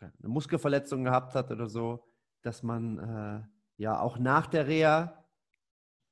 eine 0.00 0.28
Muskelverletzung 0.28 1.04
gehabt 1.04 1.34
hat 1.34 1.50
oder 1.50 1.68
so, 1.68 2.04
dass 2.42 2.62
man 2.62 2.98
äh, 2.98 3.82
ja 3.82 4.00
auch 4.00 4.18
nach 4.18 4.46
der 4.46 4.66
Reha 4.66 5.24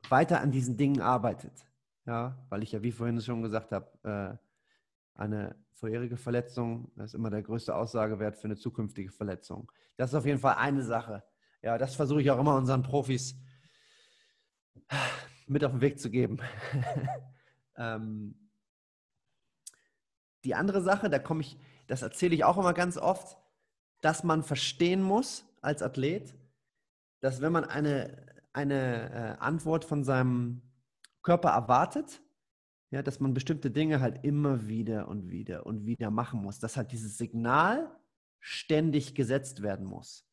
weiter 0.08 0.40
an 0.40 0.50
diesen 0.50 0.76
Dingen 0.76 1.00
arbeitet. 1.00 1.66
Ja, 2.04 2.38
weil 2.48 2.62
ich 2.62 2.72
ja, 2.72 2.82
wie 2.82 2.92
vorhin 2.92 3.20
schon 3.20 3.42
gesagt 3.42 3.72
habe, 3.72 4.38
äh, 5.16 5.18
eine 5.18 5.56
vorherige 5.72 6.16
Verletzung 6.16 6.92
ist 6.96 7.14
immer 7.14 7.30
der 7.30 7.42
größte 7.42 7.74
Aussagewert 7.74 8.36
für 8.36 8.44
eine 8.44 8.56
zukünftige 8.56 9.10
Verletzung. 9.10 9.70
Das 9.96 10.10
ist 10.10 10.14
auf 10.14 10.26
jeden 10.26 10.38
Fall 10.38 10.54
eine 10.56 10.82
Sache. 10.82 11.24
Ja, 11.62 11.78
das 11.78 11.96
versuche 11.96 12.22
ich 12.22 12.30
auch 12.30 12.38
immer 12.38 12.54
unseren 12.54 12.82
Profis 12.82 13.36
mit 15.46 15.64
auf 15.64 15.72
den 15.72 15.80
Weg 15.80 15.98
zu 15.98 16.10
geben. 16.10 16.38
ähm, 17.76 18.50
die 20.44 20.54
andere 20.54 20.80
Sache, 20.80 21.10
da 21.10 21.18
komme 21.18 21.40
ich, 21.40 21.58
das 21.88 22.02
erzähle 22.02 22.34
ich 22.34 22.44
auch 22.44 22.56
immer 22.56 22.72
ganz 22.72 22.96
oft, 22.96 23.36
dass 24.00 24.24
man 24.24 24.42
verstehen 24.42 25.02
muss 25.02 25.46
als 25.60 25.82
Athlet, 25.82 26.34
dass 27.20 27.40
wenn 27.40 27.52
man 27.52 27.64
eine, 27.64 28.26
eine 28.52 29.10
äh, 29.10 29.38
Antwort 29.38 29.84
von 29.84 30.04
seinem 30.04 30.62
Körper 31.22 31.50
erwartet, 31.50 32.22
ja, 32.90 33.02
dass 33.02 33.20
man 33.20 33.34
bestimmte 33.34 33.70
Dinge 33.70 34.00
halt 34.00 34.24
immer 34.24 34.68
wieder 34.68 35.08
und 35.08 35.28
wieder 35.28 35.66
und 35.66 35.84
wieder 35.86 36.10
machen 36.10 36.40
muss, 36.40 36.58
dass 36.58 36.76
halt 36.76 36.92
dieses 36.92 37.18
Signal 37.18 37.90
ständig 38.38 39.14
gesetzt 39.14 39.62
werden 39.62 39.86
muss, 39.86 40.24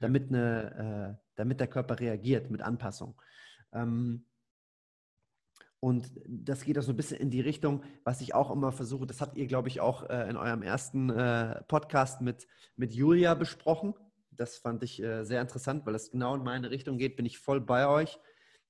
damit, 0.00 0.28
eine, 0.28 1.16
äh, 1.16 1.24
damit 1.36 1.60
der 1.60 1.68
Körper 1.68 2.00
reagiert 2.00 2.50
mit 2.50 2.60
Anpassung. 2.60 3.20
Ähm, 3.72 4.26
und 5.86 6.10
das 6.26 6.64
geht 6.64 6.76
auch 6.80 6.82
so 6.82 6.90
ein 6.90 6.96
bisschen 6.96 7.20
in 7.20 7.30
die 7.30 7.40
Richtung, 7.40 7.84
was 8.02 8.20
ich 8.20 8.34
auch 8.34 8.50
immer 8.50 8.72
versuche, 8.72 9.06
das 9.06 9.20
habt 9.20 9.38
ihr, 9.38 9.46
glaube 9.46 9.68
ich, 9.68 9.78
auch 9.80 10.10
äh, 10.10 10.28
in 10.28 10.36
eurem 10.36 10.62
ersten 10.62 11.10
äh, 11.10 11.62
Podcast 11.68 12.20
mit, 12.20 12.48
mit 12.74 12.92
Julia 12.92 13.34
besprochen. 13.34 13.94
Das 14.32 14.56
fand 14.56 14.82
ich 14.82 15.00
äh, 15.00 15.22
sehr 15.22 15.40
interessant, 15.40 15.86
weil 15.86 15.94
es 15.94 16.10
genau 16.10 16.34
in 16.34 16.42
meine 16.42 16.72
Richtung 16.72 16.98
geht, 16.98 17.14
bin 17.14 17.24
ich 17.24 17.38
voll 17.38 17.60
bei 17.60 17.86
euch, 17.86 18.18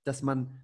dass 0.04 0.20
man 0.20 0.60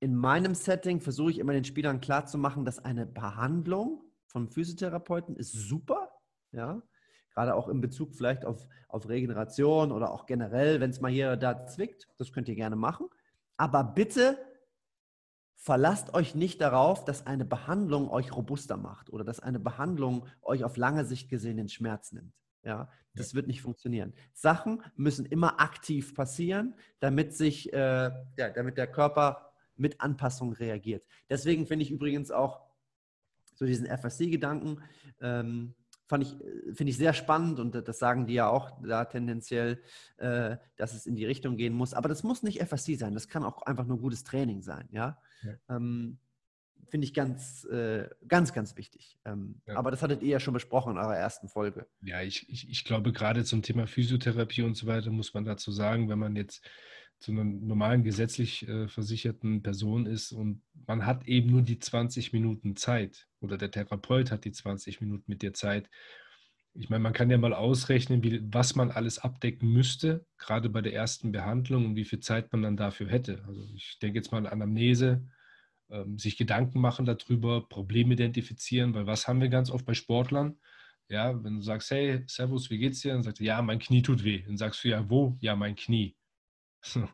in 0.00 0.16
meinem 0.16 0.56
Setting 0.56 1.00
versuche 1.00 1.30
ich 1.30 1.38
immer 1.38 1.52
den 1.52 1.64
Spielern 1.64 2.00
klarzumachen, 2.00 2.64
dass 2.64 2.84
eine 2.84 3.06
Behandlung 3.06 4.02
vom 4.26 4.48
Physiotherapeuten 4.48 5.36
ist 5.36 5.52
super, 5.52 6.10
ja, 6.50 6.82
gerade 7.30 7.54
auch 7.54 7.68
in 7.68 7.80
Bezug 7.80 8.16
vielleicht 8.16 8.44
auf, 8.44 8.66
auf 8.88 9.08
Regeneration 9.08 9.92
oder 9.92 10.10
auch 10.10 10.26
generell, 10.26 10.80
wenn 10.80 10.90
es 10.90 11.00
mal 11.00 11.12
hier 11.12 11.28
oder 11.28 11.36
da 11.36 11.66
zwickt, 11.66 12.08
das 12.18 12.32
könnt 12.32 12.48
ihr 12.48 12.56
gerne 12.56 12.74
machen. 12.74 13.06
Aber 13.56 13.84
bitte 13.84 14.36
verlasst 15.56 16.14
euch 16.14 16.34
nicht 16.34 16.60
darauf, 16.60 17.04
dass 17.04 17.26
eine 17.26 17.44
Behandlung 17.44 18.08
euch 18.08 18.34
robuster 18.34 18.76
macht 18.76 19.10
oder 19.10 19.24
dass 19.24 19.40
eine 19.40 19.58
Behandlung 19.58 20.26
euch 20.42 20.62
auf 20.62 20.76
lange 20.76 21.04
Sicht 21.04 21.28
gesehen 21.28 21.56
den 21.56 21.68
Schmerz 21.68 22.12
nimmt. 22.12 22.32
Ja, 22.62 22.90
das 23.14 23.32
ja. 23.32 23.36
wird 23.36 23.46
nicht 23.46 23.62
funktionieren. 23.62 24.12
Sachen 24.32 24.82
müssen 24.96 25.24
immer 25.24 25.60
aktiv 25.60 26.14
passieren, 26.14 26.74
damit 27.00 27.34
sich, 27.34 27.72
äh, 27.72 28.10
ja, 28.36 28.50
damit 28.54 28.76
der 28.76 28.86
Körper 28.86 29.52
mit 29.76 30.00
Anpassung 30.00 30.52
reagiert. 30.52 31.04
Deswegen 31.30 31.66
finde 31.66 31.84
ich 31.84 31.90
übrigens 31.90 32.30
auch 32.30 32.60
so 33.54 33.66
diesen 33.66 33.86
FSC-Gedanken, 33.86 34.82
ähm, 35.20 35.74
fand 36.08 36.24
ich, 36.24 36.40
äh, 36.40 36.74
finde 36.74 36.90
ich 36.90 36.96
sehr 36.96 37.12
spannend 37.12 37.58
und 37.60 37.74
das 37.74 37.98
sagen 37.98 38.26
die 38.26 38.34
ja 38.34 38.48
auch 38.48 38.82
da 38.82 39.04
tendenziell, 39.04 39.82
äh, 40.18 40.56
dass 40.76 40.94
es 40.94 41.06
in 41.06 41.16
die 41.16 41.24
Richtung 41.24 41.56
gehen 41.56 41.72
muss. 41.72 41.94
Aber 41.94 42.08
das 42.08 42.22
muss 42.22 42.42
nicht 42.42 42.60
FSC 42.60 42.96
sein, 42.96 43.14
das 43.14 43.28
kann 43.28 43.44
auch 43.44 43.62
einfach 43.62 43.86
nur 43.86 43.98
gutes 43.98 44.24
Training 44.24 44.62
sein, 44.62 44.88
ja. 44.92 45.18
Ja. 45.42 45.76
Ähm, 45.76 46.18
finde 46.88 47.06
ich 47.06 47.14
ganz, 47.14 47.64
äh, 47.64 48.08
ganz, 48.28 48.52
ganz 48.52 48.76
wichtig. 48.76 49.18
Ähm, 49.24 49.60
ja. 49.66 49.76
Aber 49.76 49.90
das 49.90 50.02
hattet 50.02 50.22
ihr 50.22 50.30
ja 50.30 50.40
schon 50.40 50.54
besprochen 50.54 50.92
in 50.92 50.98
eurer 50.98 51.16
ersten 51.16 51.48
Folge. 51.48 51.86
Ja, 52.00 52.22
ich, 52.22 52.48
ich, 52.48 52.68
ich 52.68 52.84
glaube, 52.84 53.12
gerade 53.12 53.44
zum 53.44 53.62
Thema 53.62 53.86
Physiotherapie 53.86 54.62
und 54.62 54.76
so 54.76 54.86
weiter 54.86 55.10
muss 55.10 55.34
man 55.34 55.44
dazu 55.44 55.72
sagen, 55.72 56.08
wenn 56.08 56.18
man 56.18 56.36
jetzt 56.36 56.68
zu 57.18 57.32
einer 57.32 57.44
normalen 57.44 58.04
gesetzlich 58.04 58.68
äh, 58.68 58.88
versicherten 58.88 59.62
Person 59.62 60.06
ist 60.06 60.32
und 60.32 60.62
man 60.86 61.06
hat 61.06 61.26
eben 61.26 61.50
nur 61.50 61.62
die 61.62 61.78
20 61.78 62.32
Minuten 62.32 62.76
Zeit 62.76 63.26
oder 63.40 63.56
der 63.56 63.70
Therapeut 63.70 64.30
hat 64.30 64.44
die 64.44 64.52
20 64.52 65.00
Minuten 65.00 65.24
mit 65.26 65.42
dir 65.42 65.54
Zeit. 65.54 65.88
Ich 66.78 66.90
meine, 66.90 67.02
man 67.02 67.12
kann 67.12 67.30
ja 67.30 67.38
mal 67.38 67.54
ausrechnen, 67.54 68.22
wie, 68.22 68.40
was 68.52 68.74
man 68.74 68.90
alles 68.90 69.18
abdecken 69.18 69.72
müsste, 69.72 70.26
gerade 70.38 70.68
bei 70.68 70.82
der 70.82 70.92
ersten 70.92 71.32
Behandlung 71.32 71.86
und 71.86 71.96
wie 71.96 72.04
viel 72.04 72.20
Zeit 72.20 72.52
man 72.52 72.62
dann 72.62 72.76
dafür 72.76 73.08
hätte. 73.08 73.42
Also 73.46 73.66
ich 73.74 73.98
denke 74.00 74.18
jetzt 74.18 74.30
mal 74.30 74.38
an 74.38 74.46
Anamnese, 74.46 75.26
ähm, 75.90 76.18
sich 76.18 76.36
Gedanken 76.36 76.80
machen 76.80 77.06
darüber, 77.06 77.66
Probleme 77.68 78.14
identifizieren, 78.14 78.94
weil 78.94 79.06
was 79.06 79.26
haben 79.26 79.40
wir 79.40 79.48
ganz 79.48 79.70
oft 79.70 79.86
bei 79.86 79.94
Sportlern? 79.94 80.58
Ja, 81.08 81.42
wenn 81.42 81.56
du 81.56 81.62
sagst, 81.62 81.90
hey, 81.92 82.24
Servus, 82.26 82.68
wie 82.70 82.78
geht's 82.78 83.00
dir? 83.00 83.12
Dann 83.12 83.22
sagt 83.22 83.40
er, 83.40 83.46
ja, 83.46 83.62
mein 83.62 83.78
Knie 83.78 84.02
tut 84.02 84.24
weh. 84.24 84.42
Dann 84.42 84.56
sagst 84.56 84.82
du, 84.84 84.88
ja, 84.88 85.08
wo? 85.08 85.36
Ja, 85.40 85.54
mein 85.54 85.76
Knie. 85.76 86.16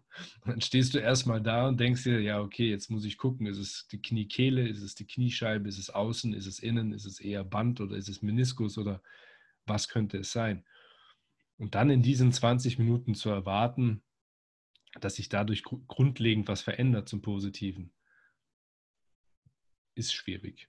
Dann 0.45 0.61
stehst 0.61 0.95
du 0.95 0.99
erstmal 0.99 1.41
da 1.43 1.69
und 1.69 1.79
denkst 1.79 2.05
dir, 2.05 2.21
ja, 2.21 2.41
okay, 2.41 2.69
jetzt 2.69 2.91
muss 2.91 3.05
ich 3.05 3.17
gucken, 3.17 3.47
ist 3.47 3.59
es 3.59 3.87
die 3.89 4.01
Kniekehle, 4.01 4.67
ist 4.67 4.83
es 4.83 4.95
die 4.95 5.07
Kniescheibe, 5.07 5.69
ist 5.69 5.79
es 5.79 5.91
außen, 5.91 6.33
ist 6.33 6.47
es 6.47 6.59
innen, 6.59 6.93
ist 6.93 7.07
es 7.07 7.21
eher 7.21 7.45
Band 7.45 7.81
oder 7.81 7.97
ist 7.97 8.09
es 8.09 8.23
Meniskus 8.23 8.77
oder 8.79 9.03
was 9.67 9.89
könnte 9.89 10.19
es 10.19 10.33
sein? 10.33 10.65
Und 11.59 11.75
dann 11.75 11.91
in 11.91 12.03
diesen 12.03 12.33
20 12.33 12.79
Minuten 12.79 13.15
zu 13.15 13.31
erwarten, 13.31 14.03
dass 15.01 15.15
sich 15.17 15.29
dadurch 15.29 15.63
grundlegend 15.63 16.49
was 16.49 16.61
verändert 16.61 17.09
zum 17.09 17.23
Positiven, 17.23 17.93
ist 19.95 20.13
schwierig. 20.13 20.69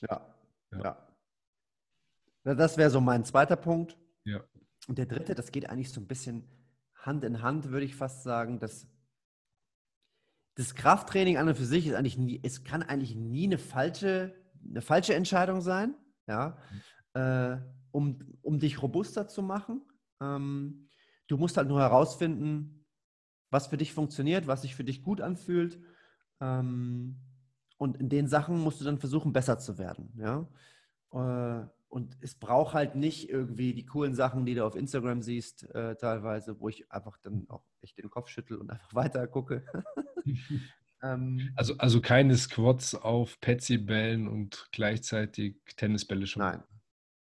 Ja, 0.00 0.34
ja. 0.72 1.08
ja. 2.44 2.54
Das 2.54 2.76
wäre 2.76 2.90
so 2.90 3.00
mein 3.00 3.24
zweiter 3.24 3.56
Punkt. 3.56 3.96
Ja. 4.24 4.42
Und 4.88 4.98
der 4.98 5.06
dritte, 5.06 5.34
das 5.34 5.52
geht 5.52 5.68
eigentlich 5.68 5.92
so 5.92 6.00
ein 6.00 6.08
bisschen 6.08 6.44
Hand 6.96 7.24
in 7.24 7.42
Hand, 7.42 7.70
würde 7.70 7.86
ich 7.86 7.94
fast 7.94 8.22
sagen, 8.22 8.58
dass 8.58 8.86
das 10.54 10.74
Krafttraining 10.74 11.38
an 11.38 11.48
und 11.48 11.56
für 11.56 11.64
sich 11.64 11.86
ist 11.86 11.94
eigentlich 11.94 12.18
nie, 12.18 12.40
es 12.42 12.64
kann 12.64 12.82
eigentlich 12.82 13.14
nie 13.14 13.44
eine 13.44 13.58
falsche, 13.58 14.34
eine 14.68 14.82
falsche 14.82 15.14
Entscheidung 15.14 15.60
sein, 15.60 15.94
ja, 16.26 16.58
mhm. 16.70 16.82
Äh, 17.14 17.56
um, 17.90 18.18
um 18.42 18.58
dich 18.58 18.82
robuster 18.82 19.28
zu 19.28 19.42
machen. 19.42 19.82
Ähm, 20.20 20.88
du 21.28 21.36
musst 21.36 21.56
halt 21.56 21.68
nur 21.68 21.80
herausfinden, 21.80 22.86
was 23.50 23.66
für 23.66 23.76
dich 23.76 23.92
funktioniert, 23.92 24.46
was 24.46 24.62
sich 24.62 24.74
für 24.74 24.84
dich 24.84 25.02
gut 25.02 25.20
anfühlt. 25.20 25.78
Ähm, 26.40 27.16
und 27.76 27.96
in 27.96 28.08
den 28.08 28.28
Sachen 28.28 28.58
musst 28.58 28.80
du 28.80 28.84
dann 28.84 28.98
versuchen, 28.98 29.32
besser 29.32 29.58
zu 29.58 29.78
werden, 29.78 30.12
ja. 30.16 30.48
Äh, 31.12 31.66
und 31.88 32.16
es 32.22 32.34
braucht 32.34 32.72
halt 32.72 32.94
nicht 32.94 33.28
irgendwie 33.28 33.74
die 33.74 33.84
coolen 33.84 34.14
Sachen, 34.14 34.46
die 34.46 34.54
du 34.54 34.64
auf 34.64 34.76
Instagram 34.76 35.20
siehst, 35.20 35.68
äh, 35.74 35.94
teilweise, 35.96 36.58
wo 36.58 36.70
ich 36.70 36.90
einfach 36.90 37.18
dann 37.18 37.44
auch 37.50 37.64
echt 37.82 37.98
den 37.98 38.08
Kopf 38.08 38.30
schüttel 38.30 38.56
und 38.56 38.70
einfach 38.70 38.94
weiter 38.94 39.26
gucke. 39.26 39.62
ähm, 41.02 41.52
also, 41.54 41.76
also 41.76 42.00
keine 42.00 42.34
Squats 42.38 42.94
auf 42.94 43.38
Petsy-Bällen 43.42 44.26
und 44.26 44.68
gleichzeitig 44.72 45.56
Tennisbälle 45.76 46.26
schon? 46.26 46.40
Nein. 46.40 46.62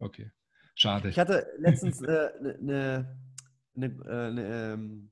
Okay, 0.05 0.31
schade. 0.75 1.09
Ich 1.09 1.19
hatte 1.19 1.47
letztens 1.59 2.03
eine 2.03 2.31
äh, 2.45 2.63
ne, 2.63 3.19
ne, 3.75 3.87
äh, 3.87 4.31
ne, 4.31 4.73
ähm, 4.75 5.11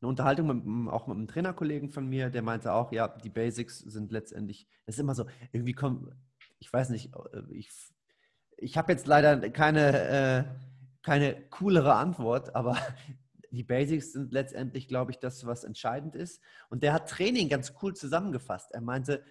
eine 0.00 0.08
Unterhaltung 0.08 0.46
mit, 0.46 0.92
auch 0.92 1.06
mit 1.06 1.16
einem 1.16 1.28
Trainerkollegen 1.28 1.90
von 1.90 2.08
mir, 2.08 2.30
der 2.30 2.40
meinte 2.40 2.72
auch, 2.72 2.90
ja, 2.90 3.08
die 3.08 3.28
Basics 3.28 3.80
sind 3.80 4.12
letztendlich, 4.12 4.66
das 4.86 4.96
ist 4.96 5.00
immer 5.00 5.14
so, 5.14 5.26
irgendwie 5.52 5.74
kommt, 5.74 6.10
ich 6.58 6.72
weiß 6.72 6.88
nicht, 6.88 7.14
äh, 7.14 7.42
ich 7.50 7.70
ich 8.56 8.76
habe 8.76 8.92
jetzt 8.92 9.06
leider 9.06 9.50
keine, 9.50 9.98
äh, 9.98 10.44
keine 11.02 11.34
coolere 11.50 11.94
Antwort, 11.94 12.54
aber 12.54 12.76
die 13.50 13.64
Basics 13.64 14.12
sind 14.12 14.32
letztendlich, 14.32 14.88
glaube 14.88 15.10
ich, 15.10 15.18
das, 15.18 15.44
was 15.44 15.64
entscheidend 15.64 16.14
ist. 16.14 16.40
Und 16.68 16.82
der 16.82 16.92
hat 16.92 17.08
Training 17.08 17.48
ganz 17.48 17.74
cool 17.82 17.94
zusammengefasst. 17.94 18.72
Er 18.72 18.80
meinte, 18.80 19.22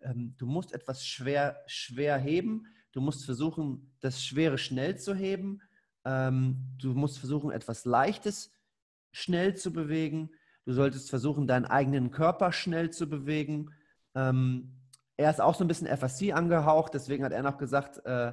ähm, 0.00 0.34
du 0.38 0.46
musst 0.46 0.72
etwas 0.72 1.04
schwer, 1.04 1.62
schwer 1.66 2.16
heben, 2.18 2.66
du 2.94 3.00
musst 3.00 3.24
versuchen, 3.24 3.92
das 4.00 4.24
Schwere 4.24 4.56
schnell 4.56 4.96
zu 4.96 5.14
heben, 5.14 5.60
ähm, 6.04 6.56
du 6.78 6.94
musst 6.94 7.18
versuchen, 7.18 7.50
etwas 7.50 7.84
Leichtes 7.84 8.52
schnell 9.12 9.56
zu 9.56 9.72
bewegen, 9.72 10.30
du 10.64 10.72
solltest 10.72 11.10
versuchen, 11.10 11.46
deinen 11.46 11.66
eigenen 11.66 12.10
Körper 12.10 12.52
schnell 12.52 12.90
zu 12.90 13.08
bewegen. 13.08 13.74
Ähm, 14.14 14.80
er 15.16 15.30
ist 15.30 15.40
auch 15.40 15.54
so 15.54 15.64
ein 15.64 15.68
bisschen 15.68 15.88
FSC 15.88 16.32
angehaucht, 16.32 16.94
deswegen 16.94 17.24
hat 17.24 17.32
er 17.32 17.42
noch 17.42 17.58
gesagt, 17.58 18.04
äh, 18.06 18.32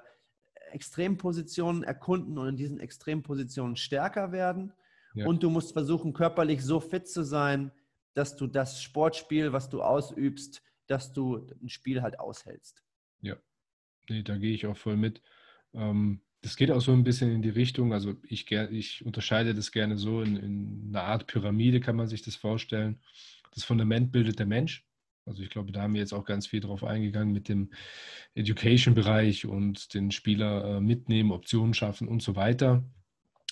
Extrempositionen 0.71 1.83
erkunden 1.83 2.37
und 2.37 2.47
in 2.47 2.55
diesen 2.55 2.79
Extrempositionen 2.79 3.75
stärker 3.75 4.31
werden. 4.31 4.73
Ja. 5.15 5.25
Und 5.25 5.43
du 5.43 5.49
musst 5.49 5.73
versuchen, 5.73 6.13
körperlich 6.13 6.63
so 6.63 6.79
fit 6.79 7.07
zu 7.07 7.23
sein, 7.23 7.71
dass 8.13 8.35
du 8.35 8.47
das 8.47 8.81
Sportspiel, 8.81 9.53
was 9.53 9.69
du 9.69 9.81
ausübst, 9.81 10.61
dass 10.87 11.13
du 11.13 11.47
ein 11.61 11.69
Spiel 11.69 12.01
halt 12.01 12.19
aushältst. 12.19 12.83
Ja, 13.21 13.35
nee, 14.09 14.23
da 14.23 14.37
gehe 14.37 14.53
ich 14.53 14.65
auch 14.67 14.77
voll 14.77 14.97
mit. 14.97 15.21
Ähm, 15.73 16.21
das 16.41 16.55
geht 16.55 16.71
auch 16.71 16.81
so 16.81 16.91
ein 16.91 17.03
bisschen 17.03 17.31
in 17.31 17.41
die 17.41 17.49
Richtung, 17.49 17.93
also 17.93 18.15
ich, 18.23 18.51
ich 18.51 19.05
unterscheide 19.05 19.53
das 19.53 19.71
gerne 19.71 19.97
so, 19.97 20.21
in, 20.21 20.37
in 20.37 20.85
einer 20.89 21.03
Art 21.03 21.27
Pyramide 21.27 21.79
kann 21.79 21.95
man 21.95 22.07
sich 22.07 22.23
das 22.23 22.35
vorstellen. 22.35 22.99
Das 23.53 23.63
Fundament 23.63 24.11
bildet 24.11 24.39
der 24.39 24.47
Mensch. 24.47 24.87
Also 25.25 25.43
ich 25.43 25.49
glaube, 25.51 25.71
da 25.71 25.83
haben 25.83 25.93
wir 25.93 26.01
jetzt 26.01 26.13
auch 26.13 26.25
ganz 26.25 26.47
viel 26.47 26.61
drauf 26.61 26.83
eingegangen 26.83 27.31
mit 27.31 27.47
dem 27.47 27.69
Education-Bereich 28.33 29.45
und 29.45 29.93
den 29.93 30.09
Spieler 30.09 30.77
äh, 30.77 30.81
mitnehmen, 30.81 31.31
Optionen 31.31 31.75
schaffen 31.75 32.07
und 32.07 32.23
so 32.23 32.35
weiter. 32.35 32.83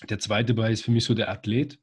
Der 0.08 0.18
zweite 0.18 0.54
Bereich 0.54 0.74
ist 0.74 0.84
für 0.84 0.90
mich 0.90 1.04
so 1.04 1.14
der 1.14 1.30
Athlet. 1.30 1.78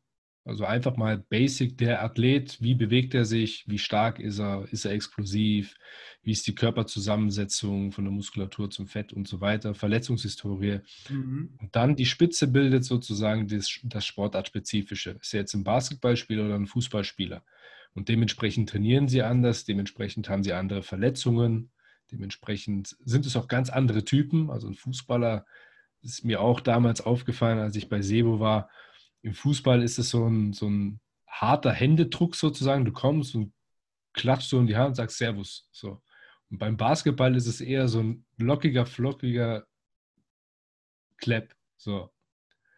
Also 0.48 0.66
einfach 0.66 0.96
mal 0.96 1.18
basic 1.18 1.78
der 1.78 2.04
Athlet, 2.04 2.62
wie 2.62 2.74
bewegt 2.74 3.14
er 3.14 3.26
sich, 3.26 3.66
wie 3.68 3.78
stark 3.78 4.20
ist 4.20 4.40
er, 4.40 4.68
ist 4.72 4.86
er 4.86 4.92
explosiv, 4.92 5.76
wie 6.24 6.32
ist 6.32 6.48
die 6.48 6.56
Körperzusammensetzung 6.56 7.92
von 7.92 8.06
der 8.06 8.14
Muskulatur 8.14 8.70
zum 8.70 8.88
Fett 8.88 9.14
und 9.14 9.28
so 9.28 9.42
weiter, 9.42 9.74
Verletzungshistorie. 9.74 10.80
Mhm. 11.10 11.56
Und 11.60 11.76
dann 11.76 11.96
die 11.96 12.06
Spitze 12.06 12.48
bildet 12.48 12.86
sozusagen 12.86 13.48
das, 13.48 13.80
das 13.84 14.06
Sportartspezifische. 14.06 15.18
Ist 15.22 15.34
er 15.34 15.42
jetzt 15.42 15.54
ein 15.54 15.64
Basketballspieler 15.64 16.46
oder 16.46 16.56
ein 16.56 16.68
Fußballspieler? 16.68 17.44
Und 17.94 18.10
dementsprechend 18.10 18.70
trainieren 18.70 19.08
sie 19.08 19.24
anders, 19.24 19.66
dementsprechend 19.66 20.30
haben 20.30 20.44
sie 20.44 20.54
andere 20.54 20.84
Verletzungen, 20.84 21.72
Dementsprechend 22.12 22.96
sind 23.04 23.26
es 23.26 23.36
auch 23.36 23.48
ganz 23.48 23.70
andere 23.70 24.04
Typen. 24.04 24.50
Also 24.50 24.68
ein 24.68 24.76
Fußballer 24.76 25.46
ist 26.02 26.24
mir 26.24 26.42
auch 26.42 26.60
damals 26.62 27.02
aufgefallen, 27.02 27.60
als 27.60 27.76
ich 27.76 27.90
bei 27.90 28.02
Sebo 28.02 28.40
war. 28.40 28.70
Im 29.22 29.34
Fußball 29.34 29.84
ist 29.84 30.00
es 30.00 30.10
so 30.10 30.28
ein, 30.28 30.54
so 30.54 30.70
ein 30.70 31.00
harter 31.28 31.72
Händedruck 31.72 32.36
sozusagen. 32.36 32.86
Du 32.86 32.92
kommst 32.92 33.36
und 33.36 33.54
klatschst 34.14 34.50
so 34.50 34.60
in 34.60 34.68
die 34.68 34.76
Hand 34.76 34.90
und 34.90 34.96
sagst 34.96 35.18
Servus. 35.18 35.70
So. 35.72 36.02
Und 36.50 36.60
beim 36.60 36.78
Basketball 36.78 37.36
ist 37.36 37.48
es 37.48 37.62
eher 37.62 37.88
so 37.88 38.02
ein 38.02 38.26
lockiger, 38.38 38.86
flockiger 38.86 39.68
Clap. 41.18 41.54
So. 41.78 42.12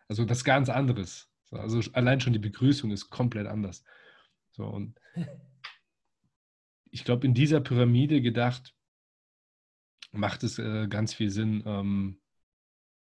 Also 0.08 0.26
das 0.26 0.44
ganz 0.44 0.70
anderes. 0.70 1.30
So, 1.46 1.58
also 1.58 1.82
allein 1.94 2.20
schon 2.20 2.34
die 2.34 2.40
Begrüßung 2.40 2.92
ist 2.92 3.10
komplett 3.10 3.48
anders. 3.48 3.84
So, 4.50 4.66
und 4.66 5.00
ich 6.92 7.04
glaube, 7.04 7.26
in 7.26 7.34
dieser 7.34 7.62
Pyramide 7.62 8.22
gedacht, 8.22 8.76
macht 10.12 10.44
es 10.44 10.58
äh, 10.58 10.88
ganz 10.88 11.14
viel 11.14 11.30
Sinn, 11.30 11.64
ähm, 11.66 12.22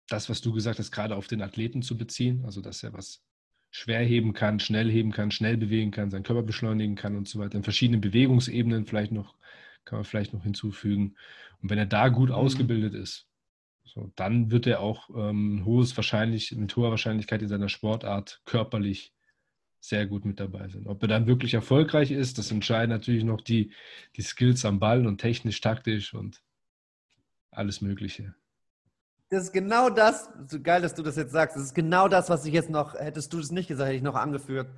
das, 0.09 0.29
was 0.29 0.41
du 0.41 0.53
gesagt 0.53 0.79
hast, 0.79 0.91
gerade 0.93 1.17
auf 1.17 1.27
den 1.27 1.43
Athleten 1.43 1.83
zu 1.83 1.97
beziehen. 1.97 2.45
Also, 2.45 2.61
dass 2.61 2.83
er 2.83 2.93
was 2.93 3.23
schwer 3.71 4.01
heben 4.01 4.35
kann, 4.35 4.61
schnell 4.61 4.91
heben 4.91 5.11
kann, 5.11 5.31
schnell 5.31 5.57
bewegen 5.57 5.91
kann, 5.91 6.11
seinen 6.11 6.23
Körper 6.23 6.43
beschleunigen 6.43 6.95
kann 6.95 7.17
und 7.17 7.29
so 7.29 7.41
weiter. 7.41 7.57
In 7.57 7.65
verschiedenen 7.65 8.01
Bewegungsebenen 8.01 8.87
vielleicht 8.87 9.13
noch, 9.13 9.37
kann 9.85 9.99
man 9.99 10.05
vielleicht 10.05 10.33
noch 10.33 10.45
hinzufügen. 10.45 11.17
Und 11.61 11.71
wenn 11.71 11.79
er 11.79 11.87
da 11.87 12.09
gut 12.09 12.29
mhm. 12.29 12.37
ausgebildet 12.37 12.95
ist, 12.95 13.27
so, 13.85 14.13
dann 14.17 14.51
wird 14.51 14.67
er 14.67 14.81
auch 14.81 15.11
ähm, 15.15 15.65
hohes 15.65 15.97
wahrscheinlich, 15.97 16.53
mit 16.53 16.75
hoher 16.77 16.91
Wahrscheinlichkeit 16.91 17.43
in 17.43 17.49
seiner 17.49 17.69
Sportart 17.69 18.41
körperlich 18.45 19.13
sehr 19.81 20.07
gut 20.07 20.25
mit 20.25 20.41
dabei 20.41 20.69
sein. 20.69 20.87
Ob 20.87 21.03
er 21.03 21.09
dann 21.09 21.27
wirklich 21.27 21.53
erfolgreich 21.53 22.11
ist, 22.11 22.39
das 22.39 22.51
entscheiden 22.51 22.91
natürlich 22.91 23.25
noch 23.25 23.41
die, 23.41 23.73
die 24.17 24.23
Skills 24.23 24.65
am 24.65 24.79
Ball 24.79 25.07
und 25.07 25.21
technisch, 25.21 25.61
taktisch 25.61 26.15
und 26.15 26.43
alles 27.51 27.83
Mögliche. 27.83 28.35
Das 29.31 29.45
ist 29.45 29.53
genau 29.53 29.91
das, 29.91 30.31
so 30.47 30.61
geil, 30.61 30.83
dass 30.83 30.95
du 30.95 31.03
das 31.03 31.17
jetzt 31.17 31.33
sagst, 31.33 31.57
das 31.57 31.65
ist 31.65 31.75
genau 31.75 32.09
das, 32.09 32.29
was 32.31 32.45
ich 32.45 32.53
jetzt 32.53 32.71
noch, 32.71 32.95
hättest 32.95 33.33
du 33.33 33.39
das 33.39 33.51
nicht 33.51 33.69
gesagt, 33.69 33.89
hätte 33.89 33.97
ich 33.97 34.03
noch 34.03 34.15
angeführt, 34.15 34.69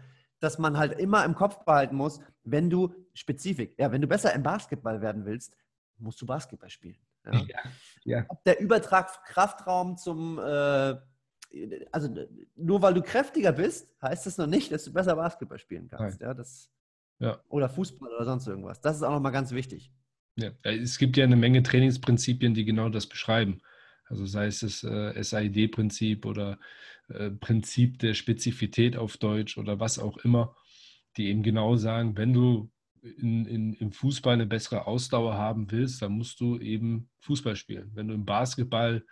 dass 0.41 0.59
man 0.59 0.79
halt 0.79 0.99
immer 0.99 1.25
im 1.25 1.35
Kopf 1.35 1.65
behalten 1.65 1.97
muss, 1.97 2.21
wenn 2.45 2.71
du 2.71 2.95
spezifisch, 3.15 3.71
ja, 3.79 3.91
wenn 3.91 4.01
du 4.01 4.07
besser 4.07 4.33
im 4.35 4.43
Basketball 4.43 5.01
werden 5.01 5.25
willst, 5.25 5.57
musst 5.99 6.21
du 6.21 6.27
Basketball 6.27 6.71
spielen. 6.71 6.99
Ja? 7.25 7.33
Ja, 7.33 7.59
ja. 8.05 8.25
Ob 8.29 8.45
der 8.45 8.61
Übertrag 8.61 9.25
Kraftraum 9.25 9.97
zum, 9.97 10.39
äh, 10.39 10.97
also 11.91 12.27
nur 12.55 12.83
weil 12.83 12.95
du 12.95 13.03
kräftiger 13.03 13.53
bist, 13.53 13.89
heißt 14.03 14.27
das 14.27 14.39
noch 14.39 14.47
nicht, 14.47 14.71
dass 14.73 14.85
du 14.85 14.93
besser 14.93 15.17
Basketball 15.17 15.59
spielen 15.59 15.89
kannst. 15.89 16.21
Ja, 16.21 16.35
das, 16.35 16.71
ja. 17.19 17.41
Oder 17.49 17.69
Fußball 17.69 18.11
oder 18.15 18.25
sonst 18.25 18.47
irgendwas. 18.47 18.81
Das 18.81 18.97
ist 18.97 19.03
auch 19.03 19.11
nochmal 19.11 19.33
ganz 19.33 19.53
wichtig. 19.53 19.91
Ja, 20.37 20.51
es 20.63 20.99
gibt 20.99 21.17
ja 21.17 21.25
eine 21.25 21.37
Menge 21.37 21.63
Trainingsprinzipien, 21.63 22.53
die 22.53 22.67
genau 22.67 22.91
das 22.91 23.07
beschreiben. 23.07 23.63
Also 24.09 24.27
sei 24.27 24.47
es 24.47 24.61
das 24.61 24.85
äh, 24.85 25.23
SID-Prinzip 25.23 26.27
oder 26.27 26.59
äh, 27.09 27.31
Prinzip 27.31 27.99
der 27.99 28.15
Spezifität 28.15 28.97
auf 28.97 29.17
Deutsch 29.17 29.59
oder 29.59 29.81
was 29.81 29.99
auch 29.99 30.19
immer, 30.19 30.55
die 31.17 31.29
eben 31.29 31.43
genau 31.43 31.77
sagen, 31.77 32.17
wenn 32.17 32.33
du 32.33 32.71
in, 33.03 33.47
in, 33.47 33.73
im 33.75 33.93
Fußball 33.93 34.35
eine 34.35 34.47
bessere 34.47 34.87
Ausdauer 34.87 35.35
haben 35.35 35.71
willst, 35.71 36.03
dann 36.03 36.13
musst 36.13 36.41
du 36.41 36.59
eben 36.59 37.09
Fußball 37.21 37.57
spielen. 37.57 37.91
Wenn 37.95 38.09
du 38.09 38.15
im 38.15 38.25
Basketball 38.25 39.05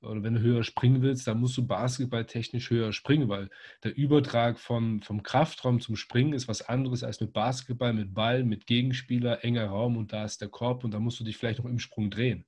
oder 0.00 0.22
wenn 0.22 0.34
du 0.34 0.40
höher 0.40 0.62
springen 0.62 1.02
willst, 1.02 1.26
dann 1.26 1.40
musst 1.40 1.56
du 1.56 1.66
basketballtechnisch 1.66 2.70
höher 2.70 2.92
springen, 2.92 3.28
weil 3.28 3.48
der 3.82 3.96
Übertrag 3.96 4.58
von, 4.58 5.02
vom 5.02 5.22
Kraftraum 5.22 5.80
zum 5.80 5.96
Springen 5.96 6.32
ist 6.32 6.48
was 6.48 6.62
anderes 6.62 7.02
als 7.02 7.20
mit 7.20 7.32
Basketball, 7.32 7.92
mit 7.92 8.14
Ball, 8.14 8.44
mit 8.44 8.66
Gegenspieler, 8.66 9.44
enger 9.44 9.66
Raum 9.66 9.96
und 9.96 10.12
da 10.12 10.24
ist 10.24 10.40
der 10.40 10.48
Korb 10.48 10.84
und 10.84 10.92
da 10.92 11.00
musst 11.00 11.18
du 11.20 11.24
dich 11.24 11.36
vielleicht 11.36 11.58
noch 11.60 11.70
im 11.70 11.78
Sprung 11.78 12.10
drehen. 12.10 12.44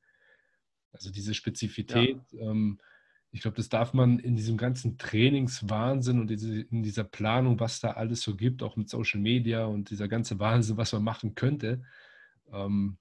Also 0.93 1.11
diese 1.11 1.34
Spezifität, 1.34 2.18
ja. 2.32 2.51
ähm, 2.51 2.78
ich 3.30 3.43
glaube, 3.43 3.57
das 3.57 3.68
darf 3.68 3.93
man 3.93 4.18
in 4.18 4.36
diesem 4.36 4.57
ganzen 4.57 4.97
Trainingswahnsinn 4.97 6.20
und 6.20 6.30
diese, 6.30 6.62
in 6.62 6.82
dieser 6.82 7.05
Planung, 7.05 7.61
was 7.61 7.80
da 7.80 7.93
alles 7.93 8.22
so 8.22 8.34
gibt, 8.34 8.62
auch 8.62 8.76
mit 8.76 8.89
Social 8.89 9.20
Media 9.20 9.66
und 9.66 9.91
dieser 9.91 10.09
ganze 10.09 10.39
Wahnsinn, 10.39 10.78
was 10.78 10.93
man 10.93 11.05
machen 11.05 11.34
könnte, 11.34 11.82
ähm, 12.53 12.97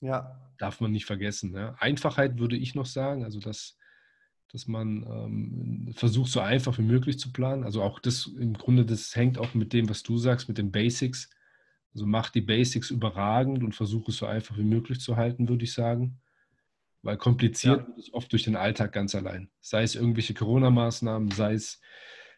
ja. 0.00 0.38
darf 0.58 0.80
man 0.80 0.92
nicht 0.92 1.06
vergessen. 1.06 1.54
Ja. 1.54 1.74
Einfachheit 1.78 2.38
würde 2.38 2.56
ich 2.56 2.74
noch 2.74 2.84
sagen, 2.84 3.24
also 3.24 3.40
dass, 3.40 3.78
dass 4.52 4.66
man 4.68 5.02
ähm, 5.08 5.94
versucht, 5.94 6.30
so 6.30 6.40
einfach 6.40 6.76
wie 6.76 6.82
möglich 6.82 7.18
zu 7.18 7.32
planen. 7.32 7.64
Also 7.64 7.82
auch 7.82 8.00
das 8.00 8.26
im 8.26 8.52
Grunde, 8.52 8.84
das 8.84 9.16
hängt 9.16 9.38
auch 9.38 9.54
mit 9.54 9.72
dem, 9.72 9.88
was 9.88 10.02
du 10.02 10.18
sagst, 10.18 10.46
mit 10.48 10.58
den 10.58 10.72
Basics. 10.72 11.30
Also 11.94 12.06
mach 12.06 12.28
die 12.30 12.42
Basics 12.42 12.90
überragend 12.90 13.62
und 13.62 13.74
versuche 13.74 14.10
es 14.10 14.18
so 14.18 14.26
einfach 14.26 14.58
wie 14.58 14.64
möglich 14.64 15.00
zu 15.00 15.16
halten, 15.16 15.48
würde 15.48 15.64
ich 15.64 15.72
sagen. 15.72 16.20
Weil 17.04 17.18
kompliziert 17.18 17.80
ja. 17.80 17.86
wird 17.86 17.98
es 17.98 18.14
oft 18.14 18.32
durch 18.32 18.44
den 18.44 18.56
Alltag 18.56 18.92
ganz 18.92 19.14
allein. 19.14 19.50
Sei 19.60 19.82
es 19.82 19.94
irgendwelche 19.94 20.32
Corona-Maßnahmen, 20.32 21.30
sei 21.32 21.52
es 21.52 21.78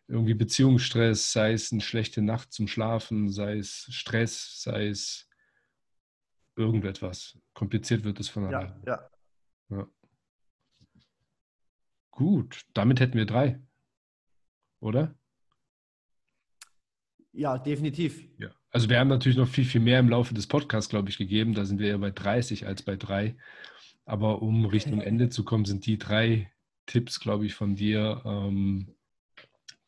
irgendwie 0.08 0.34
Beziehungsstress, 0.34 1.32
sei 1.32 1.52
es 1.52 1.70
eine 1.70 1.80
schlechte 1.80 2.20
Nacht 2.20 2.52
zum 2.52 2.66
Schlafen, 2.66 3.30
sei 3.30 3.58
es 3.58 3.86
Stress, 3.90 4.60
sei 4.60 4.88
es 4.88 5.28
irgendetwas. 6.56 7.38
Kompliziert 7.54 8.02
wird 8.02 8.18
es 8.18 8.28
von 8.28 8.46
allein. 8.46 8.82
Ja, 8.84 9.08
ja. 9.70 9.76
ja. 9.78 9.86
Gut, 12.10 12.62
damit 12.74 12.98
hätten 12.98 13.18
wir 13.18 13.26
drei. 13.26 13.60
Oder? 14.80 15.14
Ja, 17.30 17.56
definitiv. 17.56 18.28
Ja. 18.38 18.50
Also 18.70 18.88
wir 18.88 18.98
haben 18.98 19.08
natürlich 19.08 19.38
noch 19.38 19.48
viel, 19.48 19.64
viel 19.64 19.80
mehr 19.80 20.00
im 20.00 20.08
Laufe 20.08 20.34
des 20.34 20.48
Podcasts, 20.48 20.90
glaube 20.90 21.08
ich, 21.08 21.18
gegeben. 21.18 21.54
Da 21.54 21.64
sind 21.64 21.78
wir 21.78 21.88
eher 21.88 21.98
bei 21.98 22.10
30 22.10 22.66
als 22.66 22.82
bei 22.82 22.96
drei. 22.96 23.36
Aber 24.06 24.40
um 24.40 24.64
Richtung 24.64 25.00
Ende 25.00 25.28
zu 25.28 25.44
kommen, 25.44 25.64
sind 25.64 25.84
die 25.84 25.98
drei 25.98 26.50
Tipps, 26.86 27.18
glaube 27.20 27.44
ich, 27.44 27.54
von 27.54 27.74
dir 27.74 28.22
ähm, 28.24 28.94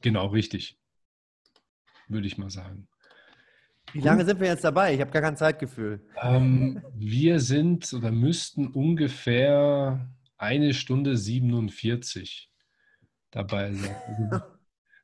genau 0.02 0.26
richtig. 0.26 0.76
Würde 2.08 2.26
ich 2.26 2.36
mal 2.36 2.50
sagen. 2.50 2.88
Wie 3.92 4.00
lange 4.00 4.24
sind 4.24 4.40
wir 4.40 4.48
jetzt 4.48 4.64
dabei? 4.64 4.92
Ich 4.92 5.00
habe 5.00 5.12
gar 5.12 5.22
kein 5.22 5.36
Zeitgefühl. 5.36 6.00
Ähm, 6.20 6.82
wir 6.94 7.38
sind 7.40 7.92
oder 7.92 8.10
müssten 8.10 8.66
ungefähr 8.66 10.10
eine 10.36 10.74
Stunde 10.74 11.16
47 11.16 12.50
dabei 13.30 13.72
sein. 13.72 13.96
Also, 14.08 14.44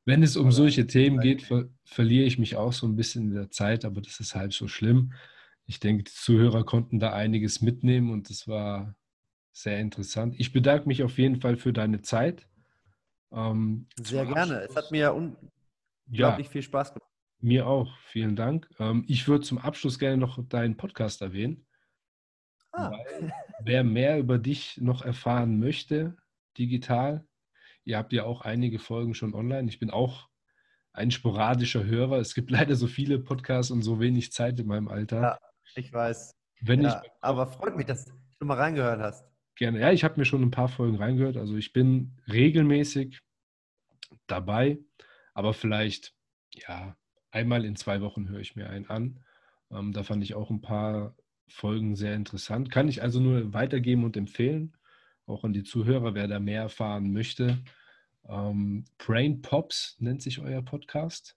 wenn 0.04 0.22
es 0.22 0.36
um 0.36 0.52
solche 0.52 0.86
Themen 0.86 1.20
geht, 1.20 1.42
ver 1.42 1.68
verliere 1.84 2.26
ich 2.26 2.38
mich 2.38 2.56
auch 2.56 2.72
so 2.72 2.86
ein 2.86 2.96
bisschen 2.96 3.28
in 3.28 3.34
der 3.34 3.50
Zeit, 3.50 3.84
aber 3.84 4.00
das 4.00 4.18
ist 4.20 4.34
halb 4.34 4.52
so 4.52 4.68
schlimm. 4.68 5.12
Ich 5.66 5.80
denke, 5.80 6.04
die 6.04 6.12
Zuhörer 6.12 6.64
konnten 6.64 6.98
da 6.98 7.12
einiges 7.12 7.62
mitnehmen 7.62 8.10
und 8.10 8.28
das 8.28 8.48
war 8.48 8.96
sehr 9.54 9.78
interessant. 9.78 10.34
Ich 10.38 10.52
bedanke 10.52 10.88
mich 10.88 11.04
auf 11.04 11.16
jeden 11.16 11.40
Fall 11.40 11.56
für 11.56 11.72
deine 11.72 12.02
Zeit. 12.02 12.46
Ähm, 13.32 13.86
Sehr 14.02 14.26
gerne. 14.26 14.62
Es 14.62 14.74
hat 14.74 14.90
mir 14.90 15.14
unglaublich 15.14 16.46
ja, 16.46 16.52
viel 16.52 16.62
Spaß 16.62 16.92
gemacht. 16.92 17.08
Mir 17.38 17.66
auch. 17.68 17.96
Vielen 18.06 18.34
Dank. 18.34 18.68
Ähm, 18.80 19.04
ich 19.06 19.28
würde 19.28 19.44
zum 19.44 19.58
Abschluss 19.58 20.00
gerne 20.00 20.16
noch 20.16 20.44
deinen 20.48 20.76
Podcast 20.76 21.22
erwähnen. 21.22 21.66
Ah. 22.76 22.90
wer 23.60 23.84
mehr 23.84 24.18
über 24.18 24.36
dich 24.36 24.80
noch 24.80 25.02
erfahren 25.02 25.60
möchte, 25.60 26.16
digital, 26.58 27.24
ihr 27.84 27.96
habt 27.96 28.12
ja 28.12 28.24
auch 28.24 28.40
einige 28.40 28.80
Folgen 28.80 29.14
schon 29.14 29.32
online. 29.32 29.68
Ich 29.68 29.78
bin 29.78 29.90
auch 29.90 30.28
ein 30.92 31.12
sporadischer 31.12 31.84
Hörer. 31.84 32.18
Es 32.18 32.34
gibt 32.34 32.50
leider 32.50 32.74
so 32.74 32.88
viele 32.88 33.20
Podcasts 33.20 33.70
und 33.70 33.82
so 33.82 34.00
wenig 34.00 34.32
Zeit 34.32 34.58
in 34.58 34.66
meinem 34.66 34.88
Alter. 34.88 35.20
Ja, 35.22 35.38
ich 35.76 35.92
weiß. 35.92 36.34
Wenn 36.62 36.82
ja, 36.82 37.00
ich, 37.04 37.10
aber 37.20 37.46
freut 37.46 37.76
mich, 37.76 37.86
dass 37.86 38.06
du 38.06 38.46
mal 38.46 38.56
reingehört 38.56 38.98
hast 38.98 39.33
gerne. 39.56 39.80
Ja, 39.80 39.92
ich 39.92 40.04
habe 40.04 40.18
mir 40.18 40.24
schon 40.24 40.42
ein 40.42 40.50
paar 40.50 40.68
Folgen 40.68 40.96
reingehört. 40.96 41.36
Also 41.36 41.56
ich 41.56 41.72
bin 41.72 42.12
regelmäßig 42.30 43.20
dabei, 44.26 44.78
aber 45.32 45.54
vielleicht, 45.54 46.14
ja, 46.52 46.96
einmal 47.30 47.64
in 47.64 47.76
zwei 47.76 48.00
Wochen 48.00 48.28
höre 48.28 48.40
ich 48.40 48.56
mir 48.56 48.70
einen 48.70 48.86
an. 48.86 49.24
Ähm, 49.70 49.92
da 49.92 50.02
fand 50.02 50.22
ich 50.22 50.34
auch 50.34 50.50
ein 50.50 50.60
paar 50.60 51.16
Folgen 51.48 51.96
sehr 51.96 52.14
interessant. 52.14 52.70
Kann 52.70 52.88
ich 52.88 53.02
also 53.02 53.20
nur 53.20 53.52
weitergeben 53.52 54.04
und 54.04 54.16
empfehlen, 54.16 54.76
auch 55.26 55.44
an 55.44 55.52
die 55.52 55.64
Zuhörer, 55.64 56.14
wer 56.14 56.28
da 56.28 56.40
mehr 56.40 56.62
erfahren 56.62 57.12
möchte. 57.12 57.62
Ähm, 58.28 58.84
Brain 58.98 59.42
Pops 59.42 59.96
nennt 59.98 60.22
sich 60.22 60.40
euer 60.40 60.62
Podcast. 60.62 61.36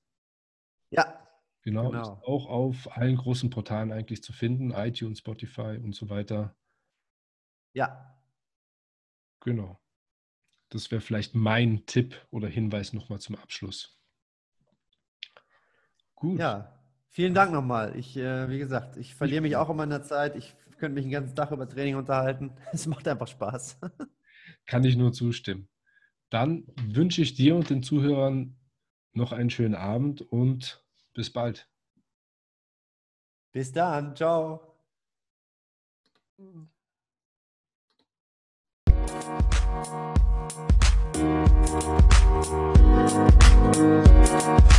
Ja. 0.90 1.24
Genau, 1.64 1.90
genau. 1.90 2.02
Ist 2.02 2.24
auch 2.24 2.46
auf 2.46 2.96
allen 2.96 3.18
großen 3.18 3.50
Portalen 3.50 3.92
eigentlich 3.92 4.24
zu 4.24 4.32
finden, 4.32 4.72
iTunes, 4.72 5.20
Spotify 5.20 5.78
und 5.84 5.94
so 5.94 6.10
weiter. 6.10 6.56
Ja. 7.78 8.20
Genau. 9.42 9.80
Das 10.70 10.90
wäre 10.90 11.00
vielleicht 11.00 11.36
mein 11.36 11.86
Tipp 11.86 12.16
oder 12.32 12.48
Hinweis 12.48 12.92
nochmal 12.92 13.20
zum 13.20 13.36
Abschluss. 13.36 14.02
Gut. 16.16 16.40
Ja, 16.40 16.82
vielen 17.10 17.36
Dank 17.36 17.54
nochmal. 17.54 17.96
Ich, 17.96 18.18
äh, 18.18 18.50
wie 18.50 18.58
gesagt, 18.58 18.98
ich 18.98 19.14
verliere 19.14 19.42
mich 19.42 19.58
auch 19.58 19.70
in 19.70 19.76
meiner 19.76 20.02
Zeit. 20.02 20.36
Ich 20.36 20.56
könnte 20.80 20.96
mich 20.96 21.04
den 21.04 21.12
ganzen 21.12 21.36
Tag 21.36 21.52
über 21.52 21.70
Training 21.70 21.98
unterhalten. 21.98 22.52
Es 22.74 22.88
macht 22.88 23.08
einfach 23.08 23.28
Spaß. 23.28 23.80
Kann 24.66 24.84
ich 24.84 24.96
nur 24.96 25.14
zustimmen. 25.14 25.70
Dann 26.32 26.66
wünsche 26.82 27.22
ich 27.22 27.36
dir 27.36 27.56
und 27.56 27.70
den 27.70 27.84
Zuhörern 27.84 28.58
noch 29.14 29.34
einen 29.34 29.52
schönen 29.52 29.76
Abend 29.76 30.24
und 30.24 30.84
bis 31.14 31.32
bald. 31.32 31.70
Bis 33.52 33.72
dann. 33.72 34.16
Ciao. 34.16 34.74
Thank 40.50 40.72
you. 44.72 44.77